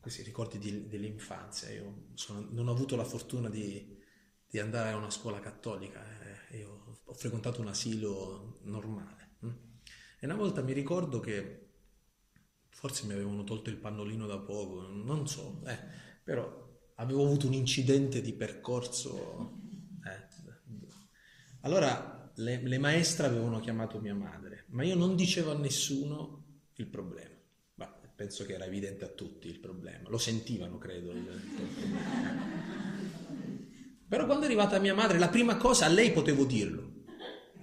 questi 0.00 0.22
ricordi 0.22 0.58
di, 0.58 0.86
dell'infanzia. 0.88 1.70
Io 1.70 2.06
sono, 2.14 2.46
non 2.50 2.68
ho 2.68 2.72
avuto 2.72 2.96
la 2.96 3.04
fortuna 3.04 3.50
di, 3.50 3.98
di 4.46 4.58
andare 4.58 4.90
a 4.90 4.96
una 4.96 5.10
scuola 5.10 5.40
cattolica, 5.40 6.02
eh, 6.48 6.58
io 6.58 7.00
ho 7.04 7.14
frequentato 7.14 7.60
un 7.60 7.68
asilo 7.68 8.60
normale. 8.62 9.36
Hm? 9.40 9.52
E 10.20 10.26
una 10.26 10.36
volta 10.36 10.62
mi 10.62 10.72
ricordo 10.72 11.20
che 11.20 11.66
forse 12.70 13.06
mi 13.06 13.12
avevano 13.12 13.44
tolto 13.44 13.70
il 13.70 13.76
pannolino 13.76 14.26
da 14.26 14.38
poco, 14.38 14.86
non 14.86 15.26
so, 15.28 15.62
eh, 15.66 15.78
però 16.22 16.66
avevo 16.96 17.24
avuto 17.24 17.46
un 17.46 17.52
incidente 17.52 18.20
di 18.20 18.32
percorso. 18.32 19.66
Allora 21.60 22.32
le, 22.36 22.60
le 22.62 22.78
maestre 22.78 23.26
avevano 23.26 23.60
chiamato 23.60 24.00
mia 24.00 24.14
madre, 24.14 24.64
ma 24.68 24.84
io 24.84 24.94
non 24.94 25.16
dicevo 25.16 25.52
a 25.52 25.58
nessuno 25.58 26.44
il 26.74 26.86
problema 26.86 27.36
penso 28.18 28.44
che 28.44 28.54
era 28.54 28.64
evidente 28.64 29.04
a 29.04 29.08
tutti 29.08 29.46
il 29.46 29.60
problema, 29.60 30.08
lo 30.08 30.18
sentivano 30.18 30.76
credo. 30.76 31.12
Però 34.08 34.26
quando 34.26 34.42
è 34.42 34.46
arrivata 34.46 34.80
mia 34.80 34.92
madre, 34.92 35.20
la 35.20 35.28
prima 35.28 35.56
cosa 35.56 35.86
a 35.86 35.88
lei 35.88 36.10
potevo 36.10 36.44
dirlo. 36.44 37.04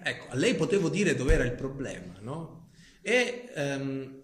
Ecco, 0.01 0.29
a 0.29 0.35
lei 0.35 0.55
potevo 0.55 0.87
dire 0.87 1.13
dove 1.13 1.33
era 1.33 1.43
il 1.43 1.55
problema, 1.55 2.19
no? 2.21 2.69
E 3.01 3.51
um, 3.53 4.23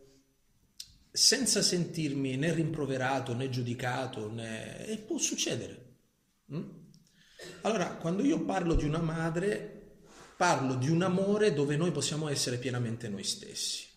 senza 1.11 1.61
sentirmi 1.61 2.37
né 2.37 2.53
rimproverato 2.53 3.35
né 3.35 3.49
giudicato, 3.49 4.31
né... 4.31 4.85
e 4.85 4.99
può 4.99 5.17
succedere. 5.17 5.95
Mm? 6.53 6.69
Allora, 7.61 7.95
quando 7.95 8.23
io 8.23 8.43
parlo 8.43 8.75
di 8.75 8.85
una 8.85 8.99
madre, 8.99 9.81
parlo 10.35 10.75
di 10.75 10.89
un 10.89 11.03
amore 11.03 11.53
dove 11.53 11.75
noi 11.75 11.91
possiamo 11.91 12.27
essere 12.27 12.57
pienamente 12.57 13.07
noi 13.09 13.23
stessi. 13.23 13.87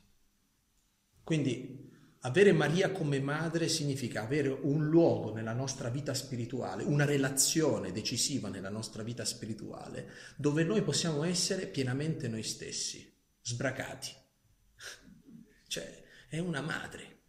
Quindi 1.22 1.90
avere 2.20 2.52
Maria 2.52 2.92
come 2.92 3.20
madre 3.20 3.68
significa 3.68 4.22
avere 4.22 4.48
un 4.48 4.86
luogo 4.88 5.32
nella 5.32 5.54
nostra 5.54 5.88
vita 5.88 6.12
spirituale, 6.12 6.82
una 6.84 7.04
relazione 7.04 7.92
decisiva 7.92 8.50
nella 8.50 8.68
nostra 8.68 9.02
vita 9.02 9.24
spirituale, 9.24 10.10
dove 10.36 10.64
noi 10.64 10.82
possiamo 10.82 11.24
essere 11.24 11.66
pienamente 11.66 12.28
noi 12.28 12.42
stessi, 12.42 13.10
sbracati. 13.40 14.10
Cioè, 15.66 16.02
è 16.28 16.38
una 16.38 16.60
madre. 16.60 17.22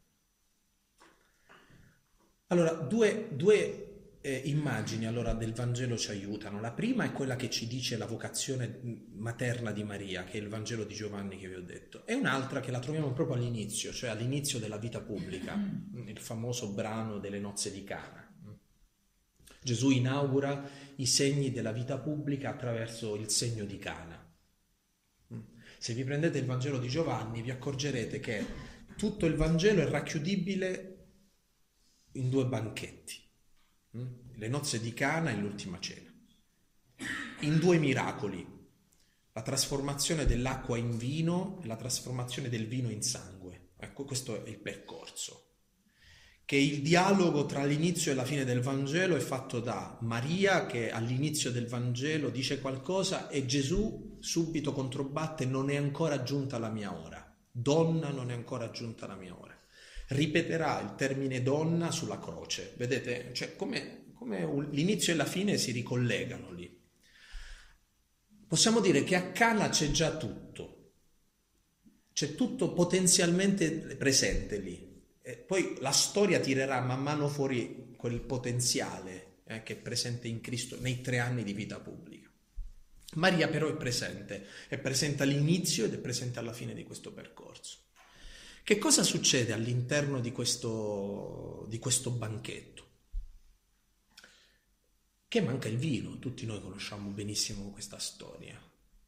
Allora, 2.47 2.73
due, 2.73 3.29
due 3.31 3.94
eh, 4.25 4.41
immagini 4.45 5.05
allora 5.05 5.33
del 5.33 5.53
Vangelo 5.53 5.95
ci 5.97 6.09
aiutano. 6.09 6.59
La 6.59 6.71
prima 6.71 7.03
è 7.03 7.11
quella 7.11 7.35
che 7.35 7.47
ci 7.51 7.67
dice 7.67 7.95
la 7.95 8.07
vocazione 8.07 8.79
materna 9.13 9.71
di 9.71 9.83
Maria, 9.83 10.23
che 10.23 10.39
è 10.39 10.41
il 10.41 10.47
Vangelo 10.47 10.83
di 10.83 10.95
Giovanni 10.95 11.37
che 11.37 11.47
vi 11.47 11.53
ho 11.53 11.61
detto, 11.61 12.07
e 12.07 12.15
un'altra 12.15 12.59
che 12.59 12.71
la 12.71 12.79
troviamo 12.79 13.13
proprio 13.13 13.37
all'inizio, 13.37 13.93
cioè 13.93 14.09
all'inizio 14.09 14.57
della 14.57 14.77
vita 14.77 14.99
pubblica, 14.99 15.55
mm. 15.55 16.07
il 16.07 16.17
famoso 16.17 16.73
brano 16.73 17.19
delle 17.19 17.37
nozze 17.37 17.71
di 17.71 17.83
Cana. 17.83 18.27
Gesù 19.61 19.91
inaugura 19.91 20.67
i 20.95 21.05
segni 21.05 21.51
della 21.51 21.71
vita 21.71 21.99
pubblica 21.99 22.49
attraverso 22.49 23.15
il 23.15 23.29
segno 23.29 23.65
di 23.65 23.77
Cana. 23.77 24.19
Se 25.77 25.93
vi 25.93 26.03
prendete 26.03 26.39
il 26.39 26.45
Vangelo 26.45 26.79
di 26.79 26.87
Giovanni 26.87 27.43
vi 27.43 27.51
accorgerete 27.51 28.19
che 28.19 28.43
tutto 28.97 29.27
il 29.27 29.35
Vangelo 29.35 29.81
è 29.81 29.87
racchiudibile 29.87 31.09
in 32.13 32.29
due 32.29 32.45
banchetti. 32.45 33.24
Mm? 33.95 34.05
le 34.37 34.47
nozze 34.49 34.81
di 34.81 34.93
Cana 34.93 35.31
e 35.31 35.35
l'ultima 35.35 35.79
cena, 35.79 36.11
in 37.41 37.57
due 37.59 37.77
miracoli, 37.77 38.45
la 39.31 39.41
trasformazione 39.41 40.25
dell'acqua 40.25 40.77
in 40.77 40.97
vino 40.97 41.59
e 41.63 41.67
la 41.67 41.77
trasformazione 41.77 42.49
del 42.49 42.67
vino 42.67 42.89
in 42.89 43.01
sangue. 43.01 43.69
Ecco, 43.77 44.03
questo 44.03 44.43
è 44.43 44.49
il 44.49 44.59
percorso. 44.59 45.43
Che 46.43 46.57
il 46.57 46.81
dialogo 46.81 47.45
tra 47.45 47.63
l'inizio 47.63 48.11
e 48.11 48.15
la 48.15 48.25
fine 48.25 48.43
del 48.43 48.61
Vangelo 48.61 49.15
è 49.15 49.19
fatto 49.19 49.61
da 49.61 49.97
Maria 50.01 50.65
che 50.65 50.91
all'inizio 50.91 51.51
del 51.51 51.67
Vangelo 51.67 52.29
dice 52.29 52.59
qualcosa 52.59 53.29
e 53.29 53.45
Gesù 53.45 54.17
subito 54.19 54.73
controbatte 54.73 55.45
non 55.45 55.69
è 55.69 55.75
ancora 55.75 56.21
giunta 56.21 56.59
la 56.59 56.69
mia 56.69 56.93
ora. 56.93 57.33
Donna 57.49 58.09
non 58.09 58.29
è 58.29 58.33
ancora 58.33 58.69
giunta 58.69 59.07
la 59.07 59.15
mia 59.15 59.35
ora 59.39 59.54
ripeterà 60.09 60.81
il 60.81 60.95
termine 60.95 61.41
donna 61.41 61.91
sulla 61.91 62.19
croce. 62.19 62.73
Vedete? 62.77 63.31
Cioè, 63.33 63.55
come, 63.55 64.11
come 64.13 64.67
l'inizio 64.71 65.13
e 65.13 65.15
la 65.15 65.25
fine 65.25 65.57
si 65.57 65.71
ricollegano 65.71 66.51
lì. 66.51 66.83
Possiamo 68.47 68.79
dire 68.79 69.03
che 69.03 69.15
a 69.15 69.31
Cana 69.31 69.69
c'è 69.69 69.89
già 69.89 70.17
tutto, 70.17 70.91
c'è 72.13 72.35
tutto 72.35 72.73
potenzialmente 72.73 73.71
presente 73.95 74.59
lì. 74.59 74.93
E 75.21 75.37
poi 75.37 75.77
la 75.79 75.91
storia 75.91 76.39
tirerà 76.39 76.79
man 76.81 77.01
mano 77.01 77.27
fuori 77.27 77.95
quel 77.97 78.21
potenziale 78.21 79.39
eh, 79.45 79.63
che 79.63 79.73
è 79.73 79.77
presente 79.77 80.27
in 80.27 80.39
Cristo 80.39 80.79
nei 80.79 81.01
tre 81.01 81.17
anni 81.17 81.43
di 81.43 81.53
vita 81.53 81.79
pubblica. 81.79 82.29
Maria 83.15 83.47
però 83.47 83.67
è 83.67 83.75
presente, 83.75 84.45
è 84.67 84.77
presente 84.77 85.23
all'inizio 85.23 85.85
ed 85.85 85.93
è 85.93 85.97
presente 85.97 86.37
alla 86.39 86.53
fine 86.53 86.73
di 86.73 86.83
questo 86.83 87.13
percorso. 87.13 87.84
Che 88.65 88.79
cosa 88.79 89.03
succede 89.03 89.53
all'interno 89.53 90.19
di 90.19 90.31
questo, 90.31 91.67
di 91.69 91.77
questo 91.77 92.09
banchetto? 92.09 92.87
Che 95.27 95.41
manca 95.41 95.67
il 95.67 95.77
vino, 95.77 96.17
tutti 96.17 96.47
noi 96.47 96.59
conosciamo 96.59 97.11
benissimo 97.11 97.69
questa 97.69 97.99
storia. 97.99 98.59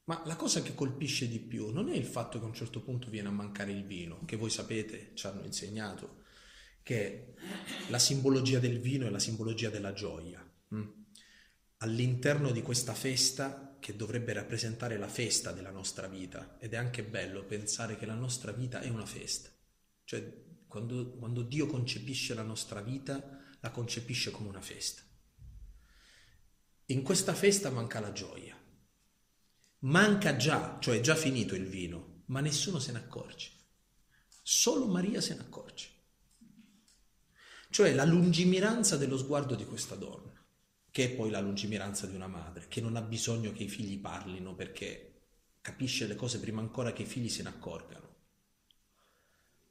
Ma 0.03 0.21
la 0.27 0.35
cosa 0.35 0.61
che 0.61 0.75
colpisce 0.75 1.27
di 1.27 1.39
più 1.39 1.71
non 1.71 1.89
è 1.89 1.95
il 1.95 2.05
fatto 2.05 2.37
che 2.37 2.45
a 2.45 2.49
un 2.49 2.53
certo 2.53 2.83
punto 2.83 3.09
viene 3.09 3.29
a 3.29 3.31
mancare 3.31 3.71
il 3.71 3.83
vino, 3.83 4.23
che 4.25 4.35
voi 4.35 4.51
sapete, 4.51 5.13
ci 5.15 5.25
hanno 5.25 5.43
insegnato, 5.43 6.25
che 6.83 7.33
la 7.87 7.97
simbologia 7.97 8.59
del 8.59 8.79
vino 8.79 9.07
è 9.07 9.09
la 9.09 9.17
simbologia 9.17 9.71
della 9.71 9.93
gioia. 9.93 10.47
Mm? 10.75 10.97
all'interno 11.77 12.51
di 12.51 12.61
questa 12.61 12.93
festa 12.93 13.66
che 13.79 13.95
dovrebbe 13.95 14.33
rappresentare 14.33 14.97
la 14.97 15.07
festa 15.07 15.51
della 15.51 15.71
nostra 15.71 16.07
vita 16.07 16.57
ed 16.59 16.73
è 16.73 16.77
anche 16.77 17.03
bello 17.03 17.43
pensare 17.43 17.97
che 17.97 18.05
la 18.05 18.15
nostra 18.15 18.51
vita 18.51 18.81
è 18.81 18.89
una 18.89 19.05
festa. 19.05 19.49
Cioè 20.03 20.45
quando, 20.67 21.11
quando 21.17 21.43
Dio 21.43 21.65
concepisce 21.67 22.33
la 22.33 22.43
nostra 22.43 22.81
vita 22.81 23.39
la 23.59 23.71
concepisce 23.71 24.31
come 24.31 24.49
una 24.49 24.61
festa. 24.61 25.01
In 26.87 27.01
questa 27.01 27.33
festa 27.33 27.69
manca 27.69 27.99
la 27.99 28.11
gioia. 28.11 28.55
Manca 29.79 30.35
già, 30.35 30.77
cioè 30.79 30.97
è 30.97 31.01
già 31.01 31.15
finito 31.15 31.55
il 31.55 31.67
vino, 31.67 32.23
ma 32.27 32.39
nessuno 32.39 32.79
se 32.79 32.91
ne 32.91 32.99
accorge. 32.99 33.51
Solo 34.41 34.87
Maria 34.87 35.21
se 35.21 35.35
ne 35.35 35.41
accorge. 35.41 35.89
Cioè 37.69 37.93
la 37.93 38.05
lungimiranza 38.05 38.95
dello 38.97 39.17
sguardo 39.17 39.55
di 39.55 39.65
questa 39.65 39.95
donna, 39.95 40.36
che 40.91 41.05
è 41.05 41.15
poi 41.15 41.29
la 41.29 41.39
lungimiranza 41.39 42.07
di 42.07 42.15
una 42.15 42.27
madre, 42.27 42.65
che 42.67 42.81
non 42.81 42.95
ha 42.95 43.01
bisogno 43.01 43.51
che 43.51 43.63
i 43.63 43.69
figli 43.69 43.99
parlino 43.99 44.55
perché 44.55 45.21
capisce 45.61 46.07
le 46.07 46.15
cose 46.15 46.39
prima 46.39 46.61
ancora 46.61 46.93
che 46.93 47.03
i 47.03 47.05
figli 47.05 47.29
se 47.29 47.43
ne 47.43 47.49
accorgano. 47.49 48.15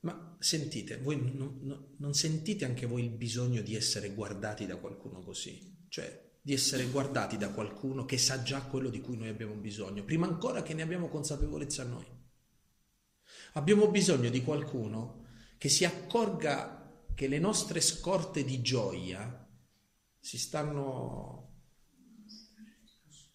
Ma 0.01 0.37
sentite, 0.39 0.99
voi 0.99 1.33
non, 1.35 1.59
non, 1.63 1.95
non 1.97 2.15
sentite 2.15 2.65
anche 2.65 2.87
voi 2.87 3.03
il 3.03 3.11
bisogno 3.11 3.61
di 3.63 3.75
essere 3.75 4.11
guardati 4.11 4.67
da 4.67 4.77
qualcuno 4.77 5.21
così? 5.21 5.85
Cioè, 5.89 6.27
di 6.47 6.53
essere 6.53 6.87
guardati 6.87 7.37
da 7.37 7.51
qualcuno 7.51 8.05
che 8.05 8.19
sa 8.19 8.43
già 8.43 8.63
quello 8.63 8.89
di 8.89 9.01
cui 9.01 9.17
noi 9.17 9.29
abbiamo 9.29 9.55
bisogno, 9.55 10.05
prima 10.05 10.29
ancora 10.29 10.63
che 10.63 10.75
ne 10.75 10.83
abbiamo 10.83 11.09
consapevolezza 11.09 11.83
noi. 11.83 12.07
Abbiamo 13.55 13.89
bisogno 13.89 14.31
di 14.31 14.43
qualcuno 14.43 15.25
che 15.59 15.69
si 15.69 15.85
accorga 15.85 17.05
che 17.15 17.27
le 17.27 17.39
nostre 17.39 17.81
scorte 17.81 18.45
di 18.45 18.61
gioia 18.61 19.46
si 20.27 20.39
stanno 20.39 21.53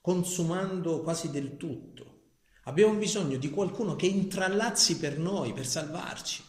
consumando 0.02 1.00
quasi 1.04 1.32
del 1.32 1.56
tutto. 1.56 2.32
Abbiamo 2.66 2.96
bisogno 2.96 3.38
di 3.38 3.50
qualcuno 3.50 3.96
che 3.96 4.08
intrallazzi 4.08 4.98
per 4.98 5.18
noi, 5.18 5.54
per 5.54 5.66
salvarci. 5.66 6.44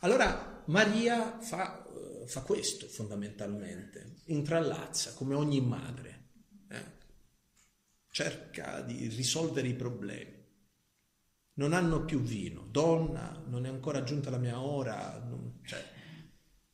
Allora 0.00 0.62
Maria 0.66 1.40
fa 1.40 1.86
fa 2.26 2.42
questo 2.42 2.86
fondamentalmente, 2.86 4.16
intrallazza 4.26 5.14
come 5.14 5.34
ogni 5.34 5.62
madre, 5.62 6.28
eh? 6.68 6.84
cerca 8.10 8.82
di 8.82 9.08
risolvere 9.08 9.68
i 9.68 9.74
problemi. 9.74 10.38
Non 11.54 11.72
hanno 11.72 12.04
più 12.04 12.20
vino, 12.20 12.66
donna, 12.70 13.42
non 13.46 13.64
è 13.64 13.70
ancora 13.70 14.02
giunta 14.02 14.28
la 14.28 14.36
mia 14.36 14.60
ora, 14.60 15.18
non, 15.26 15.60
cioè, 15.64 15.82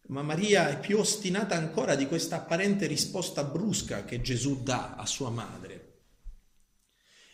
ma 0.09 0.23
Maria 0.23 0.69
è 0.69 0.79
più 0.79 0.99
ostinata 0.99 1.57
ancora 1.57 1.95
di 1.95 2.07
questa 2.07 2.37
apparente 2.37 2.87
risposta 2.87 3.45
brusca 3.45 4.05
che 4.05 4.21
Gesù 4.21 4.63
dà 4.63 4.95
a 4.95 5.07
sua 5.07 5.31
madre 5.31 5.87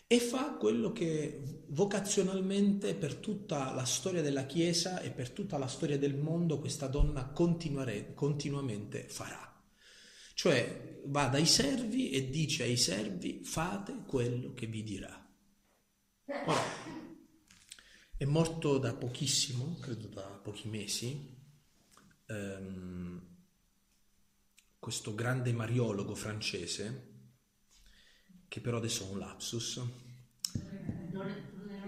e 0.07 0.19
fa 0.19 0.55
quello 0.59 0.91
che 0.91 1.63
vocazionalmente 1.69 2.93
per 2.93 3.15
tutta 3.15 3.73
la 3.73 3.85
storia 3.85 4.21
della 4.21 4.45
Chiesa 4.45 5.01
e 5.01 5.09
per 5.09 5.31
tutta 5.31 5.57
la 5.57 5.67
storia 5.67 5.97
del 5.97 6.15
mondo 6.15 6.59
questa 6.59 6.87
donna 6.87 7.31
continuamente 7.31 9.07
farà. 9.07 9.49
Cioè 10.35 11.01
va 11.05 11.27
dai 11.27 11.45
servi 11.45 12.11
e 12.11 12.29
dice 12.29 12.63
ai 12.63 12.77
servi 12.77 13.43
fate 13.43 14.03
quello 14.05 14.53
che 14.53 14.67
vi 14.67 14.83
dirà. 14.83 15.19
Ora, 16.45 16.61
è 18.15 18.25
morto 18.25 18.77
da 18.77 18.93
pochissimo, 18.93 19.77
credo 19.79 20.07
da 20.07 20.21
pochi 20.43 20.67
mesi, 20.67 21.32
ehm, 22.33 23.21
questo 24.79 25.15
grande 25.15 25.53
mariologo 25.53 26.15
francese, 26.15 27.11
che 28.47 28.59
però 28.59 28.77
adesso 28.77 29.07
è 29.07 29.11
un 29.11 29.19
lapsus, 29.19 29.81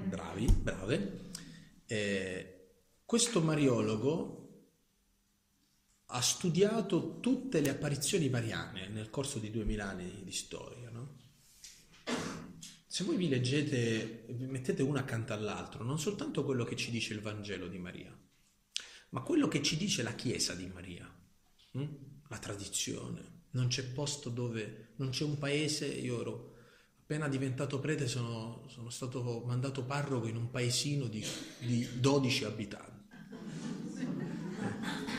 bravi, 0.08 0.46
brave. 0.52 1.32
Eh, 1.86 2.56
questo 3.06 3.42
mariologo 3.42 4.46
ha 6.08 6.22
studiato 6.22 7.20
tutte 7.20 7.62
le 7.62 7.70
apparizioni 7.70 8.30
mariane 8.30 8.88
nel 8.88 9.10
corso 9.10 9.40
di 9.40 9.52
duemila 9.52 9.90
anni 9.90 10.24
di 10.24 10.32
storia. 10.32 10.90
No? 10.90 11.18
Se 12.88 13.04
voi 13.04 13.18
vi 13.18 13.28
leggete, 13.28 14.26
vi 14.30 14.46
mettete 14.46 14.82
una 14.82 15.02
accanto 15.02 15.34
all'altro, 15.34 15.84
non 15.84 16.00
soltanto 16.00 16.46
quello 16.46 16.64
che 16.64 16.76
ci 16.76 16.92
dice 16.92 17.14
il 17.14 17.20
Vangelo 17.20 17.68
di 17.68 17.78
Maria, 17.78 18.18
ma 19.16 19.22
quello 19.22 19.48
che 19.48 19.64
ci 19.64 19.78
dice 19.78 20.04
la 20.04 20.14
Chiesa 20.14 20.54
di 20.56 20.68
Maria, 20.68 21.10
hm? 21.72 21.86
la 22.28 22.38
tradizione. 22.38 23.44
Non 23.52 23.68
c'è 23.68 23.86
posto 23.86 24.30
dove, 24.30 24.90
non 24.98 25.12
c'è 25.12 25.24
un 25.24 25.38
paese, 25.38 25.86
io 25.86 26.20
ero 26.20 26.54
Appena 27.06 27.28
diventato 27.28 27.80
prete 27.80 28.08
sono, 28.08 28.66
sono 28.68 28.90
stato 28.90 29.44
mandato 29.46 29.84
parroco 29.84 30.26
in 30.26 30.38
un 30.38 30.50
paesino 30.50 31.06
di, 31.06 31.24
di 31.60 31.88
12 32.00 32.46
abitanti. 32.46 33.16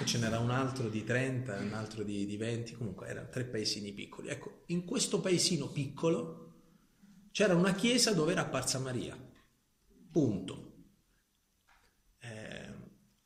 Eh, 0.00 0.04
ce 0.04 0.18
n'era 0.18 0.40
un 0.40 0.50
altro 0.50 0.88
di 0.88 1.04
30, 1.04 1.56
un 1.58 1.72
altro 1.74 2.02
di, 2.02 2.26
di 2.26 2.36
20, 2.36 2.74
comunque 2.74 3.06
erano 3.06 3.28
tre 3.28 3.44
paesini 3.44 3.92
piccoli. 3.92 4.26
Ecco, 4.30 4.64
in 4.66 4.84
questo 4.84 5.20
paesino 5.20 5.68
piccolo 5.68 6.54
c'era 7.30 7.54
una 7.54 7.72
chiesa 7.72 8.12
dove 8.12 8.32
era 8.32 8.40
apparsa 8.40 8.80
Maria. 8.80 9.16
Punto. 10.10 10.75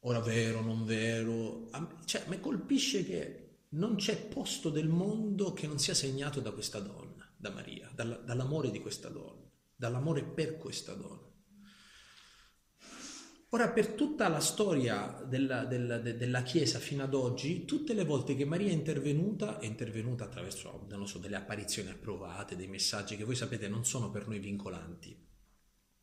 Ora 0.00 0.20
vero, 0.20 0.60
non 0.62 0.84
vero. 0.84 1.68
Cioè, 2.04 2.24
mi 2.28 2.40
colpisce 2.40 3.04
che 3.04 3.64
non 3.70 3.96
c'è 3.96 4.26
posto 4.26 4.70
del 4.70 4.88
mondo 4.88 5.52
che 5.52 5.66
non 5.66 5.78
sia 5.78 5.94
segnato 5.94 6.40
da 6.40 6.50
questa 6.52 6.80
donna 6.80 7.20
da 7.40 7.50
Maria, 7.50 7.90
dall'amore 7.94 8.70
di 8.70 8.80
questa 8.80 9.08
donna, 9.08 9.50
dall'amore 9.74 10.22
per 10.22 10.58
questa 10.58 10.92
donna. 10.92 11.28
Ora, 13.52 13.70
per 13.70 13.94
tutta 13.94 14.28
la 14.28 14.40
storia 14.40 15.24
della, 15.26 15.64
della, 15.64 15.98
della, 15.98 16.42
Chiesa 16.42 16.78
fino 16.78 17.02
ad 17.02 17.14
oggi, 17.14 17.64
tutte 17.64 17.94
le 17.94 18.04
volte 18.04 18.36
che 18.36 18.44
Maria 18.44 18.68
è 18.68 18.74
intervenuta, 18.74 19.58
è 19.58 19.64
intervenuta 19.64 20.24
attraverso 20.24 20.86
so, 21.04 21.18
delle 21.18 21.36
apparizioni 21.36 21.88
approvate, 21.88 22.56
dei 22.56 22.68
messaggi 22.68 23.16
che 23.16 23.24
voi 23.24 23.34
sapete 23.34 23.66
non 23.68 23.86
sono 23.86 24.10
per 24.10 24.28
noi 24.28 24.38
vincolanti. 24.38 25.28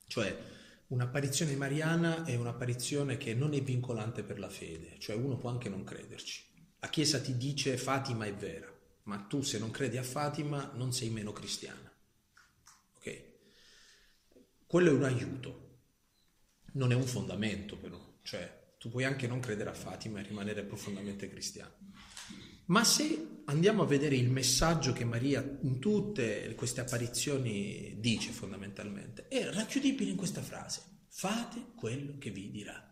Cioè, 0.07 0.37
un'apparizione 0.87 1.55
mariana 1.55 2.23
è 2.23 2.35
un'apparizione 2.35 3.17
che 3.17 3.33
non 3.33 3.53
è 3.53 3.61
vincolante 3.61 4.23
per 4.23 4.39
la 4.39 4.49
fede, 4.49 4.95
cioè 4.99 5.15
uno 5.15 5.37
può 5.37 5.49
anche 5.49 5.69
non 5.69 5.83
crederci. 5.83 6.45
La 6.79 6.89
Chiesa 6.89 7.19
ti 7.19 7.35
dice 7.35 7.77
Fatima 7.77 8.25
è 8.25 8.33
vera, 8.33 8.71
ma 9.03 9.17
tu 9.19 9.41
se 9.41 9.59
non 9.59 9.71
credi 9.71 9.97
a 9.97 10.03
Fatima 10.03 10.71
non 10.75 10.93
sei 10.93 11.09
meno 11.09 11.33
cristiana. 11.33 11.91
Ok? 12.97 13.23
Quello 14.65 14.89
è 14.89 14.93
un 14.93 15.03
aiuto, 15.03 15.79
non 16.73 16.91
è 16.91 16.95
un 16.95 17.05
fondamento 17.05 17.77
però, 17.77 18.19
cioè 18.21 18.75
tu 18.77 18.89
puoi 18.89 19.03
anche 19.03 19.27
non 19.27 19.39
credere 19.39 19.69
a 19.69 19.73
Fatima 19.73 20.19
e 20.19 20.23
rimanere 20.23 20.63
profondamente 20.63 21.27
cristiano. 21.27 21.86
Ma 22.67 22.83
se 22.83 23.41
andiamo 23.45 23.83
a 23.83 23.87
vedere 23.87 24.15
il 24.15 24.29
messaggio 24.29 24.93
che 24.93 25.05
Maria 25.05 25.57
in 25.61 25.79
tutte 25.79 26.53
queste 26.55 26.81
apparizioni 26.81 27.95
dice 27.99 28.31
fondamentalmente, 28.31 29.27
è 29.27 29.49
racchiudibile 29.51 30.11
in 30.11 30.17
questa 30.17 30.41
frase, 30.41 30.81
fate 31.07 31.71
quello 31.75 32.17
che 32.17 32.29
vi 32.29 32.51
dirà. 32.51 32.83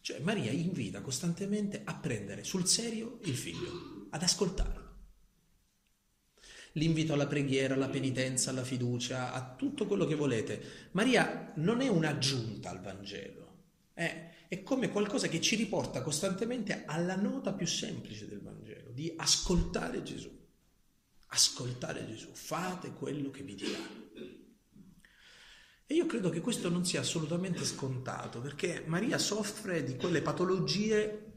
Cioè 0.00 0.18
Maria 0.18 0.50
invita 0.50 1.00
costantemente 1.00 1.82
a 1.84 1.94
prendere 1.94 2.42
sul 2.42 2.66
serio 2.66 3.20
il 3.24 3.36
figlio, 3.36 4.08
ad 4.10 4.22
ascoltarlo 4.22 4.90
l'invito 6.72 7.12
alla 7.12 7.26
preghiera, 7.26 7.74
alla 7.74 7.88
penitenza, 7.88 8.50
alla 8.50 8.64
fiducia, 8.64 9.32
a 9.32 9.54
tutto 9.54 9.86
quello 9.86 10.06
che 10.06 10.14
volete. 10.14 10.88
Maria 10.92 11.52
non 11.56 11.80
è 11.80 11.88
un'aggiunta 11.88 12.70
al 12.70 12.80
Vangelo, 12.80 13.56
è, 13.92 14.30
è 14.52 14.62
come 14.62 14.90
qualcosa 14.90 15.28
che 15.28 15.40
ci 15.40 15.56
riporta 15.56 16.02
costantemente 16.02 16.84
alla 16.84 17.16
nota 17.16 17.54
più 17.54 17.66
semplice 17.66 18.28
del 18.28 18.42
Vangelo, 18.42 18.90
di 18.90 19.10
ascoltare 19.16 20.02
Gesù. 20.02 20.30
Ascoltare 21.28 22.06
Gesù, 22.06 22.28
fate 22.34 22.92
quello 22.92 23.30
che 23.30 23.42
vi 23.44 23.54
dirà. 23.54 23.78
E 25.86 25.94
io 25.94 26.04
credo 26.04 26.28
che 26.28 26.42
questo 26.42 26.68
non 26.68 26.84
sia 26.84 27.00
assolutamente 27.00 27.64
scontato, 27.64 28.42
perché 28.42 28.82
Maria 28.84 29.16
soffre 29.16 29.84
di 29.84 29.96
quelle 29.96 30.20
patologie 30.20 31.32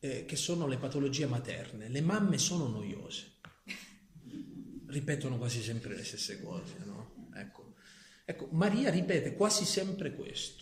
eh, 0.00 0.24
che 0.24 0.34
sono 0.34 0.66
le 0.66 0.78
patologie 0.78 1.26
materne. 1.26 1.88
Le 1.88 2.00
mamme 2.00 2.38
sono 2.38 2.66
noiose 2.66 3.34
ripetono 4.88 5.38
quasi 5.38 5.62
sempre 5.62 5.94
le 5.94 6.02
stesse 6.02 6.42
cose, 6.42 6.74
no? 6.84 7.28
Ecco. 7.36 7.76
ecco, 8.24 8.48
Maria 8.50 8.90
ripete 8.90 9.36
quasi 9.36 9.64
sempre 9.64 10.12
questo. 10.12 10.61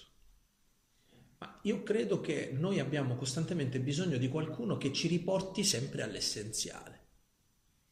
Ma 1.40 1.58
io 1.62 1.82
credo 1.82 2.20
che 2.20 2.50
noi 2.52 2.80
abbiamo 2.80 3.16
costantemente 3.16 3.80
bisogno 3.80 4.18
di 4.18 4.28
qualcuno 4.28 4.76
che 4.76 4.92
ci 4.92 5.08
riporti 5.08 5.64
sempre 5.64 6.02
all'essenziale. 6.02 6.98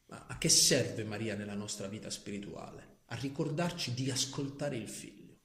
Ma 0.05 0.27
a 0.27 0.37
che 0.37 0.49
serve 0.49 1.03
Maria 1.03 1.35
nella 1.35 1.55
nostra 1.55 1.87
vita 1.87 2.11
spirituale? 2.11 2.97
A 3.05 3.15
ricordarci 3.15 3.95
di 3.95 4.11
ascoltare 4.11 4.77
il 4.77 4.87
figlio. 4.87 5.39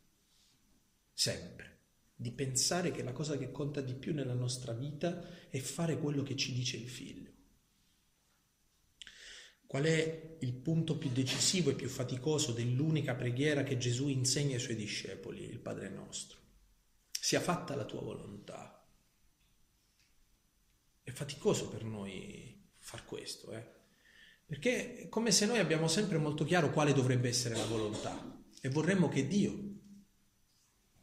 Sempre. 1.14 1.78
Di 2.14 2.30
pensare 2.32 2.90
che 2.90 3.02
la 3.02 3.12
cosa 3.12 3.38
che 3.38 3.50
conta 3.50 3.80
di 3.80 3.94
più 3.94 4.12
nella 4.12 4.34
nostra 4.34 4.74
vita 4.74 5.48
è 5.48 5.58
fare 5.58 5.98
quello 5.98 6.22
che 6.22 6.36
ci 6.36 6.52
dice 6.52 6.76
il 6.76 6.88
figlio. 6.88 7.32
Qual 9.66 9.84
è 9.84 10.36
il 10.40 10.52
punto 10.52 10.98
più 10.98 11.08
decisivo 11.08 11.70
e 11.70 11.74
più 11.74 11.88
faticoso 11.88 12.52
dell'unica 12.52 13.14
preghiera 13.14 13.62
che 13.62 13.78
Gesù 13.78 14.08
insegna 14.08 14.56
ai 14.56 14.60
suoi 14.60 14.76
discepoli, 14.76 15.42
il 15.42 15.58
Padre 15.58 15.88
nostro? 15.88 16.43
Sia 17.24 17.40
fatta 17.40 17.74
la 17.74 17.86
tua 17.86 18.02
volontà. 18.02 18.86
È 21.02 21.10
faticoso 21.10 21.70
per 21.70 21.82
noi 21.82 22.70
far 22.76 23.06
questo, 23.06 23.50
eh? 23.52 23.66
perché 24.44 24.96
è 24.96 25.08
come 25.08 25.30
se 25.30 25.46
noi 25.46 25.58
abbiamo 25.58 25.88
sempre 25.88 26.18
molto 26.18 26.44
chiaro 26.44 26.70
quale 26.70 26.92
dovrebbe 26.92 27.28
essere 27.28 27.56
la 27.56 27.64
volontà 27.64 28.44
e 28.60 28.68
vorremmo 28.68 29.08
che 29.08 29.26
Dio 29.26 29.58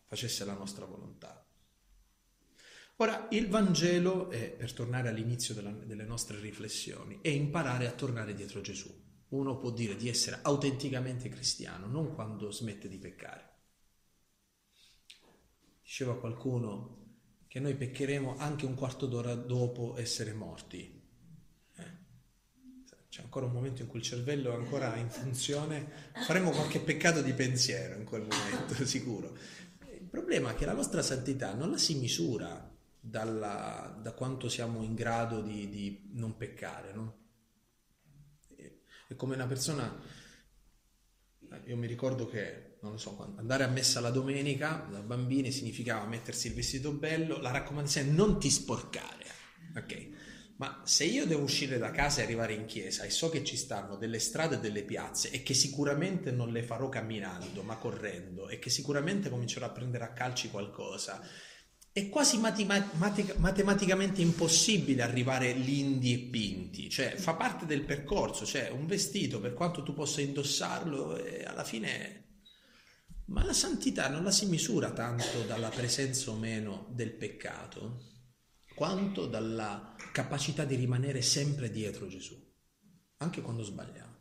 facesse 0.06 0.46
la 0.46 0.54
nostra 0.54 0.86
volontà. 0.86 1.44
Ora, 2.98 3.28
il 3.32 3.50
Vangelo, 3.50 4.30
è, 4.30 4.52
per 4.52 4.74
tornare 4.74 5.10
all'inizio 5.10 5.56
della, 5.56 5.72
delle 5.72 6.06
nostre 6.06 6.40
riflessioni, 6.40 7.18
è 7.24 7.30
imparare 7.30 7.88
a 7.88 7.94
tornare 7.94 8.36
dietro 8.36 8.62
Gesù. 8.62 8.96
Uno 9.30 9.58
può 9.58 9.72
dire 9.72 9.96
di 9.96 10.08
essere 10.08 10.38
autenticamente 10.44 11.30
cristiano, 11.30 11.88
non 11.88 12.14
quando 12.14 12.52
smette 12.52 12.88
di 12.88 13.00
peccare. 13.00 13.51
Diceva 15.92 16.18
qualcuno 16.18 17.00
che 17.50 17.60
noi 17.60 17.76
peccheremo 17.76 18.38
anche 18.38 18.66
un 18.66 18.76
quarto 18.76 19.08
d'ora 19.08 19.36
dopo 19.36 19.98
essere 19.98 20.32
morti. 20.32 21.02
Eh? 21.76 21.84
C'è 23.10 23.22
ancora 23.22 23.48
un 23.48 23.52
momento 23.52 23.82
in 23.82 23.90
cui 23.90 24.00
il 24.00 24.06
cervello 24.06 24.54
è 24.54 24.56
ancora 24.56 24.96
in 24.96 25.10
funzione, 25.10 26.14
faremo 26.26 26.52
qualche 26.52 26.80
peccato 26.80 27.22
di 27.22 27.34
pensiero 27.34 27.96
in 27.96 28.06
quel 28.06 28.22
momento, 28.22 28.74
sicuro. 28.88 29.38
Il 30.00 30.08
problema 30.08 30.52
è 30.52 30.56
che 30.56 30.66
la 30.66 30.72
nostra 30.72 31.02
santità 31.02 31.54
non 31.54 31.72
la 31.72 31.78
si 31.78 31.96
misura 31.96 32.74
dalla, 32.98 33.94
da 34.02 34.14
quanto 34.14 34.48
siamo 34.48 34.84
in 34.84 34.96
grado 34.96 35.42
di, 35.42 35.68
di 35.68 36.10
non 36.14 36.38
peccare. 36.38 36.94
No? 36.94 37.18
È 39.10 39.14
come 39.18 39.36
una 39.36 39.46
persona, 39.46 39.94
io 41.66 41.78
mi 41.78 41.88
ricordo 41.88 42.28
che, 42.28 42.78
non 42.82 42.94
lo 42.94 42.98
so, 42.98 43.34
andare 43.38 43.64
a 43.64 43.68
messa 43.68 44.00
la 44.00 44.10
domenica 44.10 44.88
da 44.90 45.00
bambini 45.00 45.52
significava 45.52 46.06
mettersi 46.06 46.48
il 46.48 46.54
vestito 46.54 46.92
bello, 46.92 47.40
la 47.40 47.52
raccomandazione 47.52 48.10
è 48.10 48.12
non 48.12 48.40
ti 48.40 48.50
sporcare, 48.50 49.26
ok? 49.76 50.10
Ma 50.58 50.82
se 50.86 51.06
io 51.06 51.26
devo 51.26 51.42
uscire 51.42 51.80
da 51.80 51.90
casa 51.90 52.22
e 52.22 52.24
arrivare 52.24 52.54
in 52.54 52.66
chiesa 52.66 53.04
e 53.04 53.10
so 53.10 53.30
che 53.30 53.44
ci 53.44 53.58
stanno 53.58 53.96
delle 53.96 54.20
strade 54.20 54.56
e 54.56 54.60
delle 54.60 54.84
piazze 54.84 55.32
e 55.32 55.42
che 55.42 55.56
sicuramente 55.56 56.30
non 56.30 56.52
le 56.52 56.62
farò 56.62 56.88
camminando 56.88 57.64
ma 57.64 57.78
correndo 57.78 58.48
e 58.48 58.60
che 58.60 58.70
sicuramente 58.70 59.32
comincerò 59.32 59.66
a 59.66 59.72
prendere 59.72 60.04
a 60.04 60.14
calci 60.14 60.52
qualcosa 60.52 61.20
è 61.94 62.08
quasi 62.08 62.38
matematica, 62.38 63.36
matematicamente 63.38 64.22
impossibile 64.22 65.02
arrivare 65.02 65.52
lindi 65.52 66.14
e 66.14 66.30
pinti, 66.30 66.90
cioè 66.90 67.16
fa 67.18 67.36
parte 67.36 67.66
del 67.66 67.84
percorso, 67.84 68.46
cioè 68.46 68.70
un 68.70 68.88
vestito 68.88 69.42
per 69.42 69.54
quanto 69.54 69.84
tu 69.84 69.94
possa 69.94 70.22
indossarlo 70.22 71.18
eh, 71.18 71.44
alla 71.44 71.64
fine... 71.64 72.20
Ma 73.26 73.46
la 73.46 73.54
santità 73.54 74.10
non 74.10 74.24
la 74.26 74.32
si 74.32 74.46
misura 74.48 74.92
tanto 74.92 75.44
dalla 75.48 75.70
presenza 75.70 76.32
o 76.32 76.36
meno 76.36 76.88
del 76.92 77.14
peccato, 77.14 78.04
quanto 78.76 79.26
dalla 79.26 79.96
capacità 80.12 80.66
di 80.66 80.76
rimanere 80.76 81.22
sempre 81.22 81.72
dietro 81.72 82.08
Gesù, 82.08 82.38
anche 83.18 83.42
quando 83.42 83.64
sbagliamo. 83.64 84.16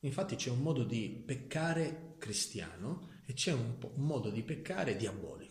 Infatti 0.00 0.36
c'è 0.36 0.50
un 0.50 0.60
modo 0.60 0.84
di 0.84 1.24
peccare 1.26 2.14
cristiano 2.18 3.22
e 3.26 3.32
c'è 3.32 3.52
un, 3.52 3.78
un 3.80 4.04
modo 4.04 4.30
di 4.30 4.42
peccare 4.42 4.94
diabolico. 4.94 5.43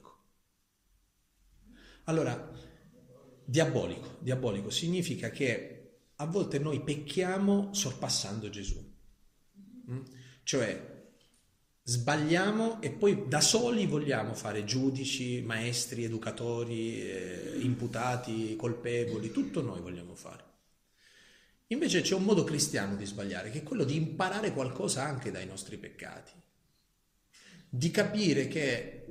Allora, 2.05 2.51
diabolico, 3.45 4.17
diabolico 4.19 4.69
significa 4.69 5.29
che 5.29 5.99
a 6.15 6.25
volte 6.25 6.59
noi 6.59 6.81
pecchiamo 6.81 7.73
sorpassando 7.73 8.49
Gesù, 8.49 8.93
mm? 9.89 10.01
cioè 10.43 10.91
sbagliamo 11.85 12.81
e 12.81 12.91
poi 12.91 13.27
da 13.27 13.41
soli 13.41 13.85
vogliamo 13.85 14.33
fare 14.33 14.63
giudici, 14.63 15.41
maestri, 15.41 16.03
educatori, 16.03 17.09
eh, 17.09 17.57
imputati, 17.59 18.55
colpevoli, 18.55 19.31
tutto 19.31 19.61
noi 19.61 19.81
vogliamo 19.81 20.15
fare. 20.15 20.51
Invece 21.67 22.01
c'è 22.01 22.15
un 22.15 22.23
modo 22.23 22.43
cristiano 22.43 22.95
di 22.95 23.05
sbagliare, 23.05 23.49
che 23.49 23.59
è 23.59 23.63
quello 23.63 23.83
di 23.83 23.95
imparare 23.95 24.53
qualcosa 24.53 25.03
anche 25.03 25.31
dai 25.31 25.45
nostri 25.45 25.77
peccati, 25.77 26.31
di 27.67 27.89
capire 27.89 28.47
che 28.47 29.05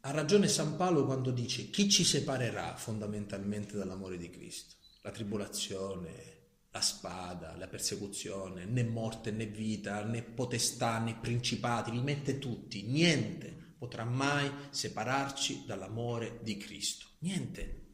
ha 0.00 0.10
ragione 0.10 0.48
San 0.48 0.76
Paolo 0.76 1.04
quando 1.04 1.30
dice 1.30 1.70
chi 1.70 1.88
ci 1.88 2.04
separerà 2.04 2.76
fondamentalmente 2.76 3.76
dall'amore 3.76 4.16
di 4.16 4.30
Cristo? 4.30 4.76
La 5.02 5.10
tribolazione, 5.10 6.36
la 6.70 6.80
spada, 6.80 7.56
la 7.56 7.66
persecuzione, 7.66 8.64
né 8.64 8.84
morte 8.84 9.30
né 9.30 9.46
vita, 9.46 10.04
né 10.04 10.22
potestà 10.22 10.98
né 10.98 11.16
principati, 11.20 11.90
li 11.90 12.02
mette 12.02 12.38
tutti, 12.38 12.82
niente 12.82 13.56
potrà 13.78 14.04
mai 14.04 14.50
separarci 14.70 15.64
dall'amore 15.64 16.40
di 16.42 16.56
Cristo. 16.56 17.06
Niente. 17.20 17.86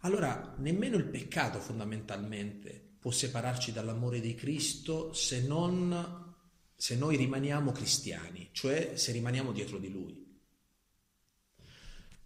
Allora, 0.00 0.54
nemmeno 0.58 0.96
il 0.96 1.06
peccato 1.06 1.58
fondamentalmente 1.58 2.96
può 2.98 3.10
separarci 3.10 3.72
dall'amore 3.72 4.20
di 4.20 4.34
Cristo 4.34 5.12
se 5.12 5.42
non 5.42 6.30
se 6.74 6.96
noi 6.96 7.16
rimaniamo 7.16 7.70
cristiani, 7.70 8.48
cioè 8.52 8.96
se 8.96 9.12
rimaniamo 9.12 9.52
dietro 9.52 9.78
di 9.78 9.88
Lui. 9.88 10.21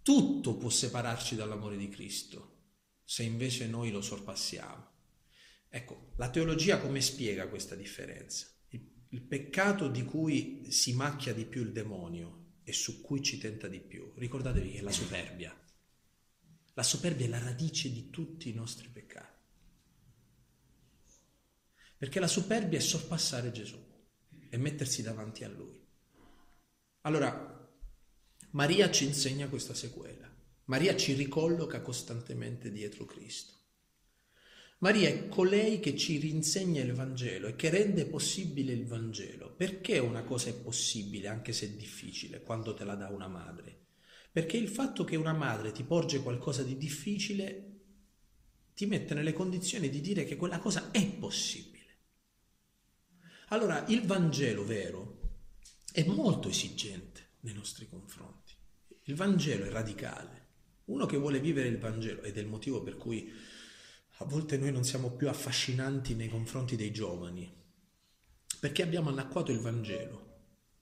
Tutto 0.07 0.55
può 0.55 0.69
separarci 0.69 1.35
dall'amore 1.35 1.75
di 1.75 1.89
Cristo, 1.89 2.75
se 3.03 3.23
invece 3.23 3.67
noi 3.67 3.91
lo 3.91 3.99
sorpassiamo. 3.99 4.89
Ecco, 5.67 6.13
la 6.15 6.29
teologia 6.29 6.79
come 6.79 7.01
spiega 7.01 7.49
questa 7.49 7.75
differenza? 7.75 8.47
Il, 8.69 9.21
peccato 9.23 9.89
di 9.89 10.05
cui 10.05 10.71
si 10.71 10.93
macchia 10.93 11.33
di 11.33 11.43
più 11.43 11.61
il 11.61 11.73
demonio 11.73 12.61
e 12.63 12.71
su 12.71 13.01
cui 13.01 13.21
ci 13.21 13.37
tenta 13.37 13.67
di 13.67 13.81
più, 13.81 14.13
ricordatevi 14.15 14.71
che 14.71 14.77
è 14.77 14.81
la 14.81 14.93
superbia. 14.93 15.53
La 16.75 16.83
superbia 16.83 17.25
è 17.25 17.29
la 17.29 17.43
radice 17.43 17.91
di 17.91 18.09
tutti 18.09 18.47
i 18.47 18.53
nostri 18.53 18.87
peccati. 18.87 19.41
Perché 21.97 22.21
la 22.21 22.27
superbia 22.27 22.79
è 22.79 22.81
sorpassare 22.81 23.51
Gesù 23.51 23.77
e 24.49 24.55
mettersi 24.57 25.01
davanti 25.01 25.43
a 25.43 25.49
Lui. 25.49 25.85
Allora, 27.01 27.56
Maria 28.51 28.89
ci 28.91 29.05
insegna 29.05 29.47
questa 29.47 29.73
sequela. 29.73 30.33
Maria 30.65 30.95
ci 30.95 31.13
ricolloca 31.13 31.81
costantemente 31.81 32.71
dietro 32.71 33.05
Cristo. 33.05 33.53
Maria 34.79 35.09
è 35.09 35.27
colei 35.27 35.79
che 35.79 35.97
ci 35.97 36.17
rinsegna 36.17 36.81
il 36.81 36.93
Vangelo 36.93 37.47
e 37.47 37.55
che 37.55 37.69
rende 37.69 38.05
possibile 38.05 38.73
il 38.73 38.85
Vangelo. 38.85 39.53
Perché 39.53 39.97
una 39.97 40.23
cosa 40.23 40.49
è 40.49 40.53
possibile, 40.53 41.27
anche 41.27 41.51
se 41.51 41.75
difficile, 41.75 42.41
quando 42.41 42.73
te 42.73 42.83
la 42.83 42.95
dà 42.95 43.09
una 43.09 43.27
madre? 43.27 43.85
Perché 44.31 44.57
il 44.57 44.69
fatto 44.69 45.03
che 45.03 45.15
una 45.15 45.33
madre 45.33 45.71
ti 45.71 45.83
porge 45.83 46.21
qualcosa 46.21 46.61
di 46.61 46.77
difficile 46.77 47.71
ti 48.75 48.85
mette 48.85 49.15
nelle 49.15 49.33
condizioni 49.33 49.89
di 49.89 49.99
dire 49.99 50.25
che 50.25 50.35
quella 50.35 50.59
cosa 50.59 50.91
è 50.91 51.03
possibile. 51.07 51.75
Allora, 53.47 53.83
il 53.87 54.05
Vangelo 54.05 54.63
vero 54.63 55.17
è 55.91 56.05
molto 56.05 56.49
esigente 56.49 57.29
nei 57.39 57.53
nostri 57.55 57.87
confronti. 57.89 58.36
Il 59.09 59.15
Vangelo 59.15 59.63
è 59.63 59.69
radicale. 59.69 60.47
Uno 60.85 61.05
che 61.05 61.15
vuole 61.15 61.39
vivere 61.39 61.69
il 61.69 61.77
Vangelo, 61.77 62.23
ed 62.23 62.35
è 62.35 62.41
il 62.41 62.47
motivo 62.47 62.83
per 62.83 62.97
cui 62.97 63.31
a 64.17 64.25
volte 64.25 64.57
noi 64.57 64.73
non 64.73 64.83
siamo 64.83 65.11
più 65.11 65.29
affascinanti 65.29 66.13
nei 66.13 66.27
confronti 66.27 66.75
dei 66.75 66.91
giovani, 66.91 67.49
perché 68.59 68.83
abbiamo 68.83 69.07
annacquato 69.07 69.53
il 69.53 69.59
Vangelo. 69.59 70.25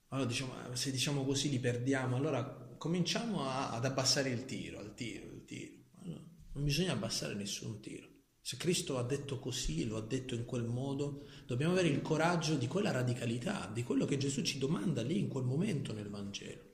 Allora 0.07 0.27
diciamo, 0.27 0.53
ah, 0.55 0.75
se 0.75 0.89
diciamo 0.89 1.23
così 1.23 1.49
li 1.49 1.59
perdiamo, 1.59 2.15
allora 2.15 2.43
cominciamo 2.79 3.47
a, 3.47 3.69
ad 3.69 3.85
abbassare 3.85 4.31
il 4.31 4.45
tiro, 4.45 4.79
al 4.79 4.95
tiro, 4.95 5.27
il 5.27 5.45
tiro. 5.45 5.73
Allora, 6.01 6.23
non 6.53 6.63
bisogna 6.63 6.93
abbassare 6.93 7.35
nessun 7.35 7.79
tiro. 7.79 8.09
Se 8.41 8.57
Cristo 8.57 8.97
ha 8.97 9.03
detto 9.03 9.37
così, 9.37 9.85
lo 9.85 9.97
ha 9.97 10.01
detto 10.01 10.33
in 10.33 10.45
quel 10.45 10.65
modo, 10.65 11.27
dobbiamo 11.45 11.73
avere 11.73 11.89
il 11.89 12.01
coraggio 12.01 12.55
di 12.55 12.65
quella 12.65 12.89
radicalità, 12.89 13.69
di 13.71 13.83
quello 13.83 14.05
che 14.05 14.17
Gesù 14.17 14.41
ci 14.41 14.57
domanda 14.57 15.03
lì 15.03 15.19
in 15.19 15.27
quel 15.27 15.43
momento 15.43 15.93
nel 15.93 16.09
Vangelo. 16.09 16.73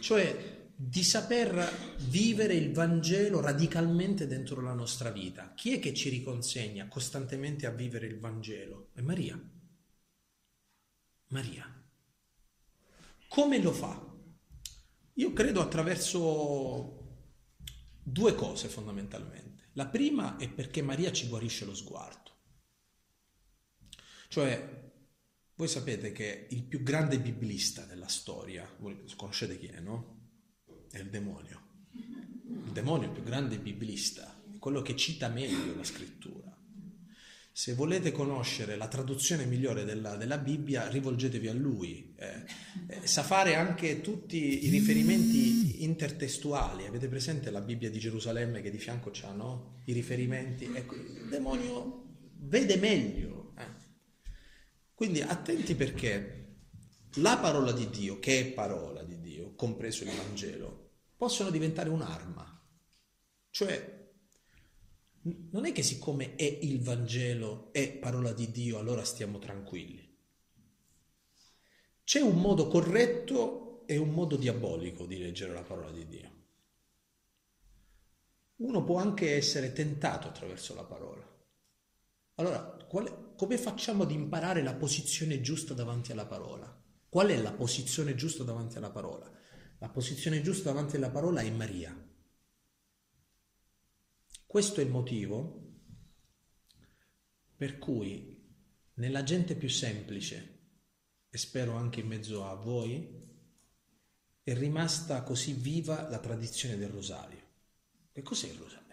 Cioè 0.00 0.54
di 0.78 1.02
saper 1.02 1.96
vivere 2.08 2.54
il 2.54 2.72
Vangelo 2.72 3.40
radicalmente 3.40 4.26
dentro 4.26 4.60
la 4.60 4.74
nostra 4.74 5.10
vita. 5.10 5.54
Chi 5.54 5.72
è 5.74 5.78
che 5.78 5.94
ci 5.94 6.10
riconsegna 6.10 6.86
costantemente 6.86 7.66
a 7.66 7.70
vivere 7.70 8.06
il 8.06 8.20
Vangelo? 8.20 8.90
È 8.92 9.00
Maria. 9.00 9.40
Maria. 11.28 11.84
Come 13.28 13.62
lo 13.62 13.72
fa? 13.72 14.14
Io 15.14 15.32
credo 15.32 15.62
attraverso 15.62 17.24
due 18.02 18.34
cose 18.34 18.68
fondamentalmente. 18.68 19.70
La 19.72 19.86
prima 19.86 20.36
è 20.36 20.48
perché 20.50 20.82
Maria 20.82 21.10
ci 21.10 21.26
guarisce 21.26 21.64
lo 21.64 21.74
sguardo. 21.74 22.30
Cioè, 24.28 24.75
voi 25.56 25.68
sapete 25.68 26.12
che 26.12 26.46
il 26.50 26.62
più 26.64 26.82
grande 26.82 27.18
biblista 27.18 27.84
della 27.84 28.08
storia, 28.08 28.68
voi 28.78 29.04
conoscete 29.16 29.58
chi 29.58 29.66
è, 29.66 29.80
no? 29.80 30.14
È 30.90 30.98
il 30.98 31.08
demonio. 31.08 31.62
Il 31.94 32.72
demonio 32.72 33.06
è 33.06 33.06
il 33.08 33.14
più 33.14 33.22
grande 33.22 33.58
biblista, 33.58 34.38
quello 34.58 34.82
che 34.82 34.96
cita 34.96 35.28
meglio 35.28 35.74
la 35.74 35.84
scrittura. 35.84 36.54
Se 37.50 37.72
volete 37.72 38.12
conoscere 38.12 38.76
la 38.76 38.86
traduzione 38.86 39.46
migliore 39.46 39.86
della, 39.86 40.16
della 40.16 40.36
Bibbia, 40.36 40.88
rivolgetevi 40.88 41.48
a 41.48 41.54
lui. 41.54 42.12
Eh, 42.18 42.44
eh, 42.88 43.06
sa 43.06 43.22
fare 43.22 43.54
anche 43.54 44.02
tutti 44.02 44.66
i 44.66 44.68
riferimenti 44.68 45.84
intertestuali. 45.84 46.84
Avete 46.84 47.08
presente 47.08 47.50
la 47.50 47.62
Bibbia 47.62 47.88
di 47.88 47.98
Gerusalemme 47.98 48.60
che 48.60 48.70
di 48.70 48.76
fianco 48.76 49.08
c'ha 49.10 49.32
no? 49.32 49.80
i 49.86 49.94
riferimenti? 49.94 50.70
Ecco, 50.70 50.96
il 50.96 51.28
demonio 51.30 52.04
vede 52.40 52.76
meglio. 52.76 53.45
Quindi 54.96 55.20
attenti 55.20 55.74
perché 55.74 56.54
la 57.16 57.36
parola 57.36 57.70
di 57.70 57.90
Dio, 57.90 58.18
che 58.18 58.40
è 58.40 58.52
parola 58.54 59.02
di 59.02 59.20
Dio, 59.20 59.54
compreso 59.54 60.04
il 60.04 60.10
Vangelo, 60.10 60.92
possono 61.14 61.50
diventare 61.50 61.90
un'arma. 61.90 62.66
Cioè, 63.50 64.10
non 65.50 65.66
è 65.66 65.72
che 65.72 65.82
siccome 65.82 66.34
è 66.36 66.44
il 66.44 66.80
Vangelo, 66.80 67.70
è 67.74 67.92
parola 67.92 68.32
di 68.32 68.50
Dio, 68.50 68.78
allora 68.78 69.04
stiamo 69.04 69.38
tranquilli. 69.38 70.18
C'è 72.02 72.20
un 72.22 72.40
modo 72.40 72.66
corretto 72.66 73.84
e 73.84 73.98
un 73.98 74.08
modo 74.14 74.36
diabolico 74.36 75.04
di 75.04 75.18
leggere 75.18 75.52
la 75.52 75.62
parola 75.62 75.90
di 75.90 76.06
Dio. 76.06 76.30
Uno 78.56 78.82
può 78.82 78.96
anche 78.96 79.36
essere 79.36 79.74
tentato 79.74 80.26
attraverso 80.26 80.74
la 80.74 80.84
parola. 80.84 81.22
Allora, 82.36 82.62
quale, 82.88 83.25
come 83.36 83.58
facciamo 83.58 84.02
ad 84.02 84.10
imparare 84.10 84.62
la 84.62 84.74
posizione 84.74 85.40
giusta 85.40 85.74
davanti 85.74 86.12
alla 86.12 86.26
parola? 86.26 86.84
Qual 87.08 87.28
è 87.28 87.40
la 87.40 87.52
posizione 87.52 88.14
giusta 88.14 88.42
davanti 88.42 88.78
alla 88.78 88.90
parola? 88.90 89.30
La 89.78 89.88
posizione 89.88 90.42
giusta 90.42 90.72
davanti 90.72 90.96
alla 90.96 91.10
parola 91.10 91.40
è 91.40 91.50
Maria. 91.50 91.94
Questo 94.46 94.80
è 94.80 94.84
il 94.84 94.90
motivo 94.90 95.66
per 97.56 97.78
cui 97.78 98.36
nella 98.94 99.22
gente 99.22 99.56
più 99.56 99.68
semplice, 99.68 100.54
e 101.28 101.38
spero 101.38 101.74
anche 101.74 102.00
in 102.00 102.06
mezzo 102.06 102.44
a 102.44 102.54
voi, 102.54 103.24
è 104.42 104.54
rimasta 104.54 105.22
così 105.22 105.52
viva 105.54 106.08
la 106.08 106.18
tradizione 106.18 106.76
del 106.76 106.90
rosario. 106.90 107.44
Che 108.12 108.22
cos'è 108.22 108.48
il 108.48 108.58
rosario? 108.58 108.84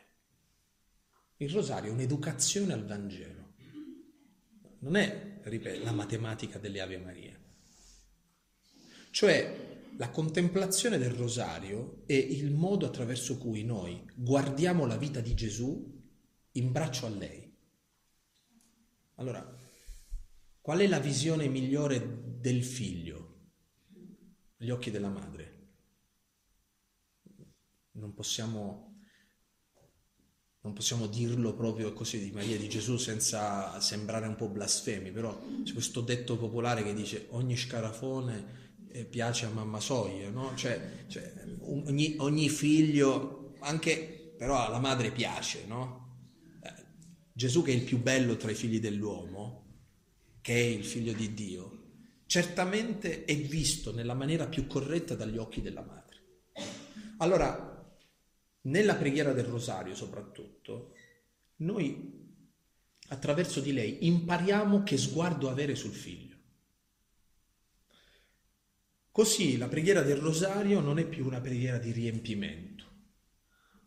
Il 1.38 1.50
rosario 1.50 1.92
è 1.92 1.94
un'educazione 1.94 2.74
al 2.74 2.86
Vangelo. 2.86 3.43
Non 4.84 4.98
è, 4.98 5.40
la 5.82 5.94
matematica 5.94 6.60
delle 6.60 6.82
Ave 6.82 6.98
Maria. 6.98 7.40
Cioè, 9.12 9.92
la 9.96 10.10
contemplazione 10.10 10.98
del 10.98 11.12
rosario 11.12 12.04
è 12.06 12.14
il 12.14 12.52
modo 12.52 12.86
attraverso 12.86 13.38
cui 13.38 13.64
noi 13.64 14.06
guardiamo 14.14 14.86
la 14.86 14.98
vita 14.98 15.22
di 15.22 15.34
Gesù 15.36 16.02
in 16.52 16.72
braccio 16.74 17.06
a 17.06 17.10
lei. 17.10 17.50
Allora, 19.16 19.58
qual 20.60 20.80
è 20.80 20.88
la 20.88 21.00
visione 21.00 21.48
migliore 21.48 22.40
del 22.42 22.62
figlio? 22.62 23.52
Gli 24.58 24.70
occhi 24.70 24.92
della 24.92 25.10
madre. 25.10 25.52
Non 27.92 28.14
possiamo, 28.14 28.93
non 30.64 30.74
possiamo 30.74 31.08
dirlo 31.08 31.54
proprio 31.54 31.92
così 31.92 32.20
di 32.24 32.32
Maria 32.32 32.58
di 32.58 32.70
Gesù 32.70 32.98
senza 32.98 33.80
sembrare 33.82 34.28
un 34.28 34.36
po' 34.36 34.48
blasfemi, 34.48 35.12
però 35.12 35.38
c'è 35.64 35.74
questo 35.74 36.00
detto 36.00 36.38
popolare 36.38 36.84
che 36.84 36.94
dice 36.94 37.28
ogni 37.32 37.58
scarafone 37.58 38.62
piace 39.10 39.46
a 39.46 39.50
mamma 39.50 39.80
Soglia, 39.80 40.30
no? 40.30 40.56
Cioè, 40.56 41.06
cioè 41.08 41.34
ogni, 41.62 42.16
ogni, 42.20 42.48
figlio, 42.48 43.56
anche 43.60 44.36
però 44.38 44.66
alla 44.66 44.80
madre 44.80 45.12
piace, 45.12 45.66
no? 45.68 46.28
Eh, 46.62 46.72
Gesù 47.34 47.64
che 47.64 47.72
è 47.72 47.76
il 47.76 47.84
più 47.84 48.00
bello 48.00 48.38
tra 48.38 48.52
i 48.52 48.56
figli 48.56 48.80
dell'uomo, 48.80 49.66
che 50.42 50.54
è 50.54 50.66
il 50.66 50.86
figlio 50.86 51.14
di 51.14 51.34
Dio, 51.34 51.82
certamente 52.28 53.26
è 53.26 53.36
visto 53.36 53.94
nella 53.94 54.14
maniera 54.14 54.48
più 54.48 54.68
corretta 54.68 55.16
dagli 55.16 55.38
occhi 55.38 55.62
della 55.62 55.82
madre. 55.82 56.02
Allora, 57.18 57.73
nella 58.64 58.96
preghiera 58.96 59.34
del 59.34 59.46
rosario 59.46 59.96
soprattutto, 59.96 60.94
noi 61.58 62.22
attraverso 63.08 63.60
di 63.60 63.74
lei 63.74 64.06
impariamo 64.06 64.84
che 64.84 64.98
sguardo 64.98 65.50
avere 65.50 65.76
sul 65.76 65.94
figlio. 65.94 66.32
Così 69.12 69.58
la 69.58 69.68
preghiera 69.68 70.02
del 70.02 70.18
rosario 70.18 70.80
non 70.80 70.98
è 70.98 71.08
più 71.08 71.26
una 71.26 71.40
preghiera 71.40 71.78
di 71.78 71.92
riempimento. 71.92 72.84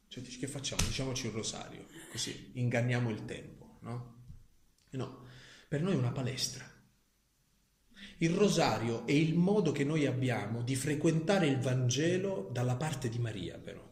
Cioè 0.09 0.22
che 0.22 0.47
facciamo? 0.47 0.83
Diciamoci 0.87 1.27
il 1.27 1.33
rosario, 1.33 1.87
così 2.11 2.53
inganniamo 2.55 3.11
il 3.11 3.24
tempo, 3.24 3.79
no? 3.83 4.14
No, 4.91 5.27
per 5.68 5.83
noi 5.83 5.95
è 5.95 5.97
una 5.97 6.12
palestra. 6.12 6.64
Il 8.18 8.31
rosario 8.31 9.07
è 9.07 9.12
il 9.12 9.35
modo 9.35 9.72
che 9.72 9.85
noi 9.85 10.07
abbiamo 10.07 10.62
di 10.62 10.77
frequentare 10.77 11.49
il 11.49 11.59
Vangelo 11.59 12.49
dalla 12.53 12.77
parte 12.77 13.09
di 13.09 13.18
Maria, 13.18 13.59
però, 13.59 13.86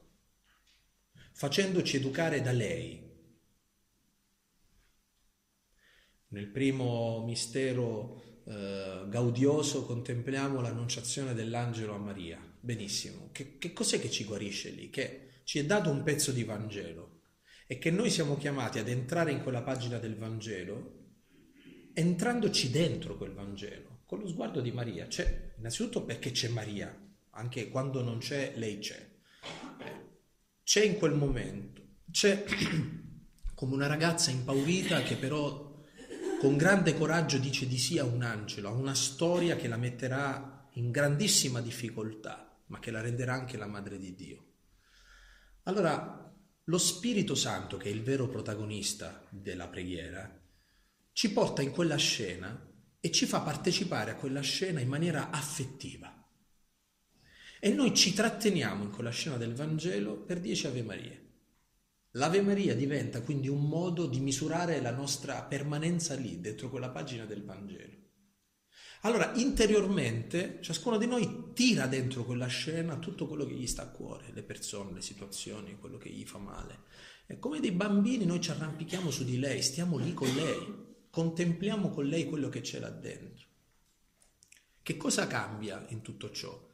facendoci 1.34 1.96
educare 1.96 2.40
da 2.40 2.52
lei. 2.52 3.02
Nel 6.28 6.48
primo 6.48 7.24
mistero 7.24 8.42
eh, 8.46 9.04
gaudioso 9.08 9.84
contempliamo 9.84 10.60
l'annunciazione 10.60 11.34
dell'angelo 11.34 11.94
a 11.94 11.98
Maria. 11.98 12.40
Benissimo. 12.60 13.30
Che, 13.32 13.58
che 13.58 13.72
cos'è 13.72 14.00
che 14.00 14.10
ci 14.10 14.24
guarisce 14.24 14.70
lì? 14.70 14.90
Che 14.90 15.40
ci 15.44 15.58
è 15.58 15.64
dato 15.64 15.90
un 15.90 16.02
pezzo 16.02 16.30
di 16.30 16.44
Vangelo 16.44 17.22
e 17.66 17.78
che 17.78 17.90
noi 17.90 18.10
siamo 18.10 18.36
chiamati 18.36 18.78
ad 18.78 18.88
entrare 18.88 19.32
in 19.32 19.42
quella 19.42 19.62
pagina 19.62 19.98
del 19.98 20.16
Vangelo 20.16 21.02
entrandoci 21.92 22.70
dentro 22.70 23.16
quel 23.16 23.32
Vangelo, 23.32 24.02
con 24.06 24.20
lo 24.20 24.28
sguardo 24.28 24.60
di 24.60 24.72
Maria. 24.72 25.06
C'è, 25.06 25.54
innanzitutto 25.58 26.04
perché 26.04 26.30
c'è 26.30 26.48
Maria, 26.48 26.96
anche 27.30 27.68
quando 27.68 28.02
non 28.02 28.18
c'è, 28.18 28.52
lei 28.56 28.78
c'è. 28.78 29.12
C'è 30.64 30.82
in 30.82 30.96
quel 30.96 31.12
momento, 31.12 31.82
c'è 32.10 32.42
come 33.54 33.74
una 33.74 33.86
ragazza 33.86 34.30
impaurita 34.30 35.02
che 35.02 35.16
però 35.16 35.84
con 36.40 36.56
grande 36.56 36.94
coraggio 36.94 37.36
dice 37.36 37.66
di 37.66 37.78
sì 37.78 37.98
a 37.98 38.04
un 38.04 38.22
angelo, 38.22 38.68
a 38.68 38.72
una 38.72 38.94
storia 38.94 39.56
che 39.56 39.68
la 39.68 39.76
metterà 39.76 40.68
in 40.72 40.90
grandissima 40.90 41.60
difficoltà, 41.60 42.60
ma 42.66 42.78
che 42.78 42.90
la 42.90 43.02
renderà 43.02 43.34
anche 43.34 43.58
la 43.58 43.66
madre 43.66 43.98
di 43.98 44.14
Dio. 44.14 44.44
Allora, 45.64 46.34
lo 46.64 46.78
Spirito 46.78 47.34
Santo, 47.34 47.76
che 47.76 47.90
è 47.90 47.92
il 47.92 48.02
vero 48.02 48.26
protagonista 48.26 49.22
della 49.30 49.68
preghiera, 49.68 50.42
ci 51.12 51.30
porta 51.30 51.60
in 51.60 51.72
quella 51.72 51.96
scena 51.96 52.72
e 53.00 53.10
ci 53.10 53.26
fa 53.26 53.40
partecipare 53.40 54.12
a 54.12 54.16
quella 54.16 54.40
scena 54.40 54.80
in 54.80 54.88
maniera 54.88 55.28
affettiva. 55.28 56.13
E 57.64 57.70
noi 57.70 57.94
ci 57.94 58.12
tratteniamo 58.12 58.84
in 58.84 58.90
quella 58.90 59.08
scena 59.08 59.38
del 59.38 59.54
Vangelo 59.54 60.16
per 60.16 60.38
dieci 60.38 60.66
Ave 60.66 60.82
Marie. 60.82 61.22
L'Ave 62.10 62.42
Maria 62.42 62.74
diventa 62.74 63.22
quindi 63.22 63.48
un 63.48 63.66
modo 63.66 64.04
di 64.04 64.20
misurare 64.20 64.82
la 64.82 64.90
nostra 64.90 65.42
permanenza 65.44 66.14
lì, 66.14 66.42
dentro 66.42 66.68
quella 66.68 66.90
pagina 66.90 67.24
del 67.24 67.42
Vangelo. 67.42 67.96
Allora, 69.00 69.32
interiormente, 69.36 70.58
ciascuno 70.60 70.98
di 70.98 71.06
noi 71.06 71.52
tira 71.54 71.86
dentro 71.86 72.26
quella 72.26 72.48
scena 72.48 72.98
tutto 72.98 73.26
quello 73.26 73.46
che 73.46 73.54
gli 73.54 73.66
sta 73.66 73.84
a 73.84 73.88
cuore, 73.88 74.30
le 74.34 74.42
persone, 74.42 74.92
le 74.92 75.00
situazioni, 75.00 75.78
quello 75.78 75.96
che 75.96 76.10
gli 76.10 76.26
fa 76.26 76.36
male. 76.36 76.82
E 77.24 77.38
come 77.38 77.60
dei 77.60 77.72
bambini 77.72 78.26
noi 78.26 78.42
ci 78.42 78.50
arrampichiamo 78.50 79.10
su 79.10 79.24
di 79.24 79.38
lei, 79.38 79.62
stiamo 79.62 79.96
lì 79.96 80.12
con 80.12 80.28
lei, 80.34 81.06
contempliamo 81.08 81.88
con 81.88 82.04
lei 82.04 82.26
quello 82.26 82.50
che 82.50 82.60
c'è 82.60 82.78
là 82.78 82.90
dentro. 82.90 83.46
Che 84.82 84.96
cosa 84.98 85.26
cambia 85.26 85.82
in 85.88 86.02
tutto 86.02 86.30
ciò? 86.30 86.72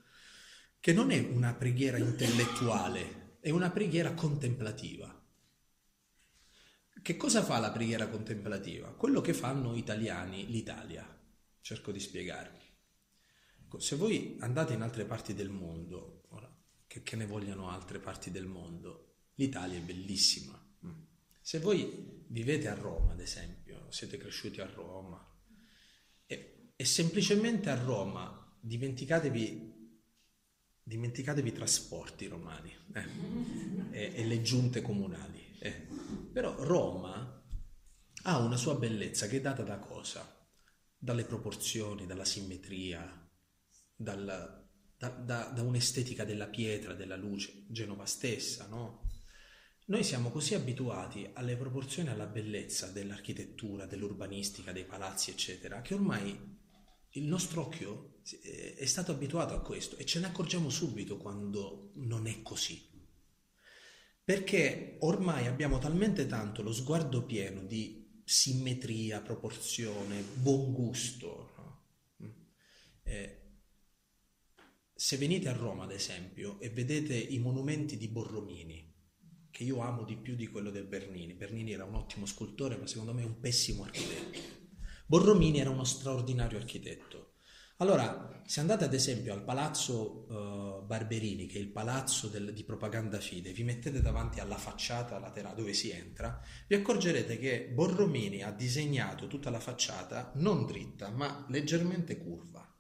Che 0.81 0.95
non 0.95 1.11
è 1.11 1.19
una 1.19 1.53
preghiera 1.53 1.99
intellettuale, 1.99 3.37
è 3.41 3.51
una 3.51 3.71
preghiera 3.71 4.15
contemplativa. 4.15 5.15
Che 7.03 7.17
cosa 7.19 7.43
fa 7.43 7.59
la 7.59 7.71
preghiera 7.71 8.09
contemplativa? 8.09 8.89
Quello 8.95 9.21
che 9.21 9.35
fanno 9.35 9.75
italiani, 9.75 10.47
l'Italia. 10.47 11.07
Cerco 11.61 11.93
di 11.93 12.01
spiegarvi. 12.01 12.65
Se 13.77 13.97
voi 13.97 14.37
andate 14.41 14.73
in 14.73 14.81
altre 14.81 15.05
parti 15.05 15.35
del 15.35 15.51
mondo, 15.51 16.23
ora, 16.31 16.51
che, 16.87 17.03
che 17.03 17.15
ne 17.15 17.27
vogliano 17.27 17.69
altre 17.69 17.99
parti 17.99 18.31
del 18.31 18.47
mondo, 18.47 19.17
l'Italia 19.35 19.77
è 19.77 19.83
bellissima. 19.83 20.59
Se 21.43 21.59
voi 21.59 22.25
vivete 22.29 22.69
a 22.69 22.75
Roma, 22.75 23.13
ad 23.13 23.21
esempio, 23.21 23.91
siete 23.91 24.17
cresciuti 24.17 24.63
a 24.63 24.67
Roma, 24.67 25.23
e, 26.25 26.73
e 26.75 26.85
semplicemente 26.87 27.69
a 27.69 27.83
Roma 27.83 28.57
dimenticatevi, 28.59 29.70
dimenticatevi 30.91 31.51
i 31.51 31.53
trasporti 31.53 32.27
romani 32.27 32.77
eh, 32.95 33.05
e, 33.93 34.13
e 34.17 34.25
le 34.27 34.43
giunte 34.43 34.83
comunali 34.83 35.57
eh, 35.61 35.87
però 36.33 36.55
Roma 36.65 37.45
ha 38.23 38.39
una 38.39 38.57
sua 38.57 38.75
bellezza 38.75 39.29
che 39.29 39.37
è 39.37 39.41
data 39.41 39.63
da 39.63 39.79
cosa? 39.79 40.37
Dalle 40.99 41.25
proporzioni, 41.25 42.07
dalla 42.07 42.25
simmetria, 42.25 43.31
dal, 43.95 44.67
da, 44.97 45.09
da, 45.09 45.45
da, 45.45 45.63
un'estetica 45.63 46.25
della 46.25 46.49
pietra, 46.49 46.95
della 46.95 47.17
luce, 47.17 47.65
Genova 47.69 48.05
stessa, 48.05 48.67
no? 48.67 49.09
Noi 49.87 50.05
siamo 50.05 50.31
così 50.31 50.55
abituati 50.55 51.29
alle 51.33 51.57
proporzioni 51.57 52.09
alla 52.09 52.27
bellezza 52.27 52.91
dell'architettura, 52.91 53.87
dell'urbanistica, 53.87 54.73
dei 54.73 54.85
palazzi, 54.85 55.31
eccetera, 55.31 55.81
che 55.81 55.95
ormai 55.95 56.59
il 57.15 57.25
nostro 57.25 57.63
occhio 57.63 58.10
è 58.23 58.85
stato 58.85 59.13
abituato 59.13 59.55
a 59.55 59.61
questo 59.61 59.97
e 59.97 60.05
ce 60.05 60.21
ne 60.21 60.27
accorgiamo 60.27 60.69
subito 60.71 61.17
quando 61.17 61.93
non 61.95 62.27
è 62.27 62.43
così. 62.43 62.89
Perché 64.23 64.97
ormai 65.01 65.47
abbiamo 65.47 65.79
talmente 65.79 66.27
tanto 66.27 66.63
lo 66.63 66.73
sguardo 66.73 67.25
pieno 67.25 67.65
di 67.65 68.21
simmetria, 68.25 69.21
proporzione, 69.21 70.23
buon 70.23 70.73
gusto. 70.73 71.53
No? 71.57 71.83
Mm. 72.23 72.31
Eh, 73.03 73.41
se 74.95 75.17
venite 75.17 75.49
a 75.49 75.53
Roma, 75.53 75.85
ad 75.85 75.93
esempio, 75.93 76.61
e 76.61 76.71
vedete 76.71 77.17
i 77.17 77.39
monumenti 77.39 77.97
di 77.97 78.07
Borromini, 78.07 78.95
che 79.51 79.65
io 79.65 79.81
amo 79.81 80.05
di 80.05 80.17
più 80.17 80.37
di 80.37 80.47
quello 80.47 80.71
del 80.71 80.87
Bernini. 80.87 81.35
Bernini 81.35 81.73
era 81.73 81.85
un 81.85 81.95
ottimo 81.95 82.27
scultore, 82.27 82.77
ma 82.77 82.87
secondo 82.87 83.13
me 83.13 83.25
un 83.25 83.41
pessimo 83.41 83.83
architetto. 83.83 84.39
Borromini 85.07 85.59
era 85.59 85.71
uno 85.71 85.85
straordinario 85.85 86.57
architetto. 86.57 87.20
Allora, 87.81 88.43
se 88.45 88.61
andate 88.61 88.85
ad 88.85 88.93
esempio 88.93 89.33
al 89.33 89.43
palazzo 89.43 90.27
uh, 90.29 90.85
Barberini, 90.85 91.47
che 91.47 91.57
è 91.57 91.63
il 91.63 91.71
palazzo 91.71 92.29
del, 92.29 92.53
di 92.53 92.63
propaganda 92.63 93.19
fide, 93.21 93.53
vi 93.53 93.63
mettete 93.63 94.03
davanti 94.03 94.39
alla 94.39 94.59
facciata 94.59 95.19
laterale 95.19 95.57
dove 95.57 95.73
si 95.73 95.91
entra, 95.91 96.39
vi 96.69 96.75
accorgerete 96.75 97.39
che 97.39 97.71
Borromini 97.73 98.43
ha 98.43 98.51
disegnato 98.51 99.29
tutta 99.29 99.49
la 99.49 99.61
facciata 99.61 100.31
non 100.35 100.67
dritta, 100.67 101.09
ma 101.09 101.47
leggermente 101.49 102.19
curva 102.19 102.71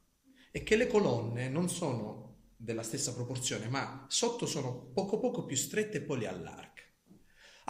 e 0.51 0.62
che 0.62 0.76
le 0.76 0.86
colonne 0.86 1.48
non 1.48 1.70
sono 1.70 2.53
della 2.55 2.82
stessa 2.82 3.14
proporzione, 3.14 3.68
ma 3.68 4.05
sotto 4.07 4.44
sono 4.44 4.90
poco 4.92 5.18
poco 5.18 5.46
più 5.46 5.57
strette 5.57 5.98
e 5.98 6.03
poi 6.03 6.18
le 6.18 6.26
allarga. 6.28 6.69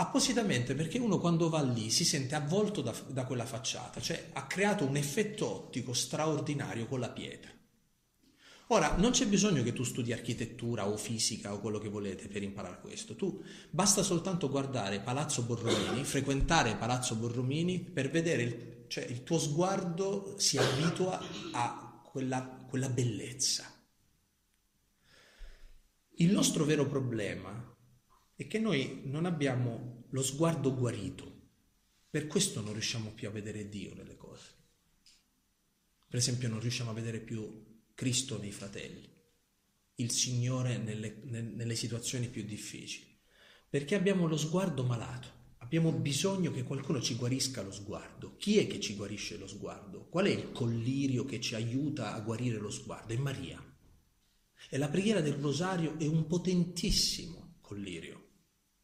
Appositamente 0.01 0.75
perché 0.75 0.99
uno 0.99 1.19
quando 1.19 1.51
va 1.51 1.61
lì 1.61 1.91
si 1.91 2.07
sente 2.07 2.35
avvolto 2.35 2.81
da, 2.81 2.95
da 3.09 3.27
quella 3.27 3.45
facciata, 3.45 4.01
cioè 4.01 4.31
ha 4.33 4.47
creato 4.47 4.87
un 4.87 4.97
effetto 4.97 5.47
ottico 5.47 5.93
straordinario 5.93 6.87
con 6.87 7.01
la 7.01 7.11
pietra. 7.11 7.51
Ora, 8.69 8.97
non 8.97 9.11
c'è 9.11 9.27
bisogno 9.27 9.63
che 9.63 9.75
tu 9.75 9.83
studi 9.83 10.15
architettura 10.15 10.89
o 10.89 10.97
fisica 10.97 11.53
o 11.53 11.61
quello 11.61 11.79
che 11.79 11.91
volete 11.91 12.29
per 12.29 12.43
imparare 12.43 12.81
questo. 12.81 13.15
Tu 13.15 13.45
basta 13.69 14.03
soltanto 14.03 14.49
guardare 14.49 15.01
Palazzo 15.01 15.43
Borromini, 15.43 16.03
frequentare 16.05 16.77
Palazzo 16.77 17.17
Borromini 17.17 17.81
per 17.81 18.11
vedere, 18.11 18.43
il, 18.43 18.85
cioè 18.89 19.05
il 19.05 19.23
tuo 19.23 19.39
sguardo 19.39 20.35
si 20.39 20.57
abitua 20.57 21.21
a 21.53 22.01
quella, 22.11 22.43
quella 22.67 22.89
bellezza. 22.89 23.71
Il 26.15 26.33
nostro 26.33 26.65
vero 26.65 26.87
problema 26.87 27.70
è 28.41 28.47
che 28.47 28.59
noi 28.59 29.03
non 29.05 29.27
abbiamo 29.27 30.05
lo 30.09 30.23
sguardo 30.23 30.75
guarito, 30.75 31.41
per 32.09 32.27
questo 32.27 32.63
non 32.63 32.73
riusciamo 32.73 33.11
più 33.11 33.29
a 33.29 33.31
vedere 33.31 33.69
Dio 33.69 33.93
nelle 33.93 34.17
cose. 34.17 34.55
Per 36.09 36.19
esempio 36.19 36.49
non 36.49 36.59
riusciamo 36.59 36.89
a 36.89 36.95
vedere 36.95 37.21
più 37.21 37.83
Cristo 37.93 38.39
nei 38.39 38.51
fratelli, 38.51 39.07
il 39.97 40.11
Signore 40.11 40.79
nelle, 40.79 41.21
nelle 41.23 41.75
situazioni 41.75 42.29
più 42.29 42.43
difficili, 42.43 43.15
perché 43.69 43.95
abbiamo 43.95 44.27
lo 44.27 44.39
sguardo 44.39 44.85
malato. 44.85 45.29
Abbiamo 45.59 45.93
bisogno 45.93 46.51
che 46.51 46.63
qualcuno 46.63 47.03
ci 47.03 47.17
guarisca 47.17 47.61
lo 47.61 47.73
sguardo. 47.73 48.37
Chi 48.39 48.57
è 48.57 48.67
che 48.67 48.81
ci 48.81 48.95
guarisce 48.95 49.37
lo 49.37 49.47
sguardo? 49.47 50.09
Qual 50.09 50.25
è 50.25 50.31
il 50.31 50.51
collirio 50.51 51.27
che 51.27 51.43
ci 51.43 51.55
aiuta 51.55 52.15
a 52.15 52.21
guarire 52.21 52.57
lo 52.57 52.71
sguardo? 52.71 53.13
È 53.13 53.19
Maria. 53.19 53.63
E 54.71 54.79
la 54.79 54.89
preghiera 54.89 55.21
del 55.21 55.35
rosario 55.35 55.99
è 55.99 56.07
un 56.07 56.27
potentissimo 56.27 57.59
collirio 57.61 58.20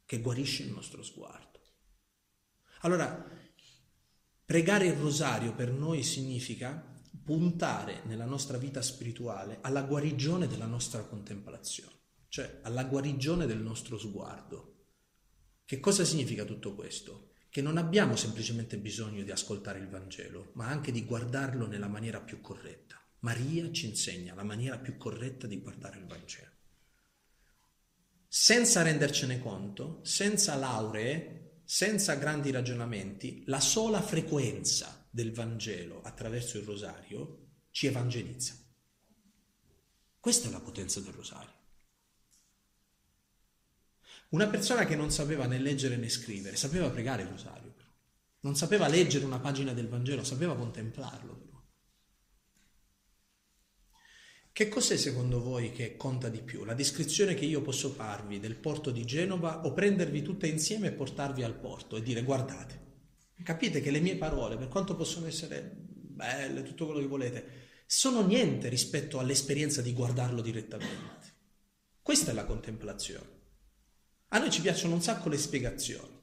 che 0.07 0.21
guarisce 0.21 0.63
il 0.63 0.73
nostro 0.73 1.03
sguardo. 1.03 1.61
Allora, 2.81 3.29
pregare 4.45 4.87
il 4.87 4.95
rosario 4.95 5.53
per 5.55 5.73
noi 5.73 6.05
significa 6.05 6.95
puntare 7.25 8.03
nella 8.05 8.25
nostra 8.25 8.57
vita 8.57 8.81
spirituale 8.81 9.59
alla 9.63 9.83
guarigione 9.83 10.47
della 10.47 10.67
nostra 10.67 11.03
contemplazione, 11.03 11.99
cioè 12.29 12.61
alla 12.63 12.85
guarigione 12.85 13.47
del 13.47 13.59
nostro 13.59 13.99
sguardo. 13.99 14.85
Che 15.65 15.81
cosa 15.81 16.05
significa 16.05 16.45
tutto 16.45 16.77
questo? 16.77 17.33
Che 17.49 17.61
non 17.61 17.77
abbiamo 17.77 18.15
semplicemente 18.15 18.79
bisogno 18.79 19.25
di 19.25 19.33
ascoltare 19.33 19.81
il 19.81 19.89
Vangelo, 19.89 20.53
ma 20.55 20.69
anche 20.69 20.93
di 20.93 21.05
guardarlo 21.05 21.67
nella 21.67 21.89
maniera 21.89 22.21
più 22.21 22.41
corretta. 22.41 23.03
Maria 23.21 23.73
ci 23.73 23.89
insegna 23.89 24.35
la 24.35 24.45
maniera 24.45 24.79
più 24.79 24.97
corretta 24.97 25.49
di 25.49 25.59
guardare 25.59 25.99
il 25.99 26.07
Vangelo. 26.07 26.56
Senza 28.39 28.83
rendercene 28.83 29.39
conto, 29.39 30.01
senza 30.03 30.57
lauree, 30.57 31.63
senza 31.65 32.17
grandi 32.17 32.51
ragionamenti, 32.51 33.45
la 33.47 33.61
sola 33.61 34.03
frequenza 34.03 35.09
del 35.09 35.33
Vangelo 35.33 36.03
attraverso 36.03 36.59
il 36.59 36.65
rosario 36.65 37.47
ci 37.71 37.87
evangelizza. 37.87 38.55
Questa 40.21 40.49
è 40.49 40.51
la 40.51 40.61
potenza 40.61 41.01
del 41.01 41.15
rosario. 41.15 41.55
Una 44.29 44.49
persona 44.49 44.85
che 44.85 44.97
non 44.97 45.11
sapeva 45.11 45.47
né 45.47 45.59
leggere 45.59 45.97
né 45.97 46.11
scrivere, 46.11 46.57
sapeva 46.57 46.91
pregare 46.91 47.23
il 47.23 47.29
rosario, 47.29 47.75
non 48.41 48.55
sapeva 48.55 48.87
leggere 48.87 49.25
una 49.25 49.41
pagina 49.41 49.73
del 49.73 49.89
Vangelo, 49.89 50.23
sapeva 50.23 50.55
contemplarlo. 50.55 51.46
Che 54.57 54.71
cos'è 54.71 54.97
secondo 54.97 55.43
voi 55.43 55.71
che 55.71 55.99
conta 55.99 56.31
di 56.31 56.41
più? 56.41 56.65
La 56.65 56.73
descrizione 56.73 57.35
che 57.35 57.45
io 57.45 57.61
posso 57.61 57.91
farvi 57.91 58.41
del 58.41 58.57
porto 58.57 58.91
di 58.91 59.05
Genova 59.05 59.67
o 59.67 59.75
prendervi 59.75 60.23
tutte 60.23 60.47
insieme 60.47 60.87
e 60.87 60.93
portarvi 60.93 61.43
al 61.43 61.59
porto 61.59 61.97
e 61.97 62.03
dire 62.03 62.23
guardate, 62.23 62.81
capite 63.43 63.83
che 63.83 63.91
le 63.91 64.01
mie 64.01 64.17
parole, 64.17 64.57
per 64.57 64.69
quanto 64.69 64.97
possono 64.97 65.27
essere 65.27 65.77
belle, 65.77 66.63
tutto 66.63 66.87
quello 66.87 67.01
che 67.01 67.07
volete, 67.07 67.45
sono 67.85 68.25
niente 68.25 68.71
rispetto 68.71 69.19
all'esperienza 69.19 69.83
di 69.83 69.93
guardarlo 69.93 70.41
direttamente. 70.41 71.35
Questa 72.01 72.31
è 72.31 72.35
la 72.35 72.47
contemplazione. 72.47 73.29
A 74.29 74.39
noi 74.39 74.51
ci 74.51 74.63
piacciono 74.63 74.95
un 74.95 75.03
sacco 75.03 75.29
le 75.29 75.37
spiegazioni. 75.37 76.19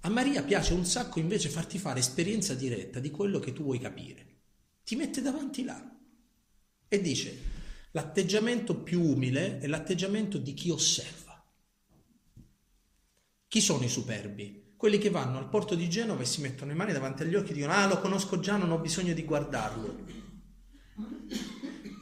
A 0.00 0.08
Maria 0.08 0.42
piace 0.42 0.74
un 0.74 0.84
sacco 0.84 1.20
invece 1.20 1.48
farti 1.48 1.78
fare 1.78 2.00
esperienza 2.00 2.54
diretta 2.54 2.98
di 2.98 3.12
quello 3.12 3.38
che 3.38 3.52
tu 3.52 3.62
vuoi 3.62 3.78
capire. 3.78 4.26
Ti 4.82 4.96
mette 4.96 5.22
davanti 5.22 5.62
là 5.62 5.93
e 6.94 7.00
dice 7.00 7.52
l'atteggiamento 7.92 8.82
più 8.82 9.02
umile 9.02 9.58
è 9.58 9.66
l'atteggiamento 9.66 10.38
di 10.38 10.54
chi 10.54 10.70
osserva. 10.70 11.44
Chi 13.46 13.60
sono 13.60 13.84
i 13.84 13.88
superbi? 13.88 14.74
Quelli 14.76 14.98
che 14.98 15.10
vanno 15.10 15.38
al 15.38 15.48
porto 15.48 15.74
di 15.74 15.88
Genova 15.88 16.22
e 16.22 16.26
si 16.26 16.40
mettono 16.40 16.70
le 16.70 16.76
mani 16.76 16.92
davanti 16.92 17.22
agli 17.22 17.36
occhi 17.36 17.52
e 17.52 17.54
dicono 17.54 17.72
ah 17.72 17.86
lo 17.86 18.00
conosco 18.00 18.40
già, 18.40 18.56
non 18.56 18.72
ho 18.72 18.78
bisogno 18.78 19.14
di 19.14 19.24
guardarlo. 19.24 20.22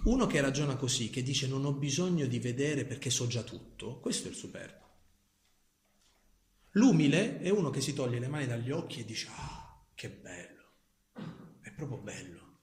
Uno 0.05 0.26
che 0.26 0.40
ragiona 0.40 0.76
così, 0.76 1.11
che 1.11 1.22
dice 1.22 1.47
non 1.47 1.64
ho 1.64 1.74
bisogno 1.74 2.26
di 2.26 2.38
vedere 2.38 2.84
perché 2.84 3.11
so 3.11 3.26
già 3.26 3.43
tutto, 3.43 4.01
questo 4.01 4.28
è 4.28 4.30
il 4.30 4.36
superbo. 4.36 4.80
L'umile 6.72 7.38
è 7.40 7.51
uno 7.51 7.68
che 7.70 7.82
si 7.82 7.93
toglie 7.93 8.18
le 8.18 8.28
mani 8.28 8.47
dagli 8.47 8.70
occhi 8.70 9.01
e 9.01 9.05
dice 9.05 9.28
ah, 9.30 9.84
che 9.95 10.09
bello, 10.09 10.72
è 11.61 11.70
proprio 11.70 11.99
bello, 11.99 12.61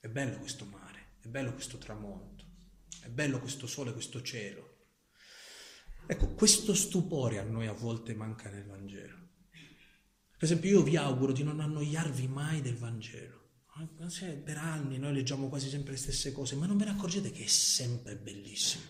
è 0.00 0.08
bello 0.08 0.38
questo 0.38 0.64
mare. 0.64 0.83
È 1.24 1.28
bello 1.28 1.54
questo 1.54 1.78
tramonto, 1.78 2.44
è 3.00 3.08
bello 3.08 3.40
questo 3.40 3.66
sole, 3.66 3.94
questo 3.94 4.20
cielo. 4.20 4.88
Ecco, 6.06 6.34
questo 6.34 6.74
stupore 6.74 7.38
a 7.38 7.44
noi 7.44 7.66
a 7.66 7.72
volte 7.72 8.14
manca 8.14 8.50
nel 8.50 8.66
Vangelo. 8.66 9.16
Per 10.36 10.44
esempio, 10.44 10.68
io 10.68 10.82
vi 10.82 10.98
auguro 10.98 11.32
di 11.32 11.42
non 11.42 11.60
annoiarvi 11.60 12.28
mai 12.28 12.60
del 12.60 12.76
Vangelo. 12.76 13.52
Per 14.44 14.58
anni 14.58 14.98
noi 14.98 15.14
leggiamo 15.14 15.48
quasi 15.48 15.70
sempre 15.70 15.92
le 15.92 15.98
stesse 15.98 16.30
cose, 16.30 16.56
ma 16.56 16.66
non 16.66 16.76
ve 16.76 16.84
ne 16.84 16.90
accorgete 16.90 17.30
che 17.30 17.44
è 17.44 17.48
sempre 17.48 18.18
bellissimo. 18.18 18.84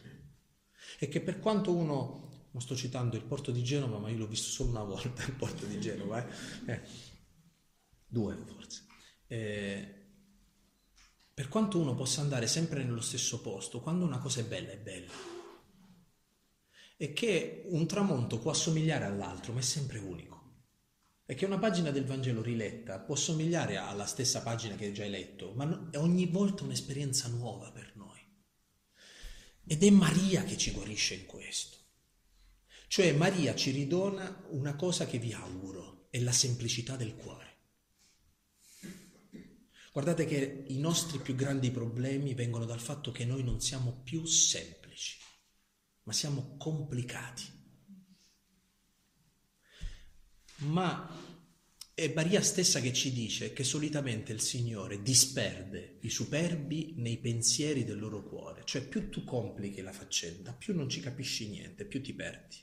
E 0.99 1.07
che 1.07 1.20
per 1.20 1.39
quanto 1.39 1.72
uno, 1.72 2.49
non 2.51 2.61
sto 2.61 2.74
citando 2.74 3.14
il 3.14 3.22
porto 3.22 3.53
di 3.53 3.62
Genova, 3.62 3.99
ma 3.99 4.11
io 4.11 4.18
l'ho 4.18 4.26
visto 4.26 4.51
solo 4.51 4.70
una 4.70 4.82
volta 4.82 5.24
il 5.24 5.35
porto 5.35 5.66
di 5.66 5.78
Genova, 5.78 6.26
eh? 6.26 6.72
Eh, 6.72 6.80
due 8.09 8.37
forse. 8.45 8.87
Eh, 9.28 9.93
per 11.35 11.49
quanto 11.49 11.80
uno 11.80 11.97
possa 11.97 12.20
andare 12.20 12.47
sempre 12.47 12.85
nello 12.85 13.01
stesso 13.01 13.41
posto, 13.41 13.80
quando 13.80 14.05
una 14.05 14.18
cosa 14.18 14.39
è 14.39 14.45
bella, 14.45 14.70
è 14.70 14.78
bella. 14.78 15.11
E 16.97 17.12
che 17.12 17.64
un 17.70 17.89
tramonto 17.89 18.39
può 18.39 18.53
assomigliare 18.53 19.05
all'altro, 19.05 19.53
ma 19.53 19.59
è 19.59 19.62
sempre 19.62 19.99
unico. 19.99 20.43
E 21.26 21.35
che 21.35 21.45
una 21.45 21.59
pagina 21.59 21.91
del 21.91 22.05
Vangelo 22.05 22.41
riletta 22.41 23.01
può 23.01 23.16
somigliare 23.16 23.78
alla 23.78 24.07
stessa 24.07 24.43
pagina 24.43 24.76
che 24.76 24.85
hai 24.85 24.95
già 24.95 25.05
letto, 25.07 25.53
ma 25.55 25.89
è 25.91 25.99
ogni 25.99 26.26
volta 26.26 26.62
un'esperienza 26.62 27.26
nuova 27.26 27.72
per 27.72 27.93
noi. 27.97 28.20
Ed 29.66 29.82
è 29.82 29.91
Maria 29.91 30.45
che 30.45 30.57
ci 30.57 30.70
guarisce 30.70 31.14
in 31.14 31.26
questo. 31.26 31.78
Cioè 32.87 33.12
Maria 33.12 33.57
ci 33.57 33.72
ridona 33.72 34.45
una 34.51 34.76
cosa 34.76 35.05
che 35.07 35.18
vi 35.18 35.32
auguro, 35.32 36.07
è 36.11 36.20
la 36.20 36.30
semplicità 36.30 36.95
del 36.95 37.16
cuore. 37.16 37.53
Guardate 39.95 40.24
che 40.26 40.64
i 40.66 40.78
nostri 40.80 41.20
più 41.20 41.36
grandi 41.36 41.70
problemi 41.70 42.34
vengono 42.34 42.64
dal 42.64 42.80
fatto 42.80 43.12
che 43.12 43.24
noi 43.24 43.45
non 43.45 43.61
siamo 43.61 44.01
più 44.03 44.24
semplici, 44.24 45.18
ma 46.03 46.12
siamo 46.12 46.57
complicati. 46.59 47.55
ma 50.64 51.09
è 51.95 52.12
Maria 52.12 52.42
stessa 52.42 52.80
che 52.80 52.92
ci 52.92 53.12
dice 53.12 53.53
che 53.53 53.62
solitamente 53.62 54.32
il 54.32 54.40
Signore 54.40 55.01
disperde 55.01 55.99
i 56.01 56.11
superbi 56.11 56.95
nei 56.97 57.18
pensieri 57.18 57.84
del 57.84 58.01
loro 58.01 58.24
cuore, 58.24 58.62
cioè 58.64 58.82
più 58.82 59.11
tu 59.11 59.22
complichi 59.22 59.80
la 59.80 59.92
faccenda, 59.92 60.53
più 60.53 60.74
non 60.74 60.88
ci 60.88 61.01
capisci 61.01 61.49
niente, 61.49 61.84
più 61.84 62.03
ti 62.03 62.12
perdi. 62.12 62.57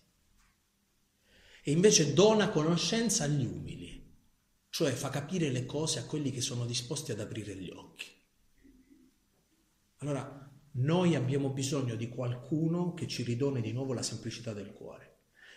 E 1.63 1.71
invece 1.71 2.13
dona 2.13 2.49
conoscenza 2.49 3.23
agli 3.23 3.45
umili, 3.45 4.00
cioè 4.71 4.93
fa 4.93 5.09
capire 5.09 5.49
le 5.49 5.65
cose 5.65 5.99
a 5.99 6.05
quelli 6.05 6.31
che 6.31 6.39
sono 6.39 6.65
disposti 6.65 7.11
ad 7.11 7.19
aprire 7.19 7.55
gli 7.55 7.69
occhi. 7.69 8.07
Allora, 9.97 10.49
noi 10.71 11.15
abbiamo 11.15 11.49
bisogno 11.49 11.95
di 11.95 12.07
qualcuno 12.07 12.93
che 12.93 13.05
ci 13.05 13.23
ridoni 13.23 13.59
di 13.59 13.73
nuovo 13.73 13.91
la 13.91 14.01
semplicità 14.01 14.53
del 14.53 14.71
cuore. 14.71 15.09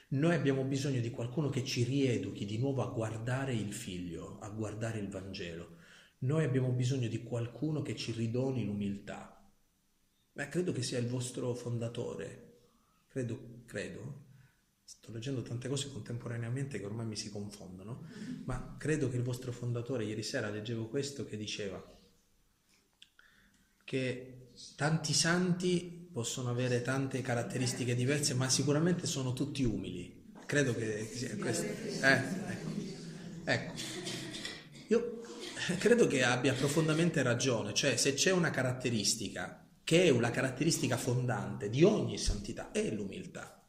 Noi 0.08 0.34
abbiamo 0.34 0.64
bisogno 0.64 1.00
di 1.00 1.10
qualcuno 1.10 1.48
che 1.48 1.64
ci 1.64 1.84
rieduchi 1.84 2.44
di 2.44 2.58
nuovo 2.58 2.82
a 2.82 2.90
guardare 2.92 3.54
il 3.54 3.72
figlio, 3.72 4.38
a 4.40 4.48
guardare 4.50 4.98
il 4.98 5.08
Vangelo. 5.08 5.76
Noi 6.18 6.42
abbiamo 6.42 6.70
bisogno 6.72 7.06
di 7.06 7.22
qualcuno 7.22 7.82
che 7.82 7.94
ci 7.94 8.10
ridoni 8.10 8.64
l'umiltà. 8.64 9.48
Beh, 10.32 10.48
credo 10.48 10.72
che 10.72 10.82
sia 10.82 10.98
il 10.98 11.06
vostro 11.06 11.54
fondatore. 11.54 12.56
Credo, 13.06 13.62
credo. 13.64 14.23
Sto 14.86 15.12
leggendo 15.12 15.42
tante 15.42 15.68
cose 15.68 15.90
contemporaneamente 15.90 16.78
che 16.78 16.84
ormai 16.84 17.06
mi 17.06 17.16
si 17.16 17.30
confondono, 17.30 18.06
ma 18.44 18.76
credo 18.78 19.08
che 19.08 19.16
il 19.16 19.22
vostro 19.22 19.50
fondatore, 19.50 20.04
ieri 20.04 20.22
sera 20.22 20.50
leggevo 20.50 20.88
questo 20.88 21.24
che 21.24 21.38
diceva 21.38 21.82
che 23.84 24.50
tanti 24.76 25.12
santi 25.12 26.08
possono 26.12 26.50
avere 26.50 26.82
tante 26.82 27.20
caratteristiche 27.22 27.94
diverse, 27.94 28.34
ma 28.34 28.48
sicuramente 28.48 29.06
sono 29.06 29.32
tutti 29.32 29.62
umili. 29.64 30.32
Credo 30.46 30.74
che 30.74 31.10
sia 31.12 31.36
questo. 31.36 31.64
Eh, 31.64 32.12
ecco. 32.12 32.70
ecco. 33.44 33.72
Io 34.88 35.20
credo 35.78 36.06
che 36.06 36.22
abbia 36.22 36.52
profondamente 36.52 37.22
ragione, 37.22 37.72
cioè 37.72 37.96
se 37.96 38.14
c'è 38.14 38.30
una 38.30 38.50
caratteristica 38.50 39.66
che 39.82 40.04
è 40.04 40.08
una 40.10 40.30
caratteristica 40.30 40.96
fondante 40.96 41.68
di 41.68 41.82
ogni 41.84 42.18
santità, 42.18 42.70
è 42.70 42.90
l'umiltà. 42.90 43.63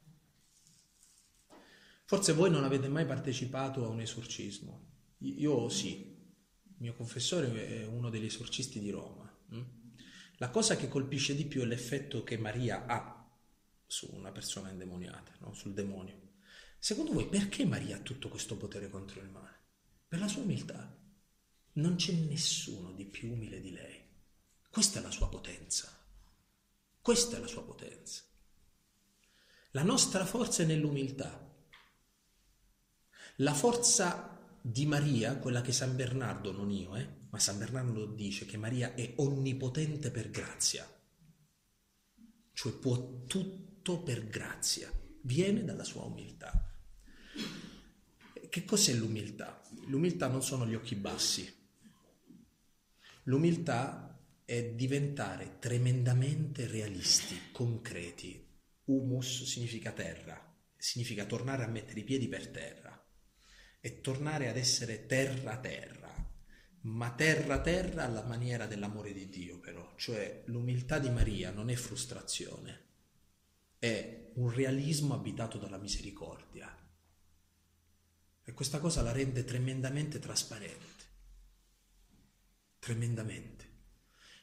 Forse 2.06 2.34
voi 2.34 2.49
non 2.51 2.64
avete 2.64 2.88
mai 2.88 3.06
partecipato 3.06 3.84
a 3.84 3.89
un 3.89 3.99
esorcismo. 3.99 4.93
Io 5.20 5.70
sì, 5.70 6.16
il 6.64 6.76
mio 6.78 6.93
confessore 6.93 7.68
è 7.68 7.86
uno 7.86 8.10
degli 8.10 8.26
esorcisti 8.26 8.80
di 8.80 8.91
Roma. 8.91 9.28
Hm? 9.49 9.64
La 10.38 10.49
cosa 10.49 10.76
che 10.76 10.88
colpisce 10.88 11.36
di 11.36 11.45
più 11.45 11.62
è 11.62 11.66
l'effetto 11.66 12.24
che 12.24 12.38
Maria 12.38 12.86
ha 12.86 13.16
su 13.88 14.10
una 14.14 14.32
persona 14.32 14.70
indemoniata, 14.70 15.32
no? 15.39 15.53
sul 15.53 15.74
demonio. 15.74 16.34
Secondo 16.78 17.14
voi 17.14 17.28
perché 17.28 17.66
Maria 17.66 17.97
ha 17.97 18.01
tutto 18.01 18.30
questo 18.30 18.58
potere 18.58 18.89
contro 18.89 19.22
il 19.22 19.30
male? 19.30 19.64
Per 20.08 20.20
la 20.20 20.28
sua 20.28 20.43
umiltà. 20.43 20.95
Non 21.74 21.95
c'è 21.95 22.14
nessuno 22.14 22.91
di 22.91 23.06
più 23.06 23.32
umile 23.32 23.60
di 23.60 23.72
lei. 23.72 24.03
Questa 24.70 24.99
è 24.99 25.01
la 25.01 25.12
sua 25.12 25.30
potenza. 25.30 25.91
Questa 27.01 27.38
è 27.38 27.39
la 27.39 27.47
sua 27.47 27.64
potenza. 27.64 28.24
La 29.72 29.84
nostra 29.84 30.26
forza 30.26 30.64
è 30.64 30.66
nell'umiltà. 30.66 31.45
La 33.40 33.54
forza 33.54 34.40
di 34.62 34.86
Maria, 34.86 35.38
quella 35.40 35.60
che 35.60 35.74
San 35.74 35.98
Bernardo, 35.98 36.54
non 36.54 36.72
io, 36.72 36.96
eh, 36.96 37.06
ma 37.30 37.38
San 37.38 37.58
Bernardo 37.58 38.06
dice 38.06 38.46
che 38.46 38.56
Maria 38.56 38.94
è 38.94 39.12
onnipotente 39.18 40.10
per 40.10 40.30
grazia, 40.30 40.90
cioè 42.54 42.72
può 42.72 43.26
tutto 43.26 44.02
per 44.04 44.30
grazia, 44.30 44.90
viene 45.24 45.66
dalla 45.66 45.84
sua 45.84 46.04
umiltà. 46.04 46.74
Che 48.50 48.64
cos'è 48.64 48.94
l'umiltà? 48.94 49.62
L'umiltà 49.88 50.28
non 50.28 50.42
sono 50.42 50.66
gli 50.66 50.76
occhi 50.76 50.96
bassi. 50.96 51.54
L'umiltà 53.24 54.18
è 54.46 54.64
diventare 54.70 55.58
tremendamente 55.60 56.68
realisti, 56.68 57.38
concreti. 57.52 58.48
Humus 58.86 59.44
significa 59.44 59.92
terra, 59.92 60.56
significa 60.78 61.26
tornare 61.26 61.66
a 61.66 61.68
mettere 61.68 62.00
i 62.00 62.06
piedi 62.06 62.30
per 62.30 62.48
terra 62.48 62.85
e 63.86 64.02
tornare 64.02 64.50
ad 64.50 64.58
essere 64.58 65.06
terra-terra 65.06 66.06
ma 66.86 67.12
terra-terra 67.12 68.04
alla 68.04 68.24
maniera 68.24 68.66
dell'amore 68.66 69.14
di 69.14 69.30
Dio 69.30 69.60
però, 69.60 69.94
cioè 69.96 70.42
l'umiltà 70.46 70.98
di 71.00 71.10
Maria 71.10 71.52
non 71.52 71.70
è 71.70 71.76
frustrazione, 71.76 72.84
è 73.80 74.32
un 74.36 74.52
realismo 74.52 75.14
abitato 75.14 75.58
dalla 75.58 75.78
misericordia. 75.78 76.76
E 78.44 78.54
questa 78.54 78.80
cosa 78.80 79.02
la 79.02 79.12
rende 79.12 79.44
tremendamente 79.44 80.20
trasparente, 80.20 81.04
tremendamente. 82.80 83.70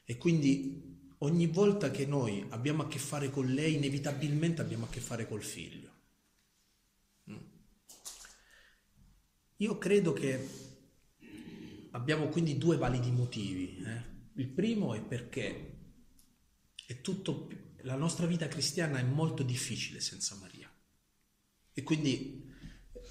E 0.04 0.18
quindi 0.18 1.14
ogni 1.18 1.46
volta 1.46 1.92
che 1.92 2.06
noi 2.06 2.44
abbiamo 2.50 2.82
a 2.82 2.88
che 2.88 2.98
fare 2.98 3.30
con 3.30 3.46
lei, 3.46 3.74
inevitabilmente 3.74 4.60
abbiamo 4.60 4.86
a 4.86 4.88
che 4.88 5.00
fare 5.00 5.28
col 5.28 5.42
figlio. 5.42 5.90
Mm. 7.30 7.36
Io 9.62 9.78
credo 9.78 10.12
che 10.12 10.48
abbiamo 11.92 12.26
quindi 12.26 12.58
due 12.58 12.76
validi 12.76 13.12
motivi. 13.12 13.80
Eh? 13.86 14.02
Il 14.40 14.48
primo 14.48 14.92
è 14.92 15.00
perché 15.00 15.76
è 16.84 17.00
tutto, 17.00 17.48
la 17.82 17.94
nostra 17.94 18.26
vita 18.26 18.48
cristiana 18.48 18.98
è 18.98 19.04
molto 19.04 19.44
difficile 19.44 20.00
senza 20.00 20.34
Maria. 20.34 20.68
E 21.72 21.82
quindi 21.84 22.44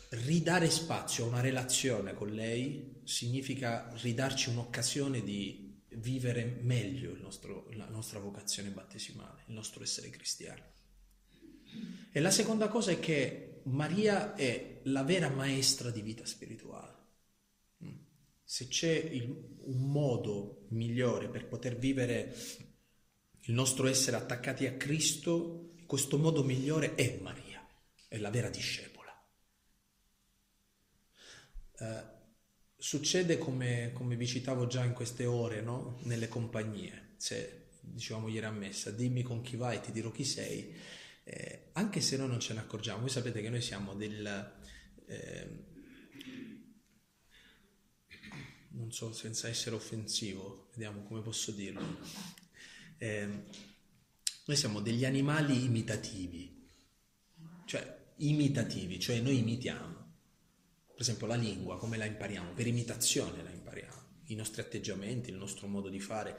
ridare 0.09 0.69
spazio 0.69 1.23
a 1.23 1.27
una 1.27 1.39
relazione 1.39 2.13
con 2.13 2.31
lei 2.31 2.99
significa 3.05 3.89
ridarci 4.01 4.49
un'occasione 4.49 5.23
di 5.23 5.83
vivere 5.95 6.59
meglio 6.63 7.15
nostro, 7.17 7.69
la 7.75 7.87
nostra 7.87 8.19
vocazione 8.19 8.71
battesimale, 8.71 9.43
il 9.47 9.53
nostro 9.53 9.83
essere 9.83 10.09
cristiani. 10.09 10.63
E 12.11 12.19
la 12.19 12.29
seconda 12.29 12.67
cosa 12.67 12.91
è 12.91 12.99
che 12.99 13.50
Maria 13.63 14.35
è 14.35 14.79
la 14.83 15.03
vera 15.03 15.29
maestra 15.29 15.89
di 15.89 16.01
vita 16.01 16.25
spirituale 16.25 17.01
se 18.51 18.67
c'è 18.67 18.91
il, 18.91 19.29
un 19.61 19.89
modo 19.89 20.65
migliore 20.71 21.29
per 21.29 21.47
poter 21.47 21.77
vivere 21.77 22.35
il 23.43 23.53
nostro 23.53 23.87
essere 23.87 24.17
attaccati 24.17 24.67
a 24.67 24.73
Cristo, 24.73 25.75
questo 25.85 26.17
modo 26.17 26.43
migliore 26.43 26.95
è 26.95 27.17
Maria, 27.21 27.65
è 28.09 28.17
la 28.17 28.29
vera 28.29 28.49
discepola. 28.49 29.09
Eh, 31.79 32.03
succede 32.75 33.37
come, 33.37 33.91
come, 33.93 34.17
vi 34.17 34.27
citavo 34.27 34.67
già 34.67 34.83
in 34.83 34.91
queste 34.91 35.25
ore, 35.25 35.61
no? 35.61 36.01
nelle 36.03 36.27
compagnie. 36.27 37.13
Se 37.15 37.69
dicevamo 37.79 38.27
ieri 38.27 38.47
a 38.47 38.51
messa, 38.51 38.91
dimmi 38.91 39.21
con 39.21 39.39
chi 39.41 39.55
vai, 39.55 39.79
ti 39.79 39.93
dirò 39.93 40.11
chi 40.11 40.25
sei. 40.25 40.75
Eh, 41.33 41.69
anche 41.73 42.01
se 42.01 42.17
noi 42.17 42.27
non 42.27 42.41
ce 42.41 42.53
ne 42.53 42.59
accorgiamo, 42.59 42.99
voi 42.99 43.09
sapete 43.09 43.41
che 43.41 43.49
noi 43.49 43.61
siamo 43.61 43.93
del... 43.93 44.53
Eh, 45.05 45.69
non 48.71 48.91
so, 48.91 49.13
senza 49.13 49.47
essere 49.47 49.75
offensivo, 49.75 50.67
vediamo 50.71 51.03
come 51.03 51.21
posso 51.21 51.51
dirlo. 51.51 51.99
Eh, 52.97 53.45
noi 54.45 54.57
siamo 54.57 54.81
degli 54.81 55.05
animali 55.05 55.63
imitativi, 55.63 56.67
cioè 57.65 58.13
imitativi, 58.17 58.99
cioè 58.99 59.21
noi 59.21 59.37
imitiamo. 59.37 59.99
Per 60.91 60.99
esempio 60.99 61.27
la 61.27 61.35
lingua, 61.35 61.77
come 61.77 61.95
la 61.95 62.05
impariamo? 62.05 62.51
Per 62.51 62.67
imitazione 62.67 63.41
la 63.41 63.51
impariamo, 63.51 64.19
i 64.25 64.35
nostri 64.35 64.59
atteggiamenti, 64.59 65.29
il 65.29 65.37
nostro 65.37 65.67
modo 65.67 65.87
di 65.87 65.99
fare, 66.01 66.37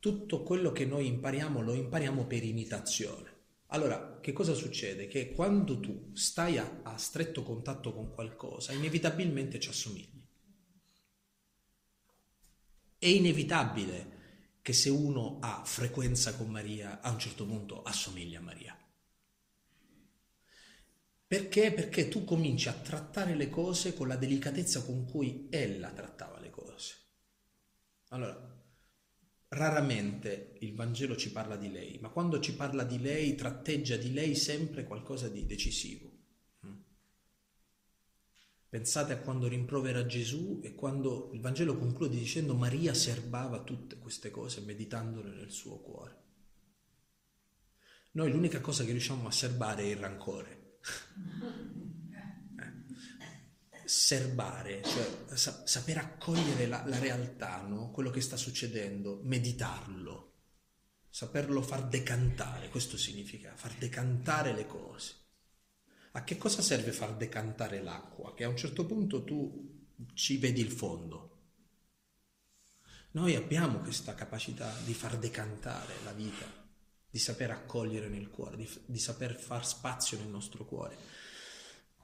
tutto 0.00 0.42
quello 0.42 0.72
che 0.72 0.84
noi 0.84 1.06
impariamo 1.06 1.60
lo 1.60 1.74
impariamo 1.74 2.26
per 2.26 2.42
imitazione. 2.42 3.31
Allora, 3.72 4.18
che 4.20 4.32
cosa 4.32 4.52
succede? 4.52 5.06
Che 5.06 5.32
quando 5.32 5.80
tu 5.80 6.10
stai 6.14 6.58
a, 6.58 6.80
a 6.82 6.98
stretto 6.98 7.42
contatto 7.42 7.94
con 7.94 8.12
qualcosa, 8.12 8.72
inevitabilmente 8.72 9.58
ci 9.58 9.70
assomigli. 9.70 10.20
È 12.98 13.06
inevitabile 13.06 14.58
che 14.60 14.74
se 14.74 14.90
uno 14.90 15.38
ha 15.40 15.64
frequenza 15.64 16.36
con 16.36 16.50
Maria, 16.50 17.00
a 17.00 17.10
un 17.10 17.18
certo 17.18 17.46
punto 17.46 17.82
assomiglia 17.82 18.40
a 18.40 18.42
Maria. 18.42 18.76
Perché? 21.26 21.72
Perché 21.72 22.08
tu 22.08 22.24
cominci 22.24 22.68
a 22.68 22.74
trattare 22.74 23.34
le 23.34 23.48
cose 23.48 23.94
con 23.94 24.06
la 24.06 24.16
delicatezza 24.16 24.84
con 24.84 25.06
cui 25.06 25.48
ella 25.50 25.90
trattava 25.92 26.38
le 26.38 26.50
cose. 26.50 26.94
Allora, 28.08 28.51
raramente 29.52 30.54
il 30.60 30.74
Vangelo 30.74 31.16
ci 31.16 31.30
parla 31.30 31.56
di 31.56 31.70
lei, 31.70 31.98
ma 32.00 32.08
quando 32.08 32.40
ci 32.40 32.54
parla 32.54 32.84
di 32.84 33.00
lei 33.00 33.34
tratteggia 33.34 33.96
di 33.96 34.12
lei 34.12 34.34
sempre 34.34 34.84
qualcosa 34.84 35.28
di 35.28 35.44
decisivo. 35.46 36.10
Pensate 38.68 39.12
a 39.12 39.18
quando 39.18 39.48
rimprovera 39.48 40.06
Gesù 40.06 40.60
e 40.62 40.74
quando 40.74 41.28
il 41.34 41.40
Vangelo 41.40 41.76
conclude 41.76 42.16
dicendo 42.16 42.54
Maria 42.54 42.94
serbava 42.94 43.62
tutte 43.62 43.98
queste 43.98 44.30
cose 44.30 44.62
meditandole 44.62 45.28
nel 45.34 45.50
suo 45.50 45.78
cuore. 45.80 46.20
Noi 48.12 48.30
l'unica 48.30 48.62
cosa 48.62 48.84
che 48.84 48.92
riusciamo 48.92 49.28
a 49.28 49.30
serbare 49.30 49.82
è 49.82 49.86
il 49.86 49.96
rancore. 49.96 50.78
Serbare, 53.92 54.82
cioè 54.82 55.36
sa- 55.36 55.66
saper 55.66 55.98
accogliere 55.98 56.66
la, 56.66 56.82
la 56.86 56.98
realtà, 56.98 57.60
no? 57.60 57.90
quello 57.90 58.08
che 58.08 58.22
sta 58.22 58.38
succedendo, 58.38 59.20
meditarlo, 59.24 60.32
saperlo 61.10 61.60
far 61.60 61.88
decantare, 61.88 62.70
questo 62.70 62.96
significa 62.96 63.54
far 63.54 63.74
decantare 63.74 64.54
le 64.54 64.66
cose. 64.66 65.14
A 66.12 66.24
che 66.24 66.38
cosa 66.38 66.62
serve 66.62 66.90
far 66.90 67.14
decantare 67.16 67.82
l'acqua? 67.82 68.32
Che 68.32 68.44
a 68.44 68.48
un 68.48 68.56
certo 68.56 68.86
punto 68.86 69.24
tu 69.24 69.86
ci 70.14 70.38
vedi 70.38 70.62
il 70.62 70.72
fondo. 70.72 71.40
Noi 73.10 73.34
abbiamo 73.34 73.80
questa 73.80 74.14
capacità 74.14 74.74
di 74.86 74.94
far 74.94 75.18
decantare 75.18 75.96
la 76.02 76.12
vita, 76.12 76.46
di 77.10 77.18
saper 77.18 77.50
accogliere 77.50 78.08
nel 78.08 78.30
cuore, 78.30 78.56
di, 78.56 78.70
di 78.86 78.98
saper 78.98 79.38
far 79.38 79.66
spazio 79.66 80.16
nel 80.16 80.28
nostro 80.28 80.64
cuore. 80.64 80.96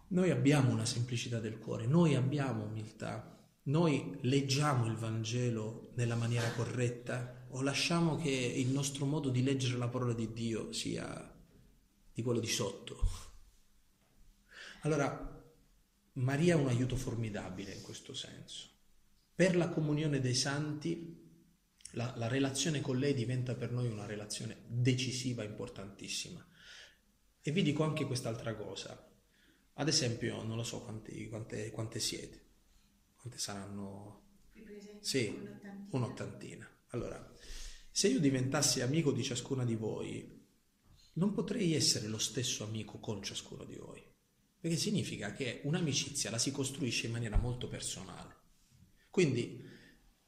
Noi 0.08 0.30
abbiamo 0.30 0.70
una 0.70 0.86
semplicità 0.86 1.38
del 1.38 1.58
cuore, 1.58 1.86
noi 1.86 2.14
abbiamo 2.14 2.64
umiltà, 2.64 3.36
noi 3.64 4.16
leggiamo 4.22 4.86
il 4.86 4.94
Vangelo 4.94 5.90
nella 5.96 6.14
maniera 6.14 6.50
corretta 6.52 7.46
o 7.50 7.60
lasciamo 7.60 8.16
che 8.16 8.30
il 8.30 8.68
nostro 8.68 9.04
modo 9.04 9.28
di 9.28 9.42
leggere 9.42 9.76
la 9.76 9.88
parola 9.88 10.14
di 10.14 10.32
Dio 10.32 10.72
sia 10.72 11.34
di 12.12 12.22
quello 12.22 12.40
di 12.40 12.46
sotto. 12.46 12.96
Allora, 14.82 15.44
Maria 16.14 16.54
è 16.54 16.58
un 16.58 16.68
aiuto 16.68 16.96
formidabile 16.96 17.74
in 17.74 17.82
questo 17.82 18.14
senso. 18.14 18.70
Per 19.34 19.56
la 19.56 19.68
comunione 19.68 20.20
dei 20.20 20.34
santi, 20.34 21.26
la, 21.92 22.14
la 22.16 22.28
relazione 22.28 22.80
con 22.80 22.98
lei 22.98 23.12
diventa 23.12 23.54
per 23.54 23.72
noi 23.72 23.88
una 23.88 24.06
relazione 24.06 24.62
decisiva, 24.66 25.44
importantissima. 25.44 26.44
E 27.40 27.50
vi 27.50 27.62
dico 27.62 27.84
anche 27.84 28.06
quest'altra 28.06 28.56
cosa. 28.56 29.07
Ad 29.78 29.86
esempio, 29.86 30.42
non 30.42 30.56
lo 30.56 30.64
so 30.64 30.80
quanti, 30.80 31.28
quante, 31.28 31.70
quante 31.70 32.00
siete, 32.00 32.46
quante 33.14 33.38
saranno? 33.38 34.22
Sì, 35.00 35.32
un'ottantina. 35.90 36.68
Allora, 36.88 37.32
se 37.88 38.08
io 38.08 38.18
diventassi 38.18 38.80
amico 38.80 39.12
di 39.12 39.22
ciascuna 39.22 39.64
di 39.64 39.76
voi, 39.76 40.46
non 41.14 41.32
potrei 41.32 41.74
essere 41.74 42.08
lo 42.08 42.18
stesso 42.18 42.64
amico 42.64 42.98
con 42.98 43.22
ciascuno 43.22 43.64
di 43.64 43.76
voi. 43.76 44.02
Perché 44.60 44.76
significa 44.76 45.32
che 45.32 45.60
un'amicizia 45.62 46.30
la 46.30 46.38
si 46.38 46.50
costruisce 46.50 47.06
in 47.06 47.12
maniera 47.12 47.36
molto 47.36 47.68
personale. 47.68 48.34
Quindi 49.10 49.62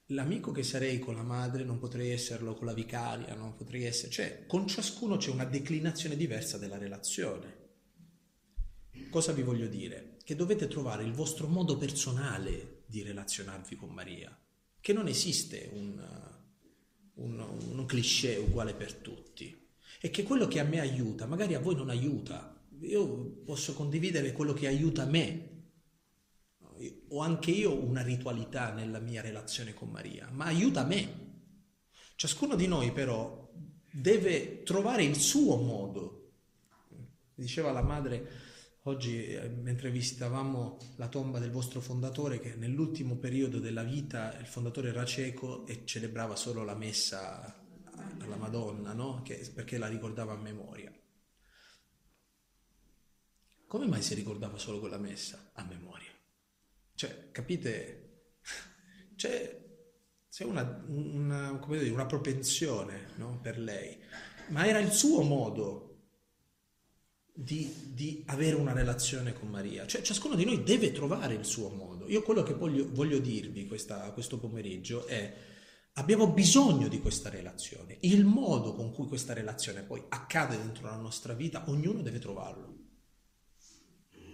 l'amico 0.07 0.53
che 0.53 0.63
sarei 0.63 1.01
con 1.01 1.17
la 1.17 1.25
madre 1.25 1.65
non 1.65 1.81
potrei 1.81 2.11
esserlo 2.11 2.55
con 2.55 2.67
la 2.67 2.75
vicaria, 2.75 3.35
non 3.35 3.57
potrei 3.57 3.83
essere... 3.83 4.13
Cioè, 4.13 4.47
con 4.47 4.69
ciascuno 4.69 5.17
c'è 5.17 5.31
una 5.31 5.45
declinazione 5.45 6.17
diversa 6.17 6.57
della 6.57 6.79
relazione. 6.79 7.60
Cosa 9.09 9.33
vi 9.33 9.43
voglio 9.43 9.67
dire? 9.67 10.17
Che 10.23 10.37
dovete 10.37 10.69
trovare 10.69 11.05
il 11.05 11.13
vostro 11.13 11.47
modo 11.47 11.77
personale 11.77 12.83
di 12.87 13.03
relazionarvi 13.03 13.77
con 13.77 13.91
Maria, 13.91 14.37
che 14.81 14.93
non 14.93 15.07
esiste 15.07 15.71
un, 15.73 16.01
un, 17.15 17.39
un 17.73 17.87
cliché 17.87 18.37
uguale 18.37 18.75
per 18.75 18.95
tutti. 18.95 19.69
E 20.01 20.11
che 20.11 20.23
quello 20.23 20.47
che 20.47 20.61
a 20.61 20.65
me 20.65 20.81
aiuta, 20.81 21.27
magari 21.27 21.55
a 21.55 21.61
voi 21.61 21.77
non 21.77 21.91
aiuta, 21.91 22.61
io 22.81 23.43
posso 23.45 23.75
condividere 23.75 24.33
quello 24.33 24.53
che 24.53 24.67
aiuta 24.67 25.05
me. 25.05 25.49
Ho 27.09 27.21
anche 27.21 27.51
io 27.51 27.75
una 27.75 28.03
ritualità 28.03 28.73
nella 28.73 29.01
mia 29.01 29.21
relazione 29.21 29.75
con 29.75 29.91
Maria, 29.91 30.29
ma 30.33 30.47
aiuta 30.47 30.85
me. 30.85 31.29
Ciascuno 32.17 32.57
di 32.57 32.67
noi 32.67 32.93
però 32.93 33.51
deve 33.91 34.63
trovare 34.63 35.05
il 35.05 35.17
suo 35.17 35.57
modo. 35.57 36.33
Diceva 37.35 37.71
la 37.73 37.83
madre 37.83 38.49
oggi, 38.91 39.25
eh, 39.25 39.49
mentre 39.49 39.91
visitavamo 39.91 40.77
la 40.97 41.09
tomba 41.09 41.39
del 41.39 41.51
vostro 41.51 41.81
fondatore, 41.81 42.41
che 42.41 42.55
nell'ultimo 42.57 43.17
periodo 43.17 43.59
della 43.59 43.83
vita 43.83 44.37
il 44.39 44.47
fondatore 44.47 44.89
era 44.89 45.05
cieco 45.05 45.67
e 45.67 45.85
celebrava 45.85 46.37
solo 46.37 46.65
la 46.65 46.75
messa 46.75 47.57
alla 48.21 48.37
Madonna, 48.37 48.93
no? 48.93 49.23
che, 49.23 49.51
perché 49.55 49.79
la 49.79 49.89
ricordava 49.89 50.33
a 50.33 50.37
memoria. 50.37 50.93
Come 53.67 53.87
mai 53.87 54.03
si 54.03 54.15
ricordava 54.15 54.59
solo 54.59 54.81
quella 54.81 54.99
messa 54.99 55.51
a 55.55 55.65
memoria? 55.65 56.11
Cioè, 56.95 57.31
capite? 57.31 58.33
C'è, 59.15 59.59
c'è 60.31 60.45
una, 60.45 60.83
una, 60.87 61.61
dire, 61.69 61.91
una, 61.91 62.07
propensione 62.07 63.09
no? 63.17 63.39
per 63.41 63.59
lei, 63.59 63.99
ma 64.49 64.67
era 64.67 64.79
il 64.79 64.93
suo 64.93 65.23
modo 65.23 65.90
di, 67.43 67.73
di, 67.95 68.23
avere 68.27 68.57
una 68.57 68.73
relazione 68.73 69.33
con 69.33 69.49
Maria. 69.49 69.87
Cioè, 69.87 70.03
ciascuno 70.03 70.35
di 70.35 70.45
noi 70.45 70.63
deve 70.63 70.93
trovare 70.93 71.35
il 71.35 71.45
suo 71.45 71.71
modo. 71.71 72.09
Io 72.09 72.23
quello 72.23 72.43
che 72.43 72.55
voglio, 72.55 72.87
voglio 72.91 73.19
dirvi 73.19 73.67
questa, 73.67 74.11
questo 74.13 74.39
pomeriggio 74.39 75.07
è 75.07 75.35
abbiamo 75.95 76.29
bisogno 76.33 76.89
di 76.89 77.01
questa 77.01 77.31
relazione. 77.31 77.97
Il 78.01 78.25
modo 78.25 78.75
con 78.75 78.93
cui 78.93 79.07
questa 79.07 79.33
relazione 79.33 79.83
poi 79.83 80.03
accade 80.09 80.57
dentro 80.57 80.87
la 80.87 80.97
nostra 80.97 81.33
vita, 81.33 81.65
ognuno 81.69 82.03
deve 82.03 82.19
trovarlo. 82.19 82.79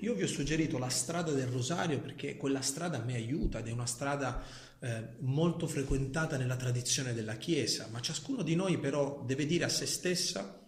Io 0.00 0.14
vi 0.14 0.24
ho 0.24 0.28
suggerito 0.28 0.76
la 0.76 0.90
strada 0.90 1.32
del 1.32 1.46
rosario 1.46 2.00
perché 2.00 2.36
quella 2.36 2.60
strada 2.60 2.98
me 2.98 3.14
aiuta 3.14 3.60
ed 3.60 3.68
è 3.68 3.72
una 3.72 3.86
strada 3.86 4.42
eh, 4.78 5.16
molto 5.20 5.66
frequentata 5.66 6.36
nella 6.36 6.56
tradizione 6.56 7.14
della 7.14 7.36
Chiesa, 7.36 7.88
ma 7.90 8.00
ciascuno 8.00 8.42
di 8.42 8.54
noi 8.54 8.78
però 8.78 9.22
deve 9.24 9.46
dire 9.46 9.64
a 9.64 9.70
se 9.70 9.86
stessa 9.86 10.65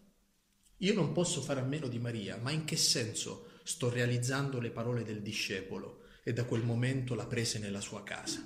io 0.79 0.95
non 0.95 1.13
posso 1.13 1.41
fare 1.41 1.61
a 1.61 1.65
meno 1.65 1.89
di 1.89 1.99
Maria, 1.99 2.37
ma 2.37 2.51
in 2.51 2.65
che 2.65 2.77
senso 2.77 3.51
sto 3.65 3.91
realizzando 3.91 4.61
le 4.61 4.71
parole 4.71 5.03
del 5.03 5.23
discepolo 5.23 6.05
e 6.25 6.33
da 6.33 6.45
quel 6.45 6.63
momento 6.63 7.15
la 7.15 7.27
prese 7.27 7.59
nella 7.59 7.81
sua 7.81 8.03
casa? 8.03 8.45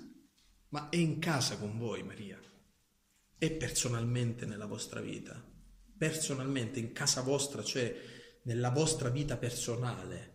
Ma 0.68 0.88
è 0.88 0.96
in 0.96 1.18
casa 1.18 1.56
con 1.58 1.78
voi 1.78 2.02
Maria? 2.02 2.40
È 3.36 3.50
personalmente 3.50 4.46
nella 4.46 4.66
vostra 4.66 5.00
vita? 5.00 5.42
Personalmente 5.96 6.80
in 6.80 6.92
casa 6.92 7.20
vostra, 7.20 7.62
cioè 7.62 7.94
nella 8.42 8.70
vostra 8.70 9.08
vita 9.08 9.36
personale? 9.36 10.32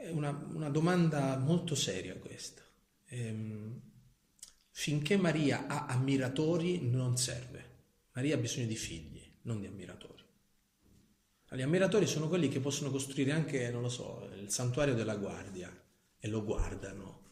È 0.00 0.08
una, 0.08 0.30
una 0.30 0.70
domanda 0.70 1.36
molto 1.36 1.74
seria 1.74 2.16
questa. 2.16 2.62
Ehm, 3.08 3.78
finché 4.70 5.18
Maria 5.18 5.66
ha 5.66 5.84
ammiratori 5.88 6.88
non 6.88 7.18
serve. 7.18 7.59
Maria 8.20 8.34
ha 8.34 8.38
bisogno 8.38 8.66
di 8.66 8.76
figli, 8.76 9.32
non 9.44 9.60
di 9.60 9.66
ammiratori. 9.66 10.22
Gli 11.52 11.62
ammiratori 11.62 12.06
sono 12.06 12.28
quelli 12.28 12.48
che 12.48 12.60
possono 12.60 12.90
costruire 12.90 13.32
anche, 13.32 13.70
non 13.70 13.80
lo 13.80 13.88
so, 13.88 14.30
il 14.34 14.50
santuario 14.50 14.92
della 14.92 15.16
guardia 15.16 15.74
e 16.18 16.28
lo 16.28 16.44
guardano. 16.44 17.28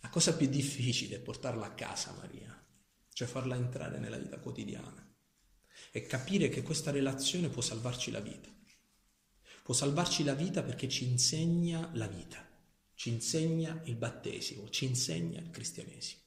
La 0.00 0.10
cosa 0.10 0.36
più 0.36 0.46
difficile 0.46 1.16
è 1.16 1.20
portarla 1.20 1.64
a 1.64 1.72
casa 1.72 2.12
Maria, 2.12 2.54
cioè 3.14 3.26
farla 3.26 3.56
entrare 3.56 3.98
nella 3.98 4.18
vita 4.18 4.38
quotidiana 4.38 5.10
e 5.90 6.02
capire 6.04 6.50
che 6.50 6.62
questa 6.62 6.90
relazione 6.90 7.48
può 7.48 7.62
salvarci 7.62 8.10
la 8.10 8.20
vita. 8.20 8.54
Può 9.62 9.72
salvarci 9.72 10.22
la 10.22 10.34
vita 10.34 10.62
perché 10.62 10.86
ci 10.86 11.08
insegna 11.08 11.90
la 11.94 12.08
vita, 12.08 12.46
ci 12.92 13.08
insegna 13.08 13.80
il 13.86 13.96
battesimo, 13.96 14.68
ci 14.68 14.84
insegna 14.84 15.40
il 15.40 15.48
cristianesimo. 15.48 16.23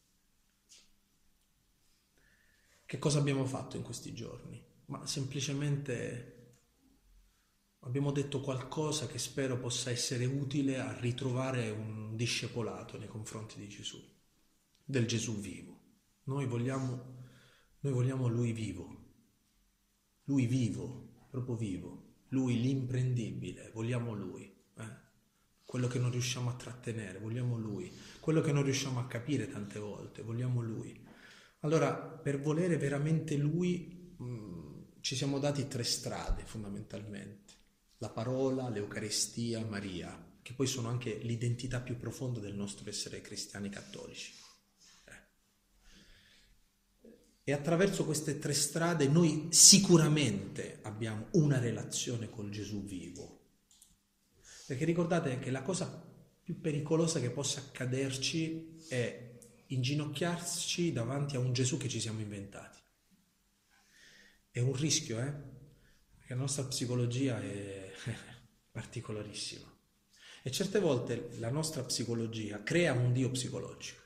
Che 2.87 2.99
cosa 2.99 3.19
abbiamo 3.19 3.43
fatto 3.45 3.75
in 3.75 3.83
questi 3.83 4.13
giorni? 4.13 4.63
Ma 4.85 5.05
semplicemente 5.05 6.59
abbiamo 7.79 8.13
detto 8.13 8.39
qualcosa 8.39 9.07
che 9.07 9.19
spero 9.19 9.59
possa 9.59 9.89
essere 9.89 10.23
utile 10.23 10.79
a 10.79 10.97
ritrovare 10.97 11.69
un 11.69 12.15
discepolato 12.15 12.97
nei 12.97 13.09
confronti 13.09 13.59
di 13.59 13.67
Gesù, 13.67 14.01
del 14.85 15.05
Gesù 15.05 15.37
vivo. 15.41 15.81
Noi 16.27 16.45
vogliamo, 16.45 17.25
noi 17.81 17.91
vogliamo 17.91 18.27
Lui 18.29 18.53
vivo, 18.53 19.03
Lui 20.23 20.45
vivo, 20.45 21.27
proprio 21.29 21.57
vivo. 21.57 22.05
Lui 22.29 22.57
l'imprendibile, 22.61 23.69
vogliamo 23.73 24.13
Lui. 24.13 24.49
Eh? 24.77 24.95
Quello 25.65 25.87
che 25.87 25.99
non 25.99 26.11
riusciamo 26.11 26.51
a 26.51 26.55
trattenere, 26.55 27.19
vogliamo 27.19 27.57
Lui. 27.57 27.91
Quello 28.21 28.39
che 28.39 28.53
non 28.53 28.63
riusciamo 28.63 29.01
a 29.01 29.07
capire 29.07 29.49
tante 29.49 29.77
volte, 29.77 30.21
vogliamo 30.21 30.61
Lui. 30.61 31.03
Allora, 31.61 31.93
per 31.95 32.39
volere 32.39 32.77
veramente 32.77 33.35
Lui, 33.35 34.15
mh, 34.17 34.23
mm, 34.23 34.81
ci 35.01 35.15
siamo 35.15 35.39
dati 35.39 35.67
tre 35.67 35.83
strade 35.83 36.43
fondamentalmente. 36.45 37.53
La 37.97 38.09
parola, 38.09 38.69
l'Eucaristia, 38.69 39.65
Maria, 39.65 40.39
che 40.41 40.53
poi 40.53 40.67
sono 40.67 40.87
anche 40.87 41.17
l'identità 41.17 41.81
più 41.81 41.97
profonda 41.97 42.39
del 42.39 42.55
nostro 42.55 42.87
essere 42.89 43.21
cristiani 43.21 43.69
cattolici. 43.69 44.45
E 47.49 47.53
attraverso 47.53 48.03
queste 48.03 48.39
tre 48.39 48.53
strade 48.53 49.07
noi 49.07 49.47
sicuramente 49.51 50.79
abbiamo 50.81 51.27
una 51.31 51.59
relazione 51.59 52.29
col 52.29 52.49
Gesù 52.49 52.83
vivo. 52.83 53.37
Perché 54.65 54.83
ricordate 54.83 55.39
che 55.39 55.49
la 55.49 55.61
cosa 55.61 55.87
più 56.43 56.59
pericolosa 56.59 57.21
che 57.21 57.29
possa 57.29 57.61
accaderci 57.61 58.83
è 58.89 59.26
inginocchiarci 59.67 60.91
davanti 60.91 61.35
a 61.35 61.39
un 61.39 61.53
Gesù 61.53 61.77
che 61.77 61.89
ci 61.89 61.99
siamo 61.99 62.19
inventati. 62.19 62.79
È 64.49 64.59
un 64.59 64.73
rischio, 64.73 65.19
eh? 65.19 65.33
Perché 66.17 66.33
la 66.33 66.39
nostra 66.39 66.63
psicologia 66.63 67.41
è 67.41 67.91
particolarissima. 68.71 69.71
E 70.43 70.51
certe 70.51 70.79
volte 70.79 71.29
la 71.39 71.49
nostra 71.49 71.83
psicologia 71.83 72.63
crea 72.63 72.93
un 72.93 73.11
Dio 73.11 73.29
psicologico. 73.31 74.01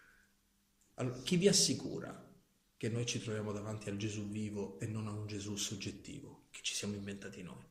Allora, 0.96 1.22
chi 1.22 1.38
vi 1.38 1.48
assicura 1.48 2.30
che 2.76 2.90
noi 2.90 3.06
ci 3.06 3.22
troviamo 3.22 3.52
davanti 3.52 3.90
al 3.90 3.98
Gesù 3.98 4.28
vivo 4.28 4.80
e 4.80 4.88
non 4.88 5.08
a 5.08 5.12
un 5.12 5.28
Gesù 5.28 5.56
soggettivo 5.56 6.48
che 6.50 6.60
ci 6.64 6.74
siamo 6.74 6.96
inventati 6.96 7.44
noi? 7.44 7.71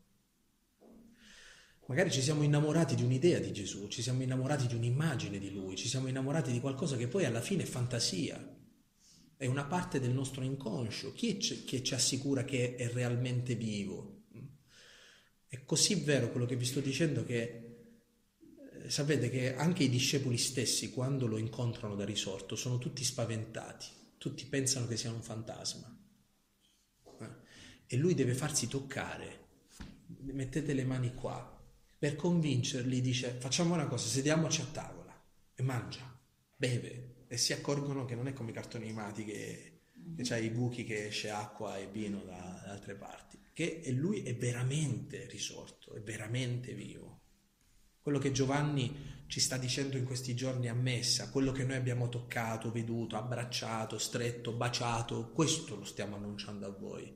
Magari 1.90 2.12
ci 2.12 2.22
siamo 2.22 2.44
innamorati 2.44 2.94
di 2.94 3.02
un'idea 3.02 3.40
di 3.40 3.52
Gesù, 3.52 3.88
ci 3.88 4.00
siamo 4.00 4.22
innamorati 4.22 4.68
di 4.68 4.76
un'immagine 4.76 5.40
di 5.40 5.50
Lui, 5.50 5.74
ci 5.74 5.88
siamo 5.88 6.06
innamorati 6.06 6.52
di 6.52 6.60
qualcosa 6.60 6.96
che 6.96 7.08
poi 7.08 7.24
alla 7.24 7.40
fine 7.40 7.64
è 7.64 7.66
fantasia, 7.66 8.56
è 9.36 9.46
una 9.46 9.64
parte 9.64 9.98
del 9.98 10.12
nostro 10.12 10.44
inconscio. 10.44 11.12
Chi 11.12 11.36
che 11.36 11.82
ci 11.82 11.92
assicura 11.92 12.44
che 12.44 12.76
è 12.76 12.88
realmente 12.92 13.56
vivo? 13.56 14.26
È 15.48 15.64
così 15.64 15.96
vero 15.96 16.30
quello 16.30 16.46
che 16.46 16.54
vi 16.54 16.64
sto 16.64 16.78
dicendo 16.78 17.24
che 17.24 17.88
eh, 18.84 18.88
sapete 18.88 19.28
che 19.28 19.56
anche 19.56 19.82
i 19.82 19.88
discepoli 19.88 20.38
stessi 20.38 20.90
quando 20.90 21.26
lo 21.26 21.38
incontrano 21.38 21.96
da 21.96 22.04
risorto 22.04 22.54
sono 22.54 22.78
tutti 22.78 23.02
spaventati, 23.02 23.86
tutti 24.16 24.46
pensano 24.46 24.86
che 24.86 24.96
sia 24.96 25.10
un 25.10 25.22
fantasma. 25.22 25.92
Eh? 27.18 27.28
E 27.84 27.96
lui 27.96 28.14
deve 28.14 28.34
farsi 28.34 28.68
toccare. 28.68 29.38
Mettete 30.20 30.72
le 30.72 30.84
mani 30.84 31.14
qua, 31.14 31.58
per 32.00 32.16
convincerli 32.16 33.02
dice 33.02 33.36
facciamo 33.38 33.74
una 33.74 33.86
cosa, 33.86 34.08
sediamoci 34.08 34.62
a 34.62 34.68
tavola 34.72 35.22
e 35.54 35.62
mangia, 35.62 36.18
beve 36.56 37.26
e 37.28 37.36
si 37.36 37.52
accorgono 37.52 38.06
che 38.06 38.14
non 38.14 38.26
è 38.26 38.32
come 38.32 38.52
i 38.52 38.54
cartoni 38.54 38.84
animati 38.84 39.22
che, 39.22 39.80
che 40.16 40.22
c'hai 40.22 40.46
i 40.46 40.50
buchi 40.50 40.84
che 40.84 41.08
esce 41.08 41.28
acqua 41.28 41.76
e 41.76 41.88
vino 41.88 42.22
da, 42.24 42.62
da 42.64 42.70
altre 42.70 42.94
parti, 42.94 43.38
che 43.52 43.84
lui 43.90 44.22
è 44.22 44.34
veramente 44.34 45.26
risorto, 45.26 45.92
è 45.92 46.00
veramente 46.00 46.72
vivo. 46.72 47.20
Quello 48.00 48.18
che 48.18 48.32
Giovanni 48.32 49.24
ci 49.26 49.38
sta 49.38 49.58
dicendo 49.58 49.98
in 49.98 50.06
questi 50.06 50.34
giorni 50.34 50.68
a 50.68 50.74
messa, 50.74 51.28
quello 51.28 51.52
che 51.52 51.64
noi 51.64 51.76
abbiamo 51.76 52.08
toccato, 52.08 52.72
veduto, 52.72 53.16
abbracciato, 53.16 53.98
stretto, 53.98 54.52
baciato, 54.52 55.32
questo 55.32 55.76
lo 55.76 55.84
stiamo 55.84 56.16
annunciando 56.16 56.64
a 56.64 56.70
voi. 56.70 57.14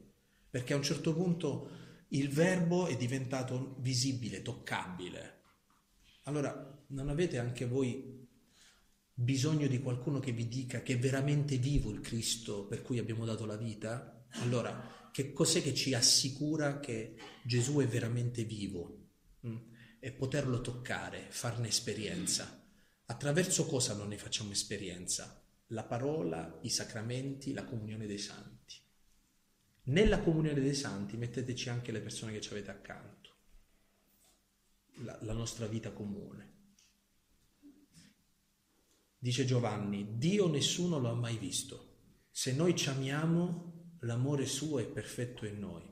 Perché 0.50 0.74
a 0.74 0.76
un 0.76 0.82
certo 0.82 1.14
punto 1.14 1.70
il 2.14 2.28
verbo 2.30 2.86
è 2.86 2.96
diventato 2.96 3.74
visibile, 3.78 4.42
toccabile. 4.42 5.42
Allora, 6.24 6.82
non 6.88 7.08
avete 7.08 7.38
anche 7.38 7.66
voi 7.66 8.22
bisogno 9.12 9.66
di 9.66 9.80
qualcuno 9.80 10.20
che 10.20 10.32
vi 10.32 10.48
dica 10.48 10.82
che 10.82 10.94
è 10.94 10.98
veramente 10.98 11.56
vivo 11.56 11.90
il 11.90 12.00
Cristo 12.00 12.66
per 12.66 12.82
cui 12.82 12.98
abbiamo 12.98 13.24
dato 13.24 13.44
la 13.46 13.56
vita? 13.56 14.26
Allora, 14.42 15.10
che 15.12 15.32
cos'è 15.32 15.60
che 15.60 15.74
ci 15.74 15.92
assicura 15.92 16.78
che 16.78 17.16
Gesù 17.42 17.78
è 17.78 17.86
veramente 17.86 18.44
vivo? 18.44 19.08
Mm? 19.46 19.56
E 19.98 20.12
poterlo 20.12 20.60
toccare, 20.60 21.26
farne 21.30 21.68
esperienza. 21.68 22.64
Attraverso 23.06 23.66
cosa 23.66 23.94
non 23.94 24.08
ne 24.08 24.18
facciamo 24.18 24.52
esperienza? 24.52 25.42
La 25.68 25.84
parola, 25.84 26.58
i 26.62 26.68
sacramenti, 26.68 27.52
la 27.52 27.64
comunione 27.64 28.06
dei 28.06 28.18
santi. 28.18 28.53
Nella 29.86 30.20
comunione 30.20 30.60
dei 30.60 30.74
santi 30.74 31.16
metteteci 31.16 31.68
anche 31.68 31.92
le 31.92 32.00
persone 32.00 32.32
che 32.32 32.40
ci 32.40 32.50
avete 32.50 32.70
accanto, 32.70 33.36
la, 35.02 35.18
la 35.22 35.32
nostra 35.34 35.66
vita 35.66 35.92
comune. 35.92 36.52
Dice 39.18 39.44
Giovanni, 39.44 40.16
Dio 40.16 40.48
nessuno 40.48 40.98
lo 40.98 41.10
ha 41.10 41.14
mai 41.14 41.36
visto. 41.36 41.92
Se 42.30 42.52
noi 42.52 42.74
ci 42.76 42.88
amiamo, 42.88 43.96
l'amore 44.00 44.46
suo 44.46 44.78
è 44.78 44.86
perfetto 44.86 45.46
in 45.46 45.58
noi. 45.58 45.82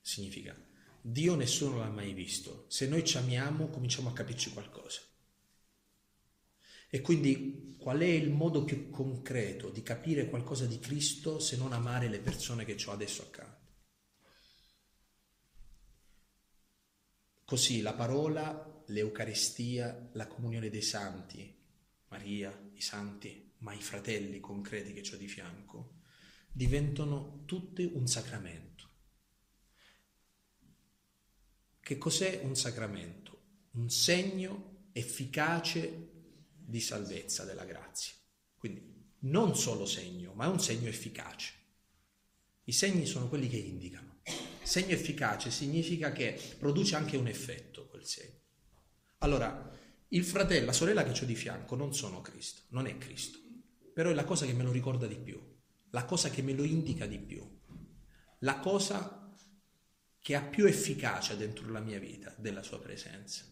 Significa, 0.00 0.56
Dio 1.00 1.34
nessuno 1.34 1.78
l'ha 1.78 1.90
mai 1.90 2.12
visto. 2.12 2.66
Se 2.68 2.86
noi 2.86 3.04
ci 3.04 3.16
amiamo, 3.16 3.68
cominciamo 3.68 4.10
a 4.10 4.12
capirci 4.12 4.52
qualcosa. 4.52 5.00
E 6.90 7.00
quindi 7.00 7.76
qual 7.78 8.00
è 8.00 8.06
il 8.06 8.30
modo 8.30 8.64
più 8.64 8.90
concreto 8.90 9.70
di 9.70 9.82
capire 9.82 10.28
qualcosa 10.28 10.66
di 10.66 10.78
Cristo 10.78 11.38
se 11.38 11.56
non 11.56 11.72
amare 11.72 12.08
le 12.08 12.18
persone 12.18 12.64
che 12.64 12.76
ho 12.86 12.92
adesso 12.92 13.22
accanto? 13.22 13.56
Così 17.44 17.80
la 17.80 17.94
parola, 17.94 18.84
l'Eucaristia, 18.86 20.10
la 20.12 20.26
comunione 20.26 20.70
dei 20.70 20.82
santi, 20.82 21.54
Maria, 22.08 22.70
i 22.74 22.80
santi, 22.80 23.52
ma 23.58 23.72
i 23.72 23.80
fratelli 23.80 24.40
concreti 24.40 24.92
che 24.92 25.14
ho 25.14 25.16
di 25.16 25.28
fianco, 25.28 25.96
diventano 26.50 27.42
tutti 27.44 27.84
un 27.84 28.06
sacramento. 28.06 28.88
Che 31.80 31.96
cos'è 31.96 32.40
un 32.42 32.54
sacramento? 32.54 33.40
Un 33.72 33.88
segno 33.88 34.88
efficace 34.92 36.17
di 36.68 36.80
salvezza 36.80 37.44
della 37.44 37.64
grazia. 37.64 38.12
Quindi 38.58 39.14
non 39.20 39.56
solo 39.56 39.86
segno, 39.86 40.34
ma 40.34 40.44
è 40.44 40.48
un 40.48 40.60
segno 40.60 40.88
efficace. 40.88 41.54
I 42.64 42.72
segni 42.72 43.06
sono 43.06 43.28
quelli 43.28 43.48
che 43.48 43.56
indicano. 43.56 44.20
Segno 44.62 44.92
efficace 44.92 45.50
significa 45.50 46.12
che 46.12 46.38
produce 46.58 46.94
anche 46.94 47.16
un 47.16 47.26
effetto 47.26 47.86
quel 47.88 48.04
segno. 48.04 48.40
Allora, 49.18 49.74
il 50.08 50.24
fratello, 50.24 50.66
la 50.66 50.72
sorella 50.74 51.04
che 51.04 51.18
ho 51.18 51.26
di 51.26 51.34
fianco 51.34 51.74
non 51.74 51.94
sono 51.94 52.20
Cristo, 52.20 52.62
non 52.68 52.86
è 52.86 52.98
Cristo, 52.98 53.38
però 53.94 54.10
è 54.10 54.14
la 54.14 54.24
cosa 54.24 54.44
che 54.44 54.52
me 54.52 54.62
lo 54.62 54.70
ricorda 54.70 55.06
di 55.06 55.16
più, 55.16 55.40
la 55.90 56.04
cosa 56.04 56.28
che 56.28 56.42
me 56.42 56.52
lo 56.52 56.64
indica 56.64 57.06
di 57.06 57.18
più, 57.18 57.60
la 58.40 58.58
cosa 58.58 59.34
che 60.20 60.34
ha 60.34 60.42
più 60.42 60.66
efficacia 60.66 61.34
dentro 61.34 61.70
la 61.70 61.80
mia 61.80 61.98
vita 61.98 62.34
della 62.36 62.62
sua 62.62 62.78
presenza. 62.78 63.46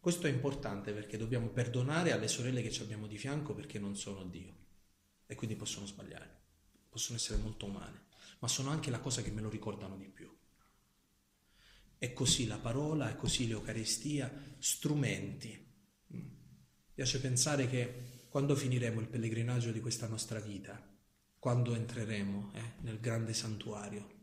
Questo 0.00 0.26
è 0.26 0.30
importante 0.30 0.94
perché 0.94 1.18
dobbiamo 1.18 1.48
perdonare 1.48 2.12
alle 2.12 2.26
sorelle 2.26 2.62
che 2.62 2.70
ci 2.70 2.80
abbiamo 2.80 3.06
di 3.06 3.18
fianco 3.18 3.54
perché 3.54 3.78
non 3.78 3.96
sono 3.96 4.24
Dio 4.24 4.56
e 5.26 5.34
quindi 5.34 5.56
possono 5.56 5.84
sbagliare, 5.84 6.40
possono 6.88 7.18
essere 7.18 7.38
molto 7.38 7.66
umane, 7.66 8.06
ma 8.38 8.48
sono 8.48 8.70
anche 8.70 8.90
la 8.90 8.98
cosa 8.98 9.20
che 9.20 9.30
me 9.30 9.42
lo 9.42 9.50
ricordano 9.50 9.98
di 9.98 10.08
più. 10.08 10.34
È 11.98 12.14
così 12.14 12.46
la 12.46 12.56
parola, 12.56 13.10
è 13.10 13.16
così 13.16 13.46
l'Eucaristia, 13.46 14.32
strumenti. 14.58 15.70
Mi 16.06 16.30
piace 16.94 17.20
pensare 17.20 17.68
che 17.68 18.24
quando 18.30 18.56
finiremo 18.56 19.00
il 19.00 19.08
pellegrinaggio 19.08 19.70
di 19.70 19.80
questa 19.80 20.08
nostra 20.08 20.40
vita, 20.40 20.82
quando 21.38 21.74
entreremo 21.74 22.52
eh, 22.54 22.72
nel 22.80 23.00
grande 23.00 23.34
santuario, 23.34 24.18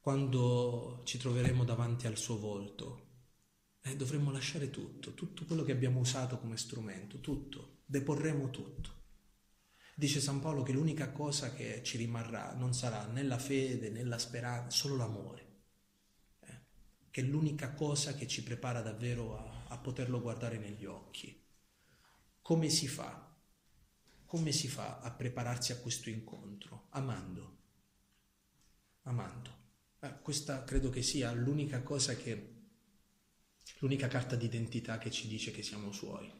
quando 0.00 1.02
ci 1.04 1.18
troveremo 1.18 1.62
davanti 1.62 2.08
al 2.08 2.18
suo 2.18 2.36
volto, 2.36 3.03
eh, 3.86 3.96
dovremmo 3.96 4.30
lasciare 4.30 4.70
tutto, 4.70 5.12
tutto 5.12 5.44
quello 5.44 5.62
che 5.62 5.72
abbiamo 5.72 6.00
usato 6.00 6.38
come 6.38 6.56
strumento, 6.56 7.20
tutto, 7.20 7.82
deporremo 7.84 8.50
tutto. 8.50 9.02
Dice 9.94 10.20
San 10.20 10.40
Paolo 10.40 10.62
che 10.62 10.72
l'unica 10.72 11.12
cosa 11.12 11.52
che 11.52 11.82
ci 11.82 11.98
rimarrà 11.98 12.54
non 12.54 12.72
sarà 12.72 13.06
né 13.06 13.22
la 13.22 13.38
fede 13.38 13.90
né 13.90 14.02
la 14.02 14.18
speranza, 14.18 14.74
solo 14.74 14.96
l'amore, 14.96 15.62
eh, 16.40 16.60
che 17.10 17.20
è 17.20 17.24
l'unica 17.24 17.74
cosa 17.74 18.14
che 18.14 18.26
ci 18.26 18.42
prepara 18.42 18.80
davvero 18.80 19.36
a, 19.36 19.66
a 19.68 19.78
poterlo 19.78 20.20
guardare 20.20 20.58
negli 20.58 20.86
occhi. 20.86 21.44
Come 22.40 22.70
si 22.70 22.88
fa? 22.88 23.36
Come 24.24 24.50
si 24.50 24.66
fa 24.66 25.00
a 25.00 25.10
prepararsi 25.12 25.72
a 25.72 25.78
questo 25.78 26.08
incontro? 26.08 26.86
Amando. 26.90 27.58
Amando. 29.02 29.62
Eh, 30.00 30.20
questa 30.22 30.64
credo 30.64 30.88
che 30.88 31.02
sia 31.02 31.30
l'unica 31.32 31.82
cosa 31.82 32.16
che 32.16 32.53
l'unica 33.84 34.08
carta 34.08 34.34
d'identità 34.34 34.96
che 34.96 35.10
ci 35.10 35.28
dice 35.28 35.50
che 35.50 35.62
siamo 35.62 35.92
suoi. 35.92 36.32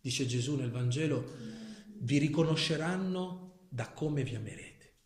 Dice 0.00 0.26
Gesù 0.26 0.56
nel 0.56 0.72
Vangelo, 0.72 1.32
vi 2.00 2.18
riconosceranno 2.18 3.66
da 3.70 3.88
come 3.92 4.24
vi 4.24 4.34
amerete. 4.34 4.96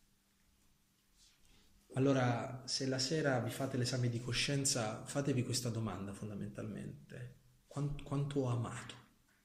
Allora, 1.94 2.62
se 2.64 2.86
la 2.86 2.98
sera 2.98 3.40
vi 3.40 3.50
fate 3.50 3.76
l'esame 3.76 4.08
di 4.08 4.20
coscienza, 4.20 5.04
fatevi 5.04 5.42
questa 5.42 5.68
domanda 5.68 6.14
fondamentalmente. 6.14 7.40
Quanto, 7.66 8.02
quanto 8.04 8.40
ho 8.40 8.46
amato? 8.46 8.94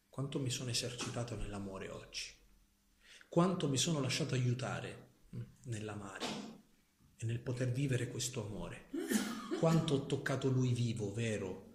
Quanto 0.08 0.40
mi 0.40 0.50
sono 0.50 0.70
esercitato 0.70 1.36
nell'amore 1.36 1.90
oggi? 1.90 2.34
Quanto 3.28 3.68
mi 3.68 3.78
sono 3.78 4.00
lasciato 4.00 4.36
aiutare 4.36 5.16
mm, 5.36 5.42
nell'amare 5.66 6.26
e 7.18 7.26
nel 7.26 7.42
poter 7.42 7.74
vivere 7.74 8.08
questo 8.08 8.46
amore? 8.46 8.90
Quanto 9.60 9.96
ho 9.96 10.06
toccato 10.06 10.48
lui 10.48 10.72
vivo, 10.72 11.14
vero, 11.14 11.67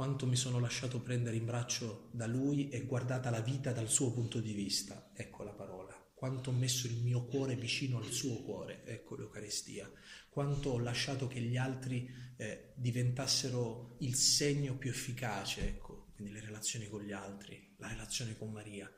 quanto 0.00 0.26
mi 0.26 0.34
sono 0.34 0.58
lasciato 0.60 1.02
prendere 1.02 1.36
in 1.36 1.44
braccio 1.44 2.08
da 2.12 2.26
lui 2.26 2.70
e 2.70 2.86
guardata 2.86 3.28
la 3.28 3.42
vita 3.42 3.70
dal 3.70 3.90
suo 3.90 4.14
punto 4.14 4.40
di 4.40 4.54
vista, 4.54 5.10
ecco 5.12 5.42
la 5.42 5.52
parola, 5.52 5.94
quanto 6.14 6.48
ho 6.48 6.52
messo 6.54 6.86
il 6.86 7.02
mio 7.02 7.26
cuore 7.26 7.54
vicino 7.54 7.98
al 7.98 8.10
suo 8.10 8.40
cuore, 8.40 8.82
ecco 8.86 9.14
l'Eucaristia, 9.16 9.92
quanto 10.30 10.70
ho 10.70 10.78
lasciato 10.78 11.26
che 11.26 11.40
gli 11.40 11.58
altri 11.58 12.10
eh, 12.38 12.72
diventassero 12.76 13.96
il 13.98 14.14
segno 14.14 14.78
più 14.78 14.88
efficace, 14.88 15.68
ecco, 15.68 16.12
quindi 16.14 16.32
le 16.32 16.40
relazioni 16.40 16.88
con 16.88 17.02
gli 17.02 17.12
altri, 17.12 17.74
la 17.76 17.88
relazione 17.88 18.38
con 18.38 18.50
Maria. 18.52 18.90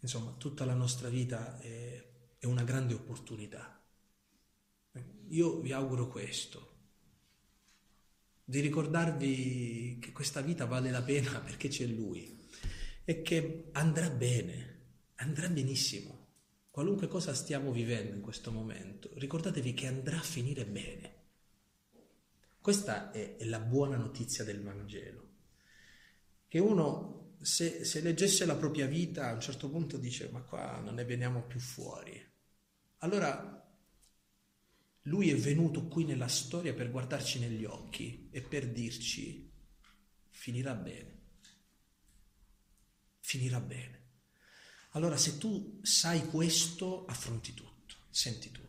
Insomma, 0.00 0.32
tutta 0.38 0.64
la 0.64 0.72
nostra 0.72 1.10
vita 1.10 1.58
è, 1.58 2.02
è 2.38 2.46
una 2.46 2.64
grande 2.64 2.94
opportunità. 2.94 3.78
Io 5.28 5.60
vi 5.60 5.72
auguro 5.72 6.08
questo, 6.08 6.67
di 8.48 8.60
ricordarvi 8.60 9.98
che 10.00 10.10
questa 10.10 10.40
vita 10.40 10.64
vale 10.64 10.90
la 10.90 11.02
pena 11.02 11.38
perché 11.44 11.68
c'è 11.68 11.84
Lui 11.84 12.34
e 13.04 13.20
che 13.20 13.68
andrà 13.72 14.08
bene, 14.08 14.76
andrà 15.16 15.50
benissimo. 15.50 16.28
Qualunque 16.70 17.08
cosa 17.08 17.34
stiamo 17.34 17.72
vivendo 17.72 18.14
in 18.14 18.22
questo 18.22 18.50
momento, 18.50 19.10
ricordatevi 19.16 19.74
che 19.74 19.86
andrà 19.86 20.16
a 20.16 20.22
finire 20.22 20.64
bene. 20.64 21.16
Questa 22.58 23.10
è, 23.10 23.36
è 23.36 23.44
la 23.44 23.60
buona 23.60 23.98
notizia 23.98 24.44
del 24.44 24.62
Vangelo. 24.62 25.28
Che 26.48 26.58
uno, 26.58 27.34
se, 27.42 27.84
se 27.84 28.00
leggesse 28.00 28.46
la 28.46 28.56
propria 28.56 28.86
vita, 28.86 29.28
a 29.28 29.34
un 29.34 29.40
certo 29.40 29.68
punto 29.68 29.98
dice, 29.98 30.30
ma 30.32 30.40
qua 30.40 30.80
non 30.82 30.94
ne 30.94 31.04
veniamo 31.04 31.42
più 31.42 31.60
fuori. 31.60 32.18
Allora 32.98 33.67
lui 35.08 35.30
è 35.30 35.36
venuto 35.36 35.88
qui 35.88 36.04
nella 36.04 36.28
storia 36.28 36.74
per 36.74 36.90
guardarci 36.90 37.38
negli 37.38 37.64
occhi 37.64 38.28
e 38.30 38.42
per 38.42 38.70
dirci 38.70 39.50
finirà 40.28 40.74
bene. 40.74 41.16
Finirà 43.20 43.60
bene. 43.60 43.96
Allora 44.92 45.16
se 45.16 45.38
tu 45.38 45.80
sai 45.82 46.26
questo, 46.26 47.06
affronti 47.06 47.54
tutto, 47.54 47.94
senti 48.10 48.50
tutto. 48.50 48.66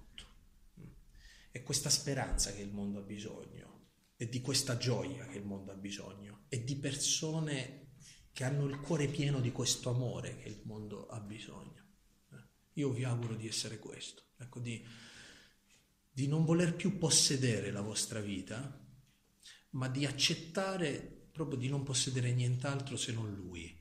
È 1.52 1.62
questa 1.62 1.90
speranza 1.90 2.54
che 2.54 2.62
il 2.62 2.72
mondo 2.72 3.00
ha 3.00 3.04
bisogno, 3.04 3.92
è 4.16 4.26
di 4.28 4.42
questa 4.42 4.78
gioia 4.78 5.28
che 5.28 5.38
il 5.38 5.46
mondo 5.46 5.72
ha 5.72 5.76
bisogno, 5.76 6.46
è 6.48 6.60
di 6.60 6.76
persone 6.78 7.88
che 8.32 8.44
hanno 8.44 8.66
il 8.66 8.80
cuore 8.80 9.08
pieno 9.08 9.42
di 9.42 9.52
questo 9.52 9.90
amore 9.90 10.38
che 10.38 10.48
il 10.48 10.62
mondo 10.64 11.08
ha 11.08 11.20
bisogno. 11.20 11.88
Io 12.74 12.92
vi 12.92 13.04
auguro 13.04 13.36
di 13.36 13.48
essere 13.48 13.78
questo, 13.78 14.24
ecco, 14.38 14.60
di 14.60 14.86
di 16.20 16.28
non 16.28 16.44
voler 16.44 16.76
più 16.76 16.98
possedere 16.98 17.72
la 17.72 17.80
vostra 17.80 18.20
vita, 18.20 18.78
ma 19.70 19.88
di 19.88 20.06
accettare 20.06 21.30
proprio 21.32 21.58
di 21.58 21.70
non 21.70 21.84
possedere 21.84 22.34
nient'altro 22.34 22.98
se 22.98 23.14
non 23.14 23.34
Lui. 23.34 23.74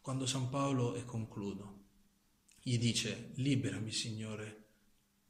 Quando 0.00 0.26
San 0.26 0.48
Paolo, 0.48 0.94
e 0.94 1.04
concludo, 1.04 1.86
gli 2.60 2.78
dice 2.78 3.32
liberami 3.34 3.90
Signore 3.90 4.66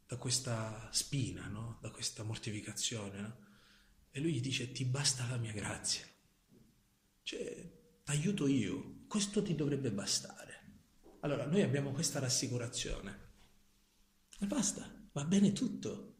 da 0.06 0.18
questa 0.18 0.90
spina, 0.92 1.48
no? 1.48 1.78
da 1.80 1.90
questa 1.90 2.22
mortificazione, 2.22 3.18
no? 3.18 3.36
e 4.10 4.20
lui 4.20 4.34
gli 4.34 4.40
dice 4.42 4.72
ti 4.72 4.84
basta 4.84 5.26
la 5.26 5.38
mia 5.38 5.52
grazia, 5.52 6.04
cioè 7.22 7.66
t'aiuto 8.04 8.46
io, 8.46 9.04
questo 9.08 9.42
ti 9.42 9.54
dovrebbe 9.54 9.90
bastare. 9.90 10.80
Allora 11.20 11.46
noi 11.46 11.62
abbiamo 11.62 11.92
questa 11.92 12.18
rassicurazione 12.18 13.21
e 14.42 14.46
basta, 14.46 15.08
va 15.12 15.24
bene 15.24 15.52
tutto. 15.52 16.16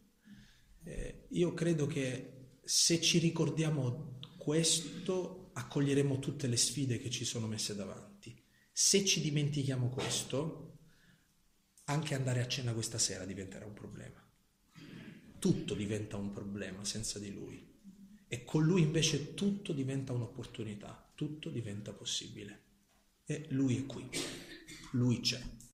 Eh, 0.84 1.26
io 1.30 1.52
credo 1.54 1.88
che 1.88 2.58
se 2.62 3.00
ci 3.00 3.18
ricordiamo 3.18 4.20
questo, 4.38 5.50
accoglieremo 5.54 6.20
tutte 6.20 6.46
le 6.46 6.56
sfide 6.56 6.98
che 6.98 7.10
ci 7.10 7.24
sono 7.24 7.48
messe 7.48 7.74
davanti. 7.74 8.40
Se 8.70 9.04
ci 9.04 9.20
dimentichiamo 9.20 9.88
questo, 9.88 10.78
anche 11.86 12.14
andare 12.14 12.40
a 12.40 12.46
cena 12.46 12.72
questa 12.72 12.98
sera 12.98 13.24
diventerà 13.24 13.66
un 13.66 13.74
problema. 13.74 14.24
Tutto 15.40 15.74
diventa 15.74 16.16
un 16.16 16.30
problema 16.30 16.84
senza 16.84 17.18
di 17.18 17.32
lui. 17.32 17.70
E 18.28 18.44
con 18.44 18.62
lui 18.62 18.82
invece 18.82 19.34
tutto 19.34 19.72
diventa 19.72 20.12
un'opportunità, 20.12 21.12
tutto 21.16 21.50
diventa 21.50 21.92
possibile. 21.92 22.62
E 23.24 23.46
lui 23.50 23.78
è 23.78 23.84
qui, 23.84 24.08
lui 24.92 25.18
c'è. 25.18 25.42